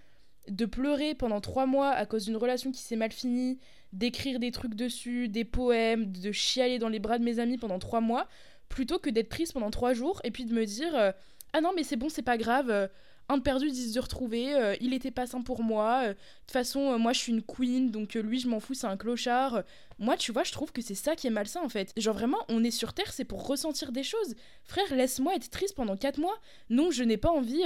de 0.48 0.66
pleurer 0.66 1.14
pendant 1.14 1.42
trois 1.42 1.66
mois 1.66 1.90
à 1.90 2.06
cause 2.06 2.26
d'une 2.26 2.38
relation 2.38 2.72
qui 2.72 2.82
s'est 2.82 2.96
mal 2.96 3.12
finie, 3.12 3.60
d'écrire 3.92 4.40
des 4.40 4.52
trucs 4.52 4.76
dessus, 4.76 5.28
des 5.28 5.46
poèmes, 5.46 6.12
de 6.12 6.32
chialer 6.32 6.80
dans 6.80 6.90
les 6.90 7.00
bras 7.00 7.20
de 7.20 7.24
mes 7.24 7.40
amis 7.40 7.58
pendant 7.58 7.80
trois 7.80 8.02
mois, 8.02 8.28
plutôt 8.70 8.98
que 9.00 9.10
d'être 9.10 9.30
triste 9.30 9.54
pendant 9.54 9.72
trois 9.72 9.94
jours 9.94 10.22
et 10.24 10.32
puis 10.32 10.46
de 10.46 10.54
me 10.54 10.66
dire 10.66 10.96
euh, 10.96 11.12
ah 11.54 11.62
non 11.62 11.72
mais 11.76 11.84
c'est 11.84 11.96
bon 11.96 12.10
c'est 12.10 12.22
pas 12.22 12.38
grave 12.38 12.70
euh, 12.70 12.88
un 13.30 13.38
de 13.38 13.44
perdu, 13.44 13.70
dix 13.72 13.94
de 13.94 14.00
retrouvé, 14.02 14.54
euh, 14.56 14.76
il 14.82 14.94
était 14.94 15.12
pas 15.12 15.26
sain 15.26 15.42
pour 15.42 15.64
moi, 15.64 16.02
euh, 16.04 16.08
de 16.10 16.14
toute 16.14 16.52
façon, 16.52 17.00
moi 17.00 17.14
je 17.14 17.20
suis 17.20 17.32
une 17.32 17.42
queen, 17.44 17.90
donc 17.90 18.16
lui 18.16 18.40
je 18.40 18.50
m'en 18.50 18.60
fous, 18.60 18.74
c'est 18.74 18.88
un 18.88 18.98
clochard. 18.98 19.64
Moi, 20.00 20.18
tu 20.18 20.34
vois, 20.34 20.44
je 20.44 20.52
trouve 20.52 20.74
que 20.74 20.82
c'est 20.82 20.96
ça 20.96 21.16
qui 21.16 21.28
est 21.28 21.30
malsain 21.30 21.62
en 21.64 21.70
fait. 21.70 21.94
Genre 21.96 22.14
vraiment, 22.14 22.40
on 22.50 22.62
est 22.62 22.72
sur 22.72 22.92
Terre, 22.92 23.14
c'est 23.14 23.24
pour 23.24 23.48
ressentir 23.48 23.94
des 23.94 24.04
choses. 24.04 24.36
Frère, 24.66 24.94
laisse-moi 24.94 25.36
être 25.36 25.50
triste 25.50 25.76
pendant 25.76 25.96
quatre 25.96 26.18
mois. 26.18 26.38
Non, 26.70 26.92
je 26.92 27.04
n'ai 27.04 27.16
pas 27.16 27.30
envie 27.30 27.64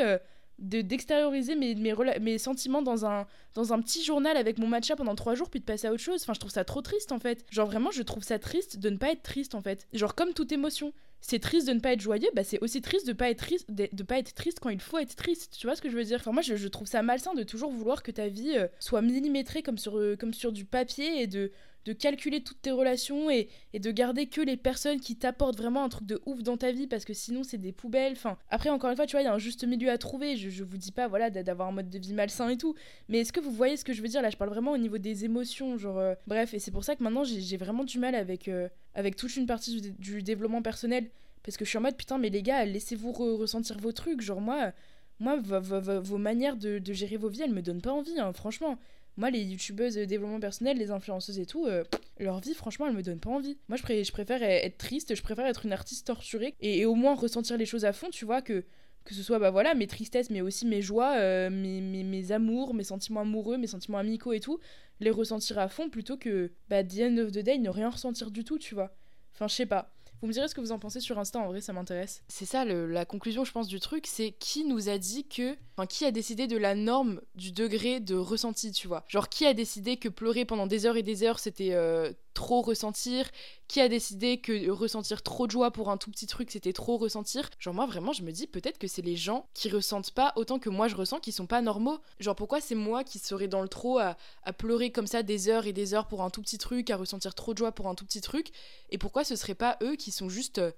de 0.60 0.82
d'extérioriser 0.82 1.56
mes, 1.56 1.76
mes, 1.76 1.93
mes, 2.19 2.38
sentiments 2.38 2.82
dans 2.82 3.06
un, 3.06 3.28
dans 3.56 3.74
un 3.74 3.82
petit 3.82 4.04
journal 4.04 4.38
avec 4.38 4.58
mon 4.58 4.67
matcha 4.67 4.95
pendant 4.95 5.15
trois 5.15 5.36
jours 5.36 5.50
puis 5.50 5.60
de 5.60 5.65
passer 5.65 5.88
à 5.88 5.91
autre 5.91 6.04
chose. 6.04 6.21
Enfin, 6.21 6.34
je 6.34 6.39
trouve 6.39 6.52
ça 6.52 6.63
trop 6.63 6.82
triste 6.82 7.12
en 7.12 7.19
fait. 7.19 7.45
Genre 7.50 7.67
vraiment, 7.67 7.91
je 7.91 8.04
trouve 8.04 8.24
ça 8.24 8.39
triste 8.39 8.78
de 8.78 8.89
ne 8.89 8.98
pas 8.98 9.12
être 9.12 9.24
triste 9.24 9.56
en 9.56 9.62
fait. 9.62 9.88
Genre 9.93 10.15
comme 10.15 10.34
toute 10.34 10.52
émotion 10.52 10.93
c'est 11.21 11.39
triste 11.39 11.67
de 11.67 11.73
ne 11.73 11.80
pas 11.80 11.93
être 11.93 12.01
joyeux, 12.01 12.30
bah 12.36 12.43
c'est 12.43 12.60
aussi 12.62 12.82
triste 12.82 13.08
de 13.08 13.13
pas 13.13 13.30
être 13.30 13.39
triste, 13.39 13.69
de, 13.69 14.04
pas 14.04 14.19
être 14.19 14.34
triste 14.34 14.60
quand 14.60 14.69
il 14.69 14.80
faut 14.80 14.99
être 14.99 15.15
triste. 15.15 15.56
Tu 15.58 15.65
vois 15.65 15.75
ce 15.75 15.82
que 15.82 15.89
je 15.89 15.95
veux 15.95 16.04
dire? 16.04 16.17
Enfin 16.19 16.32
moi 16.32 16.41
je, 16.41 16.67
trouve 16.67 16.88
ça 16.88 17.01
malsain 17.01 17.34
de 17.34 17.43
toujours 17.43 17.71
vouloir 17.71 18.04
que 18.04 18.12
ta 18.12 18.28
vie 18.28 18.54
euh, 18.58 18.67
soit 18.80 19.01
millimétrée 19.01 19.63
comme 19.63 19.78
sur 19.78 19.97
euh, 19.97 20.15
comme 20.15 20.34
sur 20.34 20.51
du 20.51 20.65
papier 20.65 21.21
et 21.21 21.28
de 21.28 21.51
de 21.86 21.93
calculer 21.93 22.41
toutes 22.41 22.62
tes 22.62 22.71
relations 22.71 23.30
et, 23.30 23.47
de 23.73 23.91
garder 23.91 24.25
que 24.28 24.41
les 24.41 24.58
personnes 24.58 24.99
qui 24.99 25.15
t'apportent 25.15 25.58
vraiment 25.58 25.84
un 25.84 25.89
truc 25.89 26.08
de 26.08 26.19
ouf 26.25 26.41
dans 26.41 26.58
ta 26.58 26.71
vie 26.71 26.88
parce 26.88 27.06
que 27.06 27.13
sinon 27.13 27.43
c'est 27.43 27.58
des 27.58 27.71
poubelles. 27.71 28.13
Enfin, 28.13 28.38
après, 28.49 28.69
encore 28.69 28.89
une 28.89 28.95
fois, 28.95 29.06
tu 29.06 29.12
vois, 29.12 29.21
il 29.21 29.25
y 29.25 29.28
a 29.28 29.34
un 29.34 29.38
juste 29.38 29.65
milieu 29.65 29.89
à 29.91 29.97
trouver. 29.97 30.36
Je, 30.36 30.49
je 30.49 30.63
vous 30.63 30.78
dis 30.78 30.91
pas, 30.91 31.08
voilà, 31.08 31.30
d'avoir 31.30 31.67
un 31.67 31.71
mode 31.71 31.89
de 31.89 31.99
vie 31.99 32.13
malsain 32.13 32.49
et 32.49 32.58
tout. 32.58 32.73
Mais 33.08 33.19
est-ce 33.19 33.32
que 33.32 33.39
vous 33.39 33.51
voyez 33.51 33.78
ce 33.78 33.86
que 33.86 33.93
je 33.93 34.01
veux 34.01 34.08
dire? 34.08 34.21
Là, 34.21 34.30
je 34.30 34.38
parle 34.38 34.49
vraiment 34.49 34.71
au 34.71 34.78
niveau 34.78 34.97
des 34.97 35.25
émotions. 35.25 35.78
Genre, 35.78 35.99
euh, 35.99 36.15
bref, 36.25 36.54
et 36.54 36.60
c'est 36.60 36.71
pour 36.71 36.84
ça 36.84 36.95
que 36.95 37.04
maintenant 37.04 37.23
j'ai 37.23 37.58
vraiment 37.58 37.84
du 37.84 37.99
mal 37.99 38.15
avec, 38.15 38.49
avec 38.95 39.15
toute 39.15 39.36
une 39.36 39.45
partie 39.45 39.93
du 39.99 40.23
développement 40.23 40.62
personnel 40.62 41.10
parce 41.45 41.58
que 41.58 41.65
je 41.65 41.69
suis 41.69 41.77
en 41.77 41.81
mode 41.81 41.95
putain, 41.95 42.17
mais 42.17 42.29
les 42.29 42.41
gars, 42.41 42.65
laissez-vous 42.65 43.12
ressentir 43.12 43.77
vos 43.77 43.91
trucs. 43.91 44.21
Genre, 44.21 44.41
moi, 44.41 44.71
moi 45.19 45.38
vos 45.39 46.17
manières 46.17 46.58
de, 46.58 46.81
gérer 46.91 47.17
vos 47.17 47.29
vies, 47.29 47.43
elles 47.43 47.53
me 47.53 47.62
donnent 47.62 47.81
pas 47.81 47.91
envie, 47.91 48.19
hein, 48.19 48.34
franchement. 48.34 48.79
Moi, 49.17 49.29
les 49.29 49.43
youtubeuses 49.43 49.95
de 49.95 50.03
développement 50.03 50.41
personnel, 50.41 50.77
les 50.77 50.91
influenceuses 50.91 51.39
et 51.39 51.45
tout, 51.45 51.67
euh, 51.67 51.86
leur 52.19 52.39
vie, 52.41 52.53
franchement, 52.53 52.88
elle 52.88 52.95
me 52.95 53.03
donne 53.03 53.19
pas 53.19 53.29
envie. 53.29 53.58
Moi, 53.69 53.77
je, 53.77 54.03
je, 54.03 54.12
préfère 54.12 54.43
être 54.43 54.77
triste, 54.77 55.15
je 55.15 55.21
préfère 55.21 55.45
être 55.45 55.65
une 55.65 55.71
artiste 55.71 56.08
torturée 56.08 56.53
et, 56.60 56.86
au 56.86 56.95
moins 56.95 57.15
ressentir 57.15 57.58
les 57.58 57.65
choses 57.65 57.86
à 57.86 57.93
fond, 57.93 58.10
tu 58.10 58.25
vois, 58.25 58.41
que, 58.41 58.65
que 59.06 59.13
ce 59.13 59.24
soit, 59.24 59.39
bah 59.39 59.52
voilà, 59.52 59.76
mes 59.76 59.88
tristesses, 59.88 60.30
mais 60.30 60.41
aussi 60.41 60.65
mes 60.65 60.82
joies, 60.82 61.15
euh, 61.18 61.50
mes, 61.50 62.32
amours, 62.32 62.74
mes 62.74 62.84
sentiments 62.84 63.22
amoureux, 63.22 63.58
mes 63.58 63.68
sentiments 63.68 64.00
amicaux 64.00 64.34
et 64.34 64.39
tout, 64.39 64.60
les 65.00 65.12
ressentir 65.12 65.60
à 65.60 65.70
fond 65.70 65.89
plutôt 65.89 66.18
que, 66.18 66.52
bah, 66.70 66.84
the 66.84 67.00
end 67.02 67.18
of 67.20 67.32
the 67.32 67.39
day, 67.39 67.58
ne 67.60 67.70
rien 67.70 67.89
ressentir 67.89 68.32
du 68.32 68.44
tout, 68.44 68.58
tu 68.58 68.74
vois. 68.74 68.96
Enfin, 69.34 69.48
je 69.48 69.54
sais 69.54 69.65
pas. 69.65 69.91
Vous 70.22 70.28
me 70.28 70.34
direz 70.34 70.48
ce 70.48 70.56
que 70.56 70.62
vous 70.62 70.72
en 70.72 70.80
pensez 70.80 71.02
sur 71.02 71.20
Insta, 71.20 71.39
en 71.39 71.48
vrai, 71.48 71.62
ça 71.62 71.72
m'intéresse. 71.72 72.24
C'est 72.28 72.46
ça, 72.46 72.65
la 72.65 73.06
conclusion, 73.06 73.46
je 73.46 73.52
pense, 73.52 73.68
du 73.68 73.80
truc, 73.80 74.08
c'est 74.08 74.32
qui 74.32 74.65
nous 74.65 74.89
a 74.89 74.98
dit 74.98 75.28
que. 75.28 75.56
Enfin, 75.78 75.86
qui 75.86 76.06
a 76.06 76.12
décidé 76.12 76.48
de 76.48 76.58
la 76.58 76.74
norme 76.74 77.22
du 77.36 77.52
degré 77.52 78.00
de 78.00 78.15
ressenti, 78.15 78.72
tu 78.72 78.88
vois. 78.88 79.04
Genre, 79.08 79.30
qui 79.30 79.46
a 79.46 79.54
décidé 79.54 79.98
que 79.98 80.10
pleurer 80.10 80.46
pendant 80.46 80.68
des 80.68 80.86
heures 80.86 80.98
et 80.98 81.04
des 81.04 81.24
heures, 81.24 81.38
c'était 81.38 81.74
euh, 81.74 82.12
trop 82.36 82.62
ressentir 82.62 83.28
Qui 83.67 83.82
a 83.82 83.89
décidé 83.89 84.39
que 84.39 84.69
ressentir 84.69 85.24
trop 85.24 85.48
de 85.48 85.52
joie 85.52 85.71
pour 85.71 85.89
un 85.89 85.98
tout 85.98 86.12
petit 86.12 86.28
truc, 86.28 86.52
c'était 86.52 86.74
trop 86.74 86.98
ressentir 86.98 87.50
Genre, 87.58 87.74
moi, 87.74 87.88
vraiment, 87.88 88.13
je 88.13 88.21
me 88.21 88.32
dis 88.32 88.45
peut-être 88.45 88.78
que 88.78 88.88
c'est 88.88 89.02
les 89.02 89.15
gens 89.15 89.48
qui 89.56 89.69
ressentent 89.69 90.12
pas 90.12 90.34
autant 90.36 90.60
que 90.60 90.69
moi 90.69 90.88
je 90.88 90.95
ressens, 90.95 91.19
qui 91.19 91.32
sont 91.32 91.48
pas 91.48 91.62
normaux. 91.62 91.98
Genre, 92.19 92.36
pourquoi 92.36 92.62
c'est 92.62 92.76
moi 92.76 93.04
qui 93.04 93.17
serais 93.17 93.48
dans 93.48 93.63
le 93.63 93.67
trop 93.67 93.98
à, 93.98 94.15
pleurer 94.60 94.91
comme 94.91 95.08
ça 95.08 95.24
des 95.24 95.50
heures 95.50 95.65
et 95.65 95.74
des 95.74 95.95
heures 95.95 96.08
pour 96.08 96.21
un 96.21 96.30
tout 96.30 96.43
petit 96.43 96.60
truc, 96.60 96.91
à 96.91 96.98
ressentir 96.98 97.34
trop 97.34 97.54
de 97.54 97.58
joie 97.58 97.71
pour 97.71 97.88
un 97.88 97.95
tout 97.95 98.06
petit 98.06 98.21
truc? 98.21 98.52
Et 98.91 99.00
pourquoi 99.00 99.24
ce 99.24 99.36
serait 99.36 99.56
pas 99.56 99.78
eux 99.82 99.95
qui 99.95 100.12
sont 100.12 100.30
juste 100.30 100.60
euh, 100.60 100.71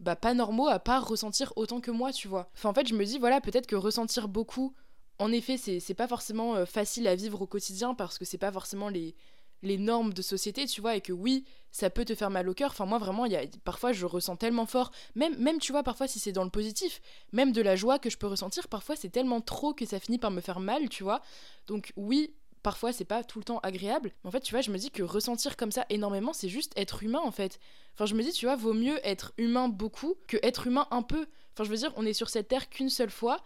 bah, 0.00 0.16
pas 0.16 0.34
normaux 0.34 0.66
à 0.66 0.80
part 0.80 1.06
ressentir 1.06 1.52
autant 1.54 1.80
que 1.80 1.92
moi, 1.92 2.12
tu 2.12 2.26
vois? 2.26 2.50
En 2.64 2.74
fait, 2.74 2.88
je 2.88 2.94
me 2.94 3.04
dis, 3.04 3.18
voilà, 3.18 3.40
peut-être 3.40 3.66
que 3.68 3.76
ressentir 3.76 4.26
beaucoup, 4.26 4.74
en 5.18 5.30
effet, 5.30 5.56
c'est 5.56 5.94
pas 5.94 6.08
forcément 6.08 6.56
euh, 6.56 6.66
facile 6.66 7.06
à 7.06 7.14
vivre 7.14 7.42
au 7.42 7.46
quotidien 7.46 7.94
parce 7.94 8.18
que 8.18 8.24
c'est 8.24 8.38
pas 8.38 8.50
forcément 8.50 8.88
les, 8.88 9.14
les 9.62 9.78
normes 9.78 10.12
de 10.12 10.22
société, 10.22 10.66
tu 10.66 10.80
vois, 10.80 10.96
et 10.96 11.00
que 11.00 11.12
oui, 11.12 11.44
ça 11.70 11.90
peut 11.90 12.04
te 12.04 12.14
faire 12.14 12.30
mal 12.30 12.48
au 12.48 12.54
cœur. 12.54 12.70
Enfin, 12.70 12.86
moi, 12.86 12.98
vraiment, 12.98 13.26
y 13.26 13.36
a, 13.36 13.42
parfois, 13.64 13.92
je 13.92 14.06
ressens 14.06 14.36
tellement 14.36 14.66
fort, 14.66 14.90
même, 15.14 15.36
même, 15.38 15.58
tu 15.58 15.72
vois, 15.72 15.82
parfois, 15.82 16.08
si 16.08 16.18
c'est 16.18 16.32
dans 16.32 16.44
le 16.44 16.50
positif, 16.50 17.00
même 17.32 17.52
de 17.52 17.62
la 17.62 17.76
joie 17.76 17.98
que 17.98 18.10
je 18.10 18.18
peux 18.18 18.26
ressentir, 18.26 18.68
parfois, 18.68 18.96
c'est 18.96 19.10
tellement 19.10 19.40
trop 19.40 19.72
que 19.72 19.86
ça 19.86 19.98
finit 20.00 20.18
par 20.18 20.30
me 20.30 20.40
faire 20.40 20.60
mal, 20.60 20.88
tu 20.88 21.02
vois. 21.02 21.22
Donc, 21.66 21.92
oui, 21.96 22.34
parfois 22.62 22.92
c'est 22.92 23.04
pas 23.04 23.24
tout 23.24 23.38
le 23.38 23.44
temps 23.44 23.58
agréable. 23.58 24.12
Mais 24.22 24.28
en 24.28 24.30
fait, 24.30 24.40
tu 24.40 24.54
vois, 24.54 24.60
je 24.60 24.70
me 24.70 24.78
dis 24.78 24.90
que 24.90 25.02
ressentir 25.02 25.56
comme 25.56 25.72
ça 25.72 25.84
énormément, 25.90 26.32
c'est 26.32 26.48
juste 26.48 26.72
être 26.76 27.02
humain 27.02 27.20
en 27.22 27.30
fait. 27.30 27.58
Enfin, 27.94 28.06
je 28.06 28.14
me 28.14 28.22
dis, 28.22 28.32
tu 28.32 28.46
vois, 28.46 28.56
vaut 28.56 28.72
mieux 28.72 29.04
être 29.06 29.32
humain 29.36 29.68
beaucoup 29.68 30.14
que 30.28 30.38
être 30.42 30.66
humain 30.66 30.86
un 30.90 31.02
peu. 31.02 31.26
Enfin, 31.52 31.64
je 31.64 31.70
veux 31.70 31.76
dire, 31.76 31.92
on 31.96 32.06
est 32.06 32.12
sur 32.12 32.30
cette 32.30 32.48
terre 32.48 32.68
qu'une 32.70 32.88
seule 32.88 33.10
fois. 33.10 33.42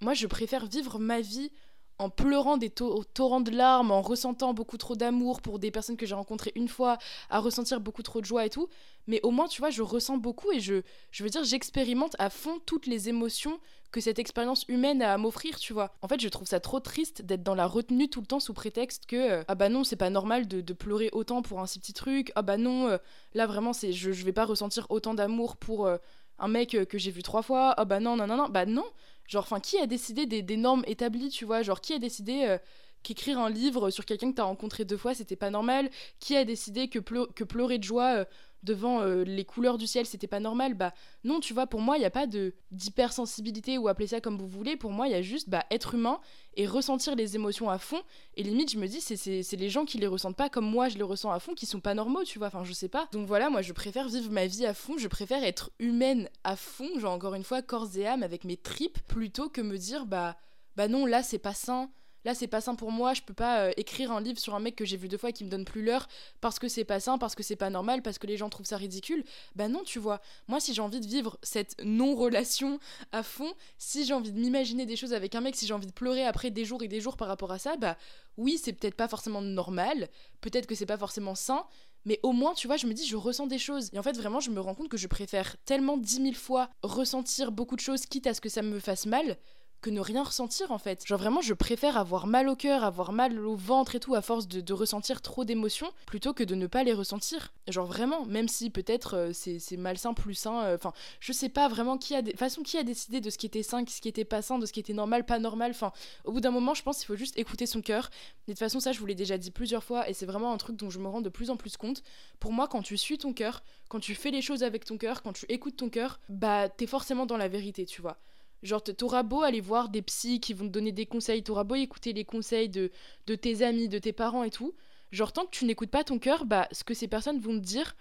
Moi, 0.00 0.14
je 0.14 0.26
préfère 0.26 0.66
vivre 0.66 0.98
ma 0.98 1.20
vie 1.20 1.50
en 1.98 2.10
pleurant 2.10 2.56
des 2.56 2.70
torrents 2.70 3.40
de 3.40 3.50
larmes, 3.50 3.90
en 3.90 4.02
ressentant 4.02 4.54
beaucoup 4.54 4.76
trop 4.76 4.94
d'amour 4.94 5.40
pour 5.42 5.58
des 5.58 5.70
personnes 5.70 5.96
que 5.96 6.06
j'ai 6.06 6.14
rencontrées 6.14 6.52
une 6.54 6.68
fois, 6.68 6.98
à 7.30 7.40
ressentir 7.40 7.80
beaucoup 7.80 8.02
trop 8.02 8.20
de 8.20 8.26
joie 8.26 8.46
et 8.46 8.50
tout. 8.50 8.68
Mais 9.06 9.20
au 9.22 9.30
moins, 9.30 9.48
tu 9.48 9.60
vois, 9.60 9.70
je 9.70 9.82
ressens 9.82 10.18
beaucoup 10.18 10.52
et 10.52 10.60
je, 10.60 10.82
je 11.10 11.24
veux 11.24 11.30
dire, 11.30 11.42
j'expérimente 11.42 12.14
à 12.18 12.30
fond 12.30 12.58
toutes 12.66 12.86
les 12.86 13.08
émotions 13.08 13.58
que 13.90 14.00
cette 14.00 14.18
expérience 14.18 14.64
humaine 14.68 15.00
a 15.02 15.14
à 15.14 15.18
m'offrir, 15.18 15.58
tu 15.58 15.72
vois. 15.72 15.94
En 16.02 16.08
fait, 16.08 16.20
je 16.20 16.28
trouve 16.28 16.46
ça 16.46 16.60
trop 16.60 16.80
triste 16.80 17.22
d'être 17.22 17.42
dans 17.42 17.54
la 17.54 17.66
retenue 17.66 18.08
tout 18.08 18.20
le 18.20 18.26
temps 18.26 18.40
sous 18.40 18.52
prétexte 18.52 19.06
que 19.06 19.16
euh, 19.16 19.44
ah 19.48 19.54
bah 19.54 19.68
non, 19.68 19.84
c'est 19.84 19.96
pas 19.96 20.10
normal 20.10 20.46
de, 20.46 20.60
pleurer 20.72 21.08
autant 21.12 21.42
pour 21.42 21.60
un 21.60 21.66
si 21.66 21.78
petit 21.78 21.94
truc. 21.94 22.30
Ah 22.34 22.42
bah 22.42 22.56
non, 22.58 22.88
euh, 22.88 22.98
là 23.34 23.46
vraiment, 23.46 23.72
c'est 23.72 23.92
je, 23.92 24.10
vais 24.10 24.32
pas 24.32 24.44
ressentir 24.44 24.86
autant 24.90 25.14
d'amour 25.14 25.56
pour 25.56 25.86
euh, 25.86 25.96
un 26.38 26.48
mec 26.48 26.76
que 26.88 26.98
j'ai 26.98 27.10
vu 27.10 27.22
trois 27.22 27.42
fois. 27.42 27.74
Ah 27.76 27.84
bah 27.84 28.00
non, 28.00 28.16
non, 28.16 28.26
non, 28.26 28.36
non. 28.36 28.48
Bah 28.48 28.66
non, 28.66 28.84
Genre, 29.28 29.42
enfin, 29.42 29.60
qui 29.60 29.78
a 29.78 29.86
décidé 29.86 30.24
des, 30.26 30.56
normes 30.56 30.84
établies, 30.86 31.28
tu 31.28 31.44
vois? 31.44 31.62
Genre, 31.62 31.80
qui 31.82 31.92
a 31.92 31.98
décidé 31.98 32.44
euh, 32.46 32.58
qu'écrire 33.02 33.38
un 33.38 33.50
livre 33.50 33.90
sur 33.90 34.04
quelqu'un 34.04 34.30
que 34.30 34.36
t'as 34.36 34.44
rencontré 34.44 34.84
deux 34.84 34.96
fois, 34.96 35.14
c'était 35.14 35.36
pas 35.36 35.50
normal 35.50 35.90
Qui 36.18 36.36
a 36.36 36.44
décidé 36.44 36.88
que, 36.88 36.98
pleurer 36.98 37.78
de 37.78 37.84
joie 37.84 38.18
euh, 38.18 38.24
devant 38.62 39.00
euh, 39.02 39.24
les 39.24 39.44
couleurs 39.44 39.78
du 39.78 39.86
ciel, 39.86 40.06
c'était 40.06 40.26
pas 40.26 40.40
normal? 40.40 40.74
Bah, 40.74 40.92
non, 41.24 41.40
tu 41.40 41.54
vois, 41.54 41.66
pour 41.66 41.80
moi, 41.80 41.96
il 41.96 42.00
n'y 42.00 42.06
a 42.06 42.10
pas 42.10 42.26
d'hypersensibilité 42.70 43.78
ou 43.78 43.88
appelez 43.88 44.08
ça 44.08 44.20
comme 44.20 44.36
vous 44.36 44.48
voulez. 44.48 44.76
Pour 44.76 44.90
moi, 44.90 45.06
il 45.06 45.12
y 45.12 45.14
a 45.16 45.22
juste 45.22 45.48
bah, 45.48 45.64
être 45.70 45.94
humain 45.94 46.20
et 46.56 46.66
ressentir 46.66 47.14
les 47.14 47.36
émotions 47.36 47.70
à 47.70 47.78
fond. 47.78 48.00
Et 48.36 48.42
limite, 48.42 48.72
je 48.72 48.78
me 48.78 48.86
dis, 48.86 49.00
c'est 49.00 49.56
les 49.56 49.70
gens 49.70 49.84
qui 49.84 49.98
les 49.98 50.06
ressentent 50.06 50.36
pas 50.36 50.48
comme 50.48 50.68
moi, 50.68 50.88
je 50.88 50.96
les 50.96 51.04
ressens 51.04 51.30
à 51.30 51.38
fond, 51.38 51.54
qui 51.54 51.66
sont 51.66 51.80
pas 51.80 51.94
normaux, 51.94 52.24
tu 52.24 52.38
vois. 52.38 52.48
Enfin, 52.48 52.64
je 52.64 52.72
sais 52.72 52.88
pas. 52.88 53.08
Donc 53.12 53.26
voilà, 53.26 53.50
moi, 53.50 53.62
je 53.62 53.72
préfère 53.72 54.08
vivre 54.08 54.30
ma 54.30 54.46
vie 54.46 54.66
à 54.66 54.74
fond. 54.74 54.98
Je 54.98 55.08
préfère 55.08 55.44
être 55.44 55.70
humaine 55.78 56.28
à 56.44 56.56
fond, 56.56 56.98
genre 56.98 57.12
encore 57.12 57.34
une 57.34 57.44
fois, 57.44 57.62
corps 57.62 57.88
et 57.96 58.06
âme 58.06 58.22
avec 58.22 58.44
mes 58.44 58.56
tripes, 58.56 58.98
plutôt 59.06 59.48
que 59.48 59.60
me 59.60 59.78
dire, 59.78 60.06
bah, 60.06 60.36
bah 60.76 60.88
non, 60.88 61.06
là, 61.06 61.22
c'est 61.22 61.38
pas 61.38 61.54
sain 61.54 61.90
là 62.28 62.34
c'est 62.34 62.46
pas 62.46 62.60
sain 62.60 62.74
pour 62.74 62.92
moi, 62.92 63.14
je 63.14 63.22
peux 63.22 63.32
pas 63.32 63.60
euh, 63.62 63.72
écrire 63.78 64.12
un 64.12 64.20
livre 64.20 64.38
sur 64.38 64.54
un 64.54 64.60
mec 64.60 64.76
que 64.76 64.84
j'ai 64.84 64.98
vu 64.98 65.08
deux 65.08 65.16
fois 65.16 65.30
et 65.30 65.32
qui 65.32 65.44
me 65.44 65.48
donne 65.48 65.64
plus 65.64 65.82
l'heure 65.82 66.06
parce 66.42 66.58
que 66.58 66.68
c'est 66.68 66.84
pas 66.84 67.00
sain, 67.00 67.16
parce 67.16 67.34
que 67.34 67.42
c'est 67.42 67.56
pas 67.56 67.70
normal, 67.70 68.02
parce 68.02 68.18
que 68.18 68.26
les 68.26 68.36
gens 68.36 68.50
trouvent 68.50 68.66
ça 68.66 68.76
ridicule. 68.76 69.24
Bah 69.56 69.68
non, 69.68 69.82
tu 69.82 69.98
vois. 69.98 70.20
Moi, 70.46 70.60
si 70.60 70.74
j'ai 70.74 70.82
envie 70.82 71.00
de 71.00 71.06
vivre 71.06 71.38
cette 71.42 71.74
non-relation 71.82 72.80
à 73.12 73.22
fond, 73.22 73.50
si 73.78 74.04
j'ai 74.04 74.12
envie 74.12 74.30
de 74.30 74.38
m'imaginer 74.38 74.84
des 74.84 74.94
choses 74.94 75.14
avec 75.14 75.34
un 75.34 75.40
mec, 75.40 75.56
si 75.56 75.66
j'ai 75.66 75.72
envie 75.72 75.86
de 75.86 75.92
pleurer 75.92 76.26
après 76.26 76.50
des 76.50 76.66
jours 76.66 76.82
et 76.82 76.88
des 76.88 77.00
jours 77.00 77.16
par 77.16 77.28
rapport 77.28 77.50
à 77.50 77.58
ça, 77.58 77.78
bah 77.78 77.96
oui, 78.36 78.60
c'est 78.62 78.74
peut-être 78.74 78.94
pas 78.94 79.08
forcément 79.08 79.40
normal, 79.40 80.08
peut-être 80.42 80.66
que 80.66 80.74
c'est 80.74 80.84
pas 80.84 80.98
forcément 80.98 81.34
sain, 81.34 81.64
mais 82.04 82.20
au 82.22 82.32
moins, 82.32 82.52
tu 82.52 82.66
vois, 82.66 82.76
je 82.76 82.86
me 82.86 82.92
dis, 82.92 83.06
je 83.06 83.16
ressens 83.16 83.46
des 83.46 83.58
choses. 83.58 83.88
Et 83.94 83.98
en 83.98 84.02
fait, 84.02 84.16
vraiment, 84.16 84.40
je 84.40 84.50
me 84.50 84.60
rends 84.60 84.74
compte 84.74 84.90
que 84.90 84.98
je 84.98 85.06
préfère 85.06 85.56
tellement 85.64 85.96
dix 85.96 86.20
mille 86.20 86.36
fois 86.36 86.68
ressentir 86.82 87.52
beaucoup 87.52 87.74
de 87.74 87.80
choses, 87.80 88.04
quitte 88.04 88.26
à 88.26 88.34
ce 88.34 88.42
que 88.42 88.50
ça 88.50 88.60
me 88.60 88.80
fasse 88.80 89.06
mal, 89.06 89.38
que 89.80 89.90
ne 89.90 90.00
rien 90.00 90.22
ressentir 90.22 90.72
en 90.72 90.78
fait. 90.78 91.06
Genre 91.06 91.18
vraiment, 91.18 91.40
je 91.40 91.54
préfère 91.54 91.96
avoir 91.96 92.26
mal 92.26 92.48
au 92.48 92.56
cœur, 92.56 92.84
avoir 92.84 93.12
mal 93.12 93.38
au 93.38 93.54
ventre 93.54 93.94
et 93.94 94.00
tout 94.00 94.14
à 94.14 94.22
force 94.22 94.48
de, 94.48 94.72
ressentir 94.72 95.22
trop 95.22 95.44
d'émotions 95.44 95.90
plutôt 96.06 96.32
que 96.34 96.44
de 96.44 96.54
ne 96.54 96.66
pas 96.66 96.84
les 96.84 96.92
ressentir. 96.92 97.52
Genre 97.68 97.86
vraiment, 97.86 98.24
même 98.26 98.48
si 98.48 98.70
peut-être 98.70 99.16
euh, 99.16 99.30
c'est 99.32 99.76
malsain, 99.76 100.14
plus 100.14 100.34
sain, 100.34 100.62
euh, 100.64 100.76
enfin, 100.76 100.92
je 101.20 101.32
sais 101.32 101.48
pas 101.48 101.68
vraiment 101.68 101.98
qui 101.98 102.14
a. 102.14 102.22
De 102.22 102.36
façon, 102.36 102.62
qui 102.62 102.76
a 102.76 102.82
décidé 102.82 103.20
de 103.20 103.30
ce 103.30 103.38
qui 103.38 103.46
était 103.46 103.62
sain, 103.62 103.84
ce 103.86 104.00
qui 104.00 104.08
était 104.08 104.24
pas 104.24 104.42
sain, 104.42 104.58
de 104.58 104.66
ce 104.66 104.72
qui 104.72 104.80
était 104.80 104.92
normal, 104.92 105.24
pas 105.24 105.38
normal. 105.38 105.70
Enfin, 105.70 105.92
au 106.24 106.32
bout 106.32 106.40
d'un 106.40 106.50
moment, 106.50 106.74
je 106.74 106.82
pense 106.82 106.98
qu'il 106.98 107.06
faut 107.06 107.16
juste 107.16 107.38
écouter 107.38 107.66
son 107.66 107.80
cœur. 107.80 108.10
Mais 108.46 108.54
de 108.54 108.58
toute 108.58 108.58
façon, 108.58 108.80
ça, 108.80 108.92
je 108.92 108.98
vous 108.98 109.06
l'ai 109.06 109.14
déjà 109.14 109.38
dit 109.38 109.50
plusieurs 109.50 109.84
fois 109.84 110.08
et 110.08 110.12
c'est 110.12 110.26
vraiment 110.26 110.52
un 110.52 110.56
truc 110.56 110.76
dont 110.76 110.90
je 110.90 110.98
me 110.98 111.08
rends 111.08 111.20
de 111.20 111.28
plus 111.28 111.50
en 111.50 111.56
plus 111.56 111.76
compte. 111.76 112.02
Pour 112.40 112.52
moi, 112.52 112.68
quand 112.68 112.82
tu 112.82 112.96
suis 112.96 113.18
ton 113.18 113.32
cœur, 113.32 113.62
quand 113.88 114.00
tu 114.00 114.14
fais 114.14 114.30
les 114.30 114.42
choses 114.42 114.62
avec 114.62 114.84
ton 114.84 114.98
cœur, 114.98 115.22
quand 115.22 115.32
tu 115.32 115.46
écoutes 115.48 115.76
ton 115.76 115.88
cœur, 115.88 116.20
bah, 116.28 116.68
t'es 116.68 116.86
forcément 116.86 117.26
dans 117.26 117.36
la 117.36 117.48
vérité, 117.48 117.86
tu 117.86 118.02
vois. 118.02 118.18
Genre, 118.62 118.82
t'auras 118.82 119.22
beau 119.22 119.42
aller 119.42 119.60
voir 119.60 119.88
des 119.88 120.02
psys 120.02 120.40
qui 120.40 120.52
vont 120.52 120.66
te 120.66 120.72
donner 120.72 120.92
des 120.92 121.06
conseils, 121.06 121.42
t'auras 121.42 121.64
beau 121.64 121.76
écouter 121.76 122.12
les 122.12 122.24
conseils 122.24 122.68
de, 122.68 122.90
de 123.26 123.34
tes 123.34 123.62
amis, 123.62 123.88
de 123.88 123.98
tes 123.98 124.12
parents 124.12 124.42
et 124.42 124.50
tout. 124.50 124.74
Genre, 125.12 125.32
tant 125.32 125.44
que 125.44 125.50
tu 125.50 125.64
n'écoutes 125.64 125.90
pas 125.90 126.04
ton 126.04 126.18
cœur, 126.18 126.44
bah, 126.44 126.68
ce 126.72 126.84
que 126.84 126.94
ces 126.94 127.08
personnes 127.08 127.38
vont 127.38 127.54
te 127.58 127.64
dire, 127.64 127.96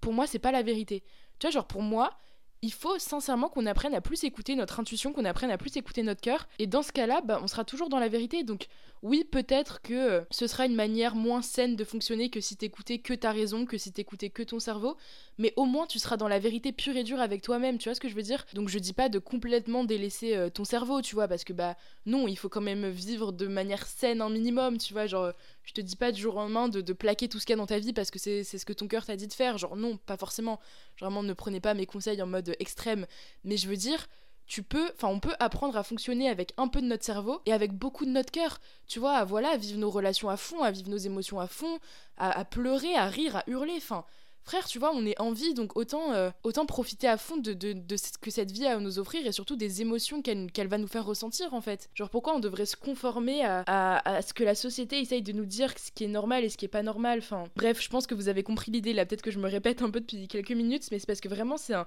pour 0.00 0.12
moi, 0.12 0.26
c'est 0.26 0.38
pas 0.38 0.52
la 0.52 0.62
vérité. 0.62 1.02
Tu 1.38 1.46
vois, 1.46 1.50
genre, 1.50 1.66
pour 1.66 1.82
moi, 1.82 2.18
il 2.62 2.72
faut 2.72 2.98
sincèrement 2.98 3.48
qu'on 3.48 3.66
apprenne 3.66 3.94
à 3.94 4.00
plus 4.00 4.24
écouter 4.24 4.54
notre 4.54 4.80
intuition, 4.80 5.12
qu'on 5.12 5.24
apprenne 5.24 5.50
à 5.50 5.56
plus 5.56 5.76
écouter 5.76 6.02
notre 6.02 6.20
cœur. 6.20 6.46
Et 6.58 6.66
dans 6.66 6.82
ce 6.82 6.92
cas-là, 6.92 7.22
bah, 7.22 7.40
on 7.42 7.46
sera 7.46 7.64
toujours 7.64 7.88
dans 7.88 7.98
la 7.98 8.08
vérité. 8.08 8.44
Donc, 8.44 8.66
oui, 9.02 9.24
peut-être 9.24 9.80
que 9.80 9.94
euh, 9.94 10.20
ce 10.30 10.46
sera 10.46 10.66
une 10.66 10.74
manière 10.74 11.14
moins 11.14 11.40
saine 11.40 11.74
de 11.74 11.84
fonctionner 11.84 12.28
que 12.28 12.40
si 12.40 12.56
t'écoutais 12.56 12.98
que 12.98 13.14
ta 13.14 13.32
raison, 13.32 13.64
que 13.64 13.78
si 13.78 13.92
t'écoutais 13.92 14.28
que 14.28 14.42
ton 14.42 14.60
cerveau, 14.60 14.96
mais 15.38 15.54
au 15.56 15.64
moins 15.64 15.86
tu 15.86 15.98
seras 15.98 16.18
dans 16.18 16.28
la 16.28 16.38
vérité 16.38 16.70
pure 16.70 16.96
et 16.96 17.02
dure 17.02 17.20
avec 17.20 17.40
toi-même, 17.40 17.78
tu 17.78 17.88
vois 17.88 17.94
ce 17.94 18.00
que 18.00 18.10
je 18.10 18.14
veux 18.14 18.22
dire? 18.22 18.44
Donc 18.52 18.68
je 18.68 18.78
dis 18.78 18.92
pas 18.92 19.08
de 19.08 19.18
complètement 19.18 19.84
délaisser 19.84 20.36
euh, 20.36 20.50
ton 20.50 20.64
cerveau, 20.64 21.00
tu 21.00 21.14
vois, 21.14 21.28
parce 21.28 21.44
que 21.44 21.54
bah 21.54 21.76
non, 22.04 22.28
il 22.28 22.36
faut 22.36 22.50
quand 22.50 22.60
même 22.60 22.90
vivre 22.90 23.32
de 23.32 23.46
manière 23.46 23.86
saine 23.86 24.20
un 24.20 24.28
minimum, 24.28 24.76
tu 24.76 24.92
vois, 24.92 25.06
genre 25.06 25.32
je 25.62 25.72
te 25.72 25.80
dis 25.80 25.96
pas 25.96 26.12
du 26.12 26.20
jour 26.20 26.34
au 26.36 26.40
lendemain 26.40 26.68
de, 26.68 26.92
plaquer 26.92 27.28
tout 27.28 27.38
ce 27.38 27.46
qu'il 27.46 27.54
y 27.54 27.54
a 27.54 27.56
dans 27.56 27.66
ta 27.66 27.78
vie 27.78 27.94
parce 27.94 28.10
que 28.10 28.18
c'est 28.18 28.44
ce 28.44 28.66
que 28.66 28.72
ton 28.74 28.86
cœur 28.86 29.06
t'a 29.06 29.16
dit 29.16 29.28
de 29.28 29.32
faire, 29.32 29.56
genre 29.56 29.76
non, 29.76 29.96
pas 29.96 30.18
forcément, 30.18 30.60
vraiment 30.98 31.22
ne 31.22 31.32
prenez 31.32 31.60
pas 31.60 31.72
mes 31.72 31.86
conseils 31.86 32.20
en 32.20 32.26
mode 32.26 32.54
extrême, 32.58 33.06
mais 33.44 33.56
je 33.56 33.66
veux 33.66 33.76
dire 33.76 34.08
tu 34.50 34.64
peux, 34.64 34.90
enfin, 34.96 35.06
on 35.06 35.20
peut 35.20 35.36
apprendre 35.38 35.76
à 35.76 35.84
fonctionner 35.84 36.28
avec 36.28 36.54
un 36.56 36.66
peu 36.66 36.80
de 36.80 36.86
notre 36.86 37.04
cerveau 37.04 37.40
et 37.46 37.52
avec 37.52 37.70
beaucoup 37.72 38.04
de 38.04 38.10
notre 38.10 38.32
cœur. 38.32 38.58
Tu 38.88 38.98
vois, 38.98 39.12
à, 39.12 39.24
voilà, 39.24 39.56
vivre 39.56 39.78
nos 39.78 39.90
relations 39.90 40.28
à 40.28 40.36
fond, 40.36 40.64
à 40.64 40.72
vivre 40.72 40.90
nos 40.90 40.96
émotions 40.96 41.38
à 41.38 41.46
fond, 41.46 41.78
à, 42.16 42.36
à 42.36 42.44
pleurer, 42.44 42.96
à 42.96 43.06
rire, 43.06 43.36
à 43.36 43.44
hurler. 43.46 43.74
Enfin, 43.76 44.04
frère, 44.42 44.66
tu 44.66 44.78
vois, 44.78 44.92
on 44.94 45.04
est 45.06 45.18
en 45.20 45.32
vie, 45.32 45.54
donc 45.54 45.76
autant, 45.76 46.12
euh, 46.12 46.30
autant 46.42 46.66
profiter 46.66 47.08
à 47.08 47.16
fond 47.16 47.36
de, 47.36 47.52
de, 47.52 47.96
ce 47.96 48.18
que 48.20 48.30
cette 48.30 48.50
vie 48.50 48.66
a 48.66 48.76
à 48.76 48.80
nous 48.80 48.98
offrir 48.98 49.26
et 49.26 49.32
surtout 49.32 49.56
des 49.56 49.80
émotions 49.82 50.22
qu'elle 50.22 50.68
va 50.68 50.78
nous 50.78 50.86
faire 50.86 51.04
ressentir 51.04 51.54
en 51.54 51.60
fait. 51.60 51.88
Genre 51.94 52.10
pourquoi 52.10 52.34
on 52.34 52.40
devrait 52.40 52.66
se 52.66 52.76
conformer 52.76 53.44
à, 53.44 53.62
à, 53.66 54.22
ce 54.22 54.32
que 54.32 54.44
la 54.44 54.54
société 54.54 54.98
essaye 55.00 55.22
de 55.22 55.32
nous 55.32 55.46
dire 55.46 55.72
ce 55.78 55.90
qui 55.92 56.04
est 56.04 56.08
normal 56.08 56.44
et 56.44 56.48
ce 56.48 56.56
qui 56.56 56.64
est 56.64 56.68
pas 56.68 56.82
normal? 56.82 57.18
Enfin, 57.18 57.44
bref, 57.56 57.80
je 57.82 57.88
pense 57.88 58.06
que 58.06 58.14
vous 58.14 58.28
avez 58.28 58.42
compris 58.42 58.70
l'idée 58.70 58.92
là. 58.92 59.06
Peut-être 59.06 59.22
que 59.22 59.30
je 59.30 59.38
me 59.38 59.48
répète 59.48 59.82
un 59.82 59.90
peu 59.90 60.00
depuis 60.00 60.28
quelques 60.28 60.52
minutes, 60.52 60.88
mais 60.90 60.98
c'est 60.98 61.06
parce 61.06 61.20
que 61.20 61.28
vraiment 61.28 61.56
c'est 61.56 61.74
un, 61.74 61.86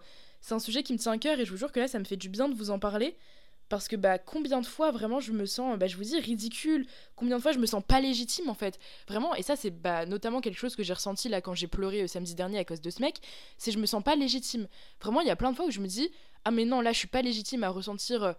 un 0.52 0.60
sujet 0.60 0.84
qui 0.84 0.94
me 0.94 0.98
tient 0.98 1.14
à 1.14 1.18
cœur 1.18 1.40
et 1.40 1.46
je 1.46 1.52
vous 1.52 1.58
jure 1.58 1.72
que 1.72 1.80
là 1.80 1.88
ça 1.88 2.00
me 2.00 2.06
fait 2.06 2.18
du 2.18 2.30
bien 2.30 2.50
de 2.50 2.56
vous 2.56 2.70
en 2.70 2.80
parler 2.80 3.16
parce 3.74 3.88
que 3.88 3.96
bah 3.96 4.20
combien 4.20 4.62
de 4.62 4.68
fois 4.68 4.92
vraiment 4.92 5.20
je 5.20 5.32
me 5.32 5.48
sens 5.48 5.80
bah 5.80 5.88
je 5.88 5.98
vous 5.98 6.04
dis 6.04 6.20
ridicule. 6.20 6.86
Combien 7.16 7.38
de 7.38 7.42
fois 7.42 7.54
je 7.54 7.58
me 7.58 7.66
sens 7.66 7.82
pas 7.84 8.00
légitime 8.00 8.48
en 8.48 8.54
fait. 8.54 8.78
Vraiment 9.08 9.34
et 9.34 9.42
ça 9.42 9.56
c'est 9.56 9.72
bah 9.72 10.06
notamment 10.06 10.42
quelque 10.42 10.60
chose 10.60 10.76
que 10.76 10.84
j'ai 10.84 10.94
ressenti 10.94 11.28
là 11.28 11.42
quand 11.42 11.56
j'ai 11.56 11.66
pleuré 11.66 12.02
le 12.02 12.08
samedi 12.08 12.36
dernier 12.36 12.60
à 12.60 12.66
cause 12.66 12.82
de 12.82 12.92
ce 12.92 13.02
mec 13.02 13.20
c'est 13.58 13.72
je 13.72 13.80
me 13.80 13.88
sens 13.88 14.04
pas 14.04 14.16
légitime. 14.16 14.68
Vraiment 15.02 15.22
il 15.22 15.28
y 15.28 15.32
a 15.32 15.36
plein 15.36 15.50
de 15.50 15.56
fois 15.56 15.66
où 15.66 15.72
je 15.72 15.80
me 15.80 15.88
dis 15.88 16.12
ah 16.46 16.52
mais 16.52 16.66
non 16.66 16.82
là 16.82 16.92
je 16.92 17.00
suis 17.00 17.08
pas 17.08 17.24
légitime 17.24 17.64
à 17.64 17.70
ressentir 17.70 18.22
euh, 18.22 18.34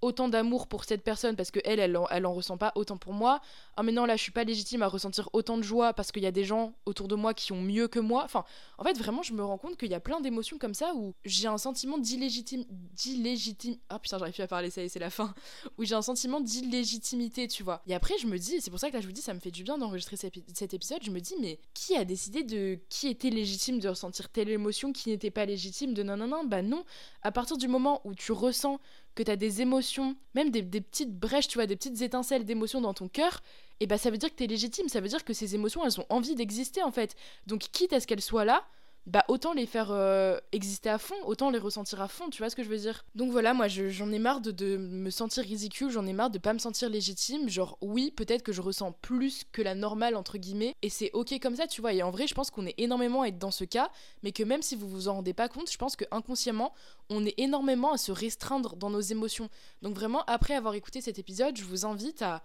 autant 0.00 0.28
d'amour 0.28 0.66
pour 0.66 0.84
cette 0.84 1.02
personne 1.02 1.36
parce 1.36 1.50
que 1.50 1.60
elle, 1.64 1.80
elle, 1.80 1.96
en, 2.26 2.32
ressent 2.32 2.56
pas 2.56 2.72
autant 2.74 2.96
pour 2.96 3.12
moi. 3.12 3.40
Ah 3.76 3.82
mais 3.82 3.92
non 3.92 4.04
là 4.04 4.16
je 4.16 4.22
suis 4.22 4.32
pas 4.32 4.44
légitime 4.44 4.82
à 4.82 4.88
ressentir 4.88 5.28
autant 5.32 5.56
de 5.56 5.62
joie 5.62 5.92
parce 5.92 6.12
qu'il 6.12 6.22
y 6.22 6.26
a 6.26 6.30
des 6.30 6.44
gens 6.44 6.74
autour 6.86 7.08
de 7.08 7.14
moi 7.14 7.34
qui 7.34 7.52
ont 7.52 7.60
mieux 7.60 7.88
que 7.88 7.98
moi. 7.98 8.24
Enfin, 8.24 8.44
en 8.78 8.84
fait 8.84 8.96
vraiment 8.98 9.22
je 9.22 9.32
me 9.32 9.44
rends 9.44 9.58
compte 9.58 9.76
qu'il 9.76 9.90
y 9.90 9.94
a 9.94 10.00
plein 10.00 10.20
d'émotions 10.20 10.58
comme 10.58 10.74
ça 10.74 10.94
où 10.94 11.14
j'ai 11.24 11.48
un 11.48 11.58
sentiment 11.58 11.98
d'illégitime, 11.98 12.64
d'illégitime. 12.70 13.76
Ah 13.88 13.98
putain 13.98 14.18
j'arrive 14.18 14.34
plus 14.34 14.42
à 14.42 14.48
parler 14.48 14.70
ça 14.70 14.82
y 14.82 14.88
c'est 14.88 14.98
la 14.98 15.10
fin. 15.10 15.34
Où 15.78 15.84
j'ai 15.84 15.94
un 15.94 16.02
sentiment 16.02 16.40
d'illégitimité 16.40 17.48
tu 17.48 17.62
vois. 17.62 17.82
Et 17.86 17.94
après 17.94 18.14
je 18.18 18.26
me 18.26 18.38
dis, 18.38 18.60
c'est 18.60 18.70
pour 18.70 18.80
ça 18.80 18.88
que 18.88 18.94
là 18.94 19.00
je 19.00 19.06
vous 19.06 19.12
dis 19.12 19.22
ça 19.22 19.34
me 19.34 19.40
fait 19.40 19.50
du 19.50 19.62
bien 19.62 19.78
d'enregistrer 19.78 20.16
cet 20.16 20.74
épisode. 20.74 20.98
Je 21.02 21.10
me 21.10 21.20
dis 21.20 21.34
mais 21.40 21.58
qui 21.74 21.96
a 21.96 22.04
décidé 22.04 22.42
de 22.42 22.78
qui 22.88 23.08
était 23.08 23.30
légitime 23.30 23.78
de 23.80 23.88
ressentir 23.88 24.28
telle 24.28 24.48
émotion, 24.48 24.92
qui 24.92 25.08
n'était 25.10 25.30
pas 25.30 25.44
légitime 25.44 25.94
de 25.94 26.02
non 26.02 26.16
non 26.16 26.26
non? 26.26 26.44
Bah 26.44 26.62
non. 26.62 26.84
À 27.22 27.32
partir 27.32 27.56
du 27.56 27.68
moment 27.68 28.00
où 28.04 28.14
tu 28.14 28.32
ressens 28.32 28.80
que 29.14 29.22
tu 29.22 29.30
as 29.30 29.36
des 29.36 29.62
émotions, 29.62 30.16
même 30.34 30.50
des, 30.50 30.62
petites 30.62 31.18
brèches, 31.18 31.48
tu 31.48 31.58
vois, 31.58 31.66
des 31.66 31.76
petites 31.76 32.00
étincelles 32.02 32.44
d'émotions 32.44 32.80
dans 32.80 32.94
ton 32.94 33.08
cœur, 33.08 33.42
et 33.80 33.86
bah 33.86 33.98
ça 33.98 34.10
veut 34.10 34.18
dire 34.18 34.30
que 34.30 34.36
tu 34.36 34.44
es 34.44 34.46
légitime, 34.46 34.88
ça 34.88 35.00
veut 35.00 35.08
dire 35.08 35.24
que 35.24 35.32
ces 35.32 35.54
émotions, 35.54 35.84
elles 35.84 36.00
ont 36.00 36.06
envie 36.08 36.34
d'exister 36.34 36.82
en 36.82 36.90
fait. 36.90 37.16
Donc 37.46 37.60
quitte 37.72 37.92
à 37.92 38.00
ce 38.00 38.06
qu'elles 38.06 38.20
soient 38.20 38.44
là, 38.44 38.66
bah 39.08 39.24
autant 39.28 39.54
les 39.54 39.64
faire 39.64 39.90
euh, 39.90 40.38
exister 40.52 40.90
à 40.90 40.98
fond, 40.98 41.14
autant 41.24 41.50
les 41.50 41.58
ressentir 41.58 42.02
à 42.02 42.08
fond, 42.08 42.28
tu 42.28 42.42
vois 42.42 42.50
ce 42.50 42.56
que 42.56 42.62
je 42.62 42.68
veux 42.68 42.76
dire? 42.76 43.06
Donc 43.14 43.32
voilà, 43.32 43.54
moi 43.54 43.66
j'en 43.66 44.12
ai 44.12 44.18
marre 44.18 44.42
de, 44.42 44.76
me 44.76 45.08
sentir 45.08 45.44
ridicule, 45.44 45.90
j'en 45.90 46.06
ai 46.06 46.12
marre 46.12 46.28
de 46.28 46.38
pas 46.38 46.52
me 46.52 46.58
sentir 46.58 46.90
légitime, 46.90 47.48
genre 47.48 47.78
oui, 47.80 48.12
peut-être 48.14 48.42
que 48.42 48.52
je 48.52 48.60
ressens 48.60 48.92
plus 48.92 49.44
que 49.50 49.62
la 49.62 49.74
normale 49.74 50.14
entre 50.14 50.36
guillemets, 50.36 50.76
et 50.82 50.90
c'est 50.90 51.10
ok 51.14 51.40
comme 51.40 51.56
ça, 51.56 51.66
tu 51.66 51.80
vois, 51.80 51.94
et 51.94 52.02
en 52.02 52.10
vrai 52.10 52.26
je 52.26 52.34
pense 52.34 52.50
qu'on 52.50 52.66
est 52.66 52.74
énormément 52.76 53.22
à 53.22 53.28
être 53.28 53.38
dans 53.38 53.50
ce 53.50 53.64
cas, 53.64 53.90
mais 54.22 54.32
que 54.32 54.42
même 54.42 54.60
si 54.60 54.76
vous 54.76 54.88
vous 54.88 55.08
en 55.08 55.14
rendez 55.14 55.32
pas 55.32 55.48
compte, 55.48 55.72
je 55.72 55.78
pense 55.78 55.96
que 55.96 56.04
inconsciemment, 56.10 56.74
on 57.08 57.24
est 57.24 57.34
énormément 57.38 57.92
à 57.92 57.96
se 57.96 58.12
restreindre 58.12 58.76
dans 58.76 58.90
nos 58.90 59.00
émotions. 59.00 59.48
Donc 59.80 59.94
vraiment, 59.94 60.22
après 60.26 60.54
avoir 60.54 60.74
écouté 60.74 61.00
cet 61.00 61.18
épisode, 61.18 61.56
je 61.56 61.64
vous 61.64 61.86
invite 61.86 62.20
à 62.20 62.42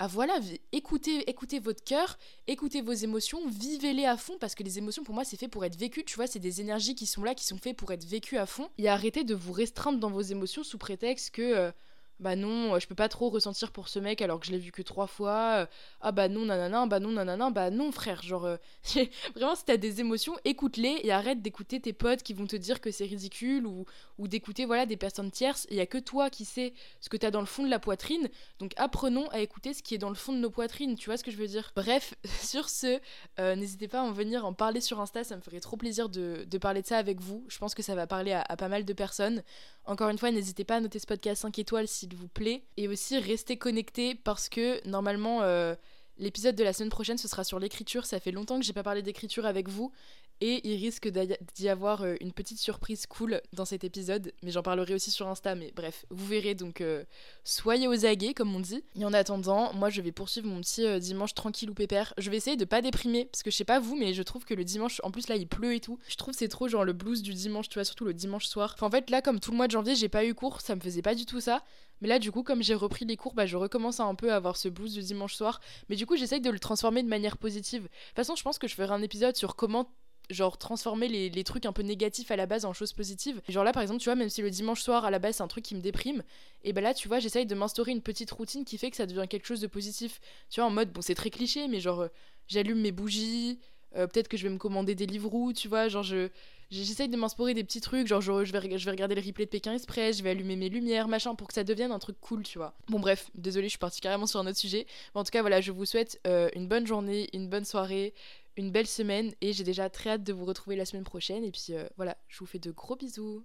ah 0.00 0.06
voilà, 0.06 0.38
écoutez, 0.70 1.28
écoutez 1.28 1.58
votre 1.58 1.82
cœur, 1.82 2.18
écoutez 2.46 2.82
vos 2.82 2.92
émotions, 2.92 3.40
vivez-les 3.48 4.04
à 4.04 4.16
fond 4.16 4.38
parce 4.38 4.54
que 4.54 4.62
les 4.62 4.78
émotions 4.78 5.02
pour 5.02 5.12
moi 5.12 5.24
c'est 5.24 5.36
fait 5.36 5.48
pour 5.48 5.64
être 5.64 5.76
vécu, 5.76 6.04
tu 6.04 6.14
vois, 6.14 6.28
c'est 6.28 6.38
des 6.38 6.60
énergies 6.60 6.94
qui 6.94 7.06
sont 7.06 7.24
là, 7.24 7.34
qui 7.34 7.44
sont 7.44 7.58
faites 7.58 7.76
pour 7.76 7.90
être 7.92 8.04
vécues 8.04 8.38
à 8.38 8.46
fond. 8.46 8.68
Et 8.78 8.88
arrêtez 8.88 9.24
de 9.24 9.34
vous 9.34 9.52
restreindre 9.52 9.98
dans 9.98 10.10
vos 10.10 10.20
émotions 10.20 10.62
sous 10.62 10.78
prétexte 10.78 11.32
que 11.32 11.42
euh, 11.42 11.72
bah 12.20 12.34
non, 12.34 12.74
euh, 12.74 12.80
je 12.80 12.88
peux 12.88 12.94
pas 12.94 13.08
trop 13.08 13.30
ressentir 13.30 13.70
pour 13.70 13.88
ce 13.88 13.98
mec 13.98 14.20
alors 14.22 14.40
que 14.40 14.46
je 14.46 14.52
l'ai 14.52 14.58
vu 14.58 14.72
que 14.72 14.82
trois 14.82 15.06
fois. 15.06 15.60
Euh, 15.62 15.66
ah 16.00 16.10
bah 16.10 16.28
non, 16.28 16.46
nanana, 16.46 16.86
bah 16.86 16.98
non, 16.98 17.10
nanana, 17.12 17.50
bah 17.50 17.70
non, 17.70 17.92
frère. 17.92 18.22
Genre, 18.22 18.44
euh, 18.44 18.56
vraiment, 19.36 19.54
si 19.54 19.64
t'as 19.64 19.76
des 19.76 20.00
émotions, 20.00 20.34
écoute-les 20.44 21.00
et 21.04 21.12
arrête 21.12 21.42
d'écouter 21.42 21.80
tes 21.80 21.92
potes 21.92 22.22
qui 22.22 22.34
vont 22.34 22.46
te 22.46 22.56
dire 22.56 22.80
que 22.80 22.90
c'est 22.90 23.04
ridicule 23.04 23.66
ou, 23.66 23.84
ou 24.18 24.26
d'écouter 24.26 24.64
voilà 24.64 24.84
des 24.84 24.96
personnes 24.96 25.30
tierces. 25.30 25.66
Il 25.70 25.76
y 25.76 25.80
a 25.80 25.86
que 25.86 25.98
toi 25.98 26.28
qui 26.28 26.44
sais 26.44 26.74
ce 27.00 27.08
que 27.08 27.16
t'as 27.16 27.30
dans 27.30 27.40
le 27.40 27.46
fond 27.46 27.62
de 27.64 27.70
la 27.70 27.78
poitrine. 27.78 28.28
Donc 28.58 28.72
apprenons 28.76 29.28
à 29.28 29.38
écouter 29.40 29.72
ce 29.72 29.82
qui 29.82 29.94
est 29.94 29.98
dans 29.98 30.08
le 30.08 30.16
fond 30.16 30.32
de 30.32 30.38
nos 30.38 30.50
poitrines. 30.50 30.96
Tu 30.96 31.06
vois 31.06 31.16
ce 31.16 31.24
que 31.24 31.30
je 31.30 31.36
veux 31.36 31.46
dire? 31.46 31.70
Bref, 31.76 32.14
sur 32.42 32.68
ce, 32.68 32.98
n'hésitez 33.38 33.86
pas 33.86 34.00
à 34.00 34.02
en 34.02 34.12
venir 34.12 34.44
en 34.44 34.52
parler 34.52 34.80
sur 34.80 35.00
Insta. 35.00 35.22
Ça 35.22 35.36
me 35.36 35.40
ferait 35.40 35.60
trop 35.60 35.76
plaisir 35.76 36.08
de, 36.08 36.44
de, 36.48 36.58
parler 36.58 36.82
de 36.82 36.86
ça 36.86 36.98
avec 36.98 37.20
vous. 37.20 37.44
Je 37.48 37.58
pense 37.58 37.74
que 37.76 37.82
ça 37.82 37.94
va 37.94 38.08
parler 38.08 38.32
à, 38.32 38.42
à 38.42 38.56
pas 38.56 38.68
mal 38.68 38.84
de 38.84 38.92
personnes. 38.92 39.42
Encore 39.84 40.08
une 40.10 40.18
fois, 40.18 40.30
n'hésitez 40.32 40.64
pas 40.64 40.76
à 40.76 40.80
noter 40.80 40.98
ce 40.98 41.06
podcast 41.06 41.42
5 41.42 41.58
étoiles 41.58 41.86
s'il 42.08 42.18
vous 42.18 42.28
plaît. 42.28 42.62
Et 42.76 42.88
aussi 42.88 43.18
restez 43.18 43.56
connectés 43.56 44.14
parce 44.14 44.48
que 44.48 44.86
normalement, 44.88 45.42
euh, 45.42 45.74
l'épisode 46.18 46.54
de 46.54 46.64
la 46.64 46.72
semaine 46.72 46.90
prochaine, 46.90 47.18
ce 47.18 47.28
sera 47.28 47.44
sur 47.44 47.58
l'écriture. 47.58 48.06
Ça 48.06 48.20
fait 48.20 48.32
longtemps 48.32 48.58
que 48.58 48.64
j'ai 48.64 48.72
pas 48.72 48.82
parlé 48.82 49.02
d'écriture 49.02 49.46
avec 49.46 49.68
vous 49.68 49.92
et 50.40 50.68
il 50.68 50.76
risque 50.76 51.08
d'y 51.08 51.68
avoir 51.68 52.02
euh, 52.02 52.14
une 52.20 52.32
petite 52.32 52.58
surprise 52.58 53.06
cool 53.06 53.40
dans 53.52 53.64
cet 53.64 53.84
épisode, 53.84 54.32
mais 54.42 54.50
j'en 54.50 54.62
parlerai 54.62 54.94
aussi 54.94 55.10
sur 55.10 55.26
Insta, 55.26 55.54
mais 55.54 55.72
bref, 55.74 56.06
vous 56.10 56.26
verrez, 56.26 56.54
donc 56.54 56.80
euh, 56.80 57.04
soyez 57.44 57.88
aux 57.88 58.06
aguets, 58.06 58.34
comme 58.34 58.54
on 58.54 58.60
dit. 58.60 58.84
Et 58.94 59.04
en 59.04 59.12
attendant, 59.12 59.72
moi 59.74 59.90
je 59.90 60.00
vais 60.00 60.12
poursuivre 60.12 60.46
mon 60.46 60.60
petit 60.60 60.84
euh, 60.84 60.98
dimanche 60.98 61.34
tranquille 61.34 61.70
ou 61.70 61.74
pépère. 61.74 62.14
Je 62.18 62.30
vais 62.30 62.36
essayer 62.36 62.56
de 62.56 62.64
pas 62.64 62.82
déprimer, 62.82 63.26
parce 63.26 63.42
que 63.42 63.50
je 63.50 63.56
sais 63.56 63.64
pas 63.64 63.80
vous, 63.80 63.96
mais 63.96 64.14
je 64.14 64.22
trouve 64.22 64.44
que 64.44 64.54
le 64.54 64.64
dimanche, 64.64 65.00
en 65.04 65.10
plus 65.10 65.28
là 65.28 65.36
il 65.36 65.48
pleut 65.48 65.74
et 65.74 65.80
tout, 65.80 65.98
je 66.08 66.16
trouve 66.16 66.34
c'est 66.34 66.48
trop 66.48 66.68
genre 66.68 66.84
le 66.84 66.92
blues 66.92 67.22
du 67.22 67.34
dimanche, 67.34 67.68
tu 67.68 67.74
vois, 67.74 67.84
surtout 67.84 68.04
le 68.04 68.14
dimanche 68.14 68.46
soir. 68.46 68.76
En 68.80 68.90
fait 68.90 69.10
là, 69.10 69.22
comme 69.22 69.40
tout 69.40 69.50
le 69.50 69.56
mois 69.56 69.66
de 69.66 69.72
janvier, 69.72 69.94
j'ai 69.94 70.08
pas 70.08 70.24
eu 70.24 70.34
cours, 70.34 70.60
ça 70.60 70.76
me 70.76 70.80
faisait 70.80 71.02
pas 71.02 71.14
du 71.14 71.26
tout 71.26 71.40
ça. 71.40 71.62
Mais 72.00 72.08
là, 72.08 72.18
du 72.18 72.30
coup, 72.30 72.42
comme 72.42 72.62
j'ai 72.62 72.74
repris 72.74 73.04
les 73.04 73.16
cours, 73.16 73.34
bah, 73.34 73.46
je 73.46 73.56
recommence 73.56 74.00
à 74.00 74.04
un 74.04 74.14
peu 74.14 74.32
avoir 74.32 74.56
ce 74.56 74.68
blues 74.68 74.94
du 74.94 75.00
dimanche 75.00 75.34
soir. 75.34 75.60
Mais 75.88 75.96
du 75.96 76.06
coup, 76.06 76.16
j'essaye 76.16 76.40
de 76.40 76.50
le 76.50 76.58
transformer 76.60 77.02
de 77.02 77.08
manière 77.08 77.38
positive. 77.38 77.82
De 77.82 77.88
toute 77.88 78.16
façon, 78.16 78.36
je 78.36 78.42
pense 78.42 78.58
que 78.58 78.68
je 78.68 78.74
ferai 78.74 78.94
un 78.94 79.02
épisode 79.02 79.36
sur 79.36 79.56
comment 79.56 79.90
genre 80.30 80.58
transformer 80.58 81.08
les, 81.08 81.44
trucs 81.44 81.66
un 81.66 81.72
peu 81.72 81.82
négatifs 81.82 82.30
à 82.30 82.36
la 82.36 82.46
base 82.46 82.64
en 82.64 82.72
choses 82.72 82.92
positives. 82.92 83.40
Genre 83.48 83.64
là 83.64 83.72
par 83.72 83.82
exemple, 83.82 84.00
tu 84.00 84.06
vois, 84.06 84.14
même 84.14 84.28
si 84.28 84.42
le 84.42 84.50
dimanche 84.50 84.82
soir 84.82 85.04
à 85.04 85.10
la 85.10 85.18
base 85.18 85.36
c'est 85.36 85.42
un 85.42 85.48
truc 85.48 85.64
qui 85.64 85.74
me 85.74 85.80
déprime, 85.80 86.22
et 86.64 86.72
ben 86.72 86.82
là 86.82 86.94
tu 86.94 87.08
vois, 87.08 87.18
j'essaye 87.18 87.46
de 87.46 87.54
m'instaurer 87.54 87.92
une 87.92 88.02
petite 88.02 88.30
routine 88.30 88.64
qui 88.64 88.78
fait 88.78 88.90
que 88.90 88.96
ça 88.96 89.06
devient 89.06 89.26
quelque 89.28 89.46
chose 89.46 89.60
de 89.60 89.66
positif. 89.66 90.20
Tu 90.50 90.60
vois, 90.60 90.68
en 90.68 90.72
mode, 90.72 90.92
bon 90.92 91.00
c'est 91.00 91.14
très 91.14 91.30
cliché, 91.30 91.68
mais 91.68 91.80
genre 91.80 92.02
euh, 92.02 92.08
j'allume 92.46 92.80
mes 92.80 92.92
bougies, 92.92 93.58
euh, 93.96 94.06
peut-être 94.06 94.28
que 94.28 94.36
je 94.36 94.42
vais 94.46 94.52
me 94.52 94.58
commander 94.58 94.94
des 94.94 95.06
livres 95.06 95.52
tu 95.52 95.68
vois, 95.68 95.88
genre 95.88 96.02
je 96.02 96.28
j'essaye 96.70 97.08
de 97.08 97.16
m'inspirer 97.16 97.54
des 97.54 97.64
petits 97.64 97.80
trucs, 97.80 98.06
genre 98.06 98.20
je, 98.20 98.30
vais, 98.32 98.78
je 98.78 98.84
vais 98.84 98.90
regarder 98.90 99.14
le 99.14 99.22
replay 99.22 99.46
de 99.46 99.50
Pékin 99.50 99.74
Express, 99.74 100.18
je 100.18 100.22
vais 100.22 100.30
allumer 100.30 100.56
mes 100.56 100.68
lumières, 100.68 101.08
machin, 101.08 101.34
pour 101.34 101.48
que 101.48 101.54
ça 101.54 101.64
devienne 101.64 101.92
un 101.92 101.98
truc 101.98 102.16
cool, 102.20 102.42
tu 102.42 102.58
vois. 102.58 102.74
Bon 102.88 103.00
bref, 103.00 103.30
désolé, 103.34 103.66
je 103.66 103.70
suis 103.70 103.78
partie 103.78 104.00
carrément 104.00 104.26
sur 104.26 104.40
un 104.40 104.46
autre 104.46 104.58
sujet. 104.58 104.86
Mais 105.14 105.20
en 105.20 105.24
tout 105.24 105.30
cas, 105.30 105.40
voilà, 105.40 105.60
je 105.60 105.72
vous 105.72 105.86
souhaite 105.86 106.20
euh, 106.26 106.50
une 106.54 106.68
bonne 106.68 106.86
journée, 106.86 107.28
une 107.32 107.48
bonne 107.48 107.64
soirée, 107.64 108.12
une 108.58 108.72
belle 108.72 108.86
semaine 108.86 109.32
et 109.40 109.52
j'ai 109.52 109.64
déjà 109.64 109.88
très 109.88 110.10
hâte 110.10 110.24
de 110.24 110.32
vous 110.32 110.44
retrouver 110.44 110.76
la 110.76 110.84
semaine 110.84 111.04
prochaine. 111.04 111.44
Et 111.44 111.52
puis 111.52 111.68
euh, 111.70 111.86
voilà, 111.96 112.18
je 112.28 112.38
vous 112.40 112.46
fais 112.46 112.58
de 112.58 112.70
gros 112.70 112.96
bisous. 112.96 113.44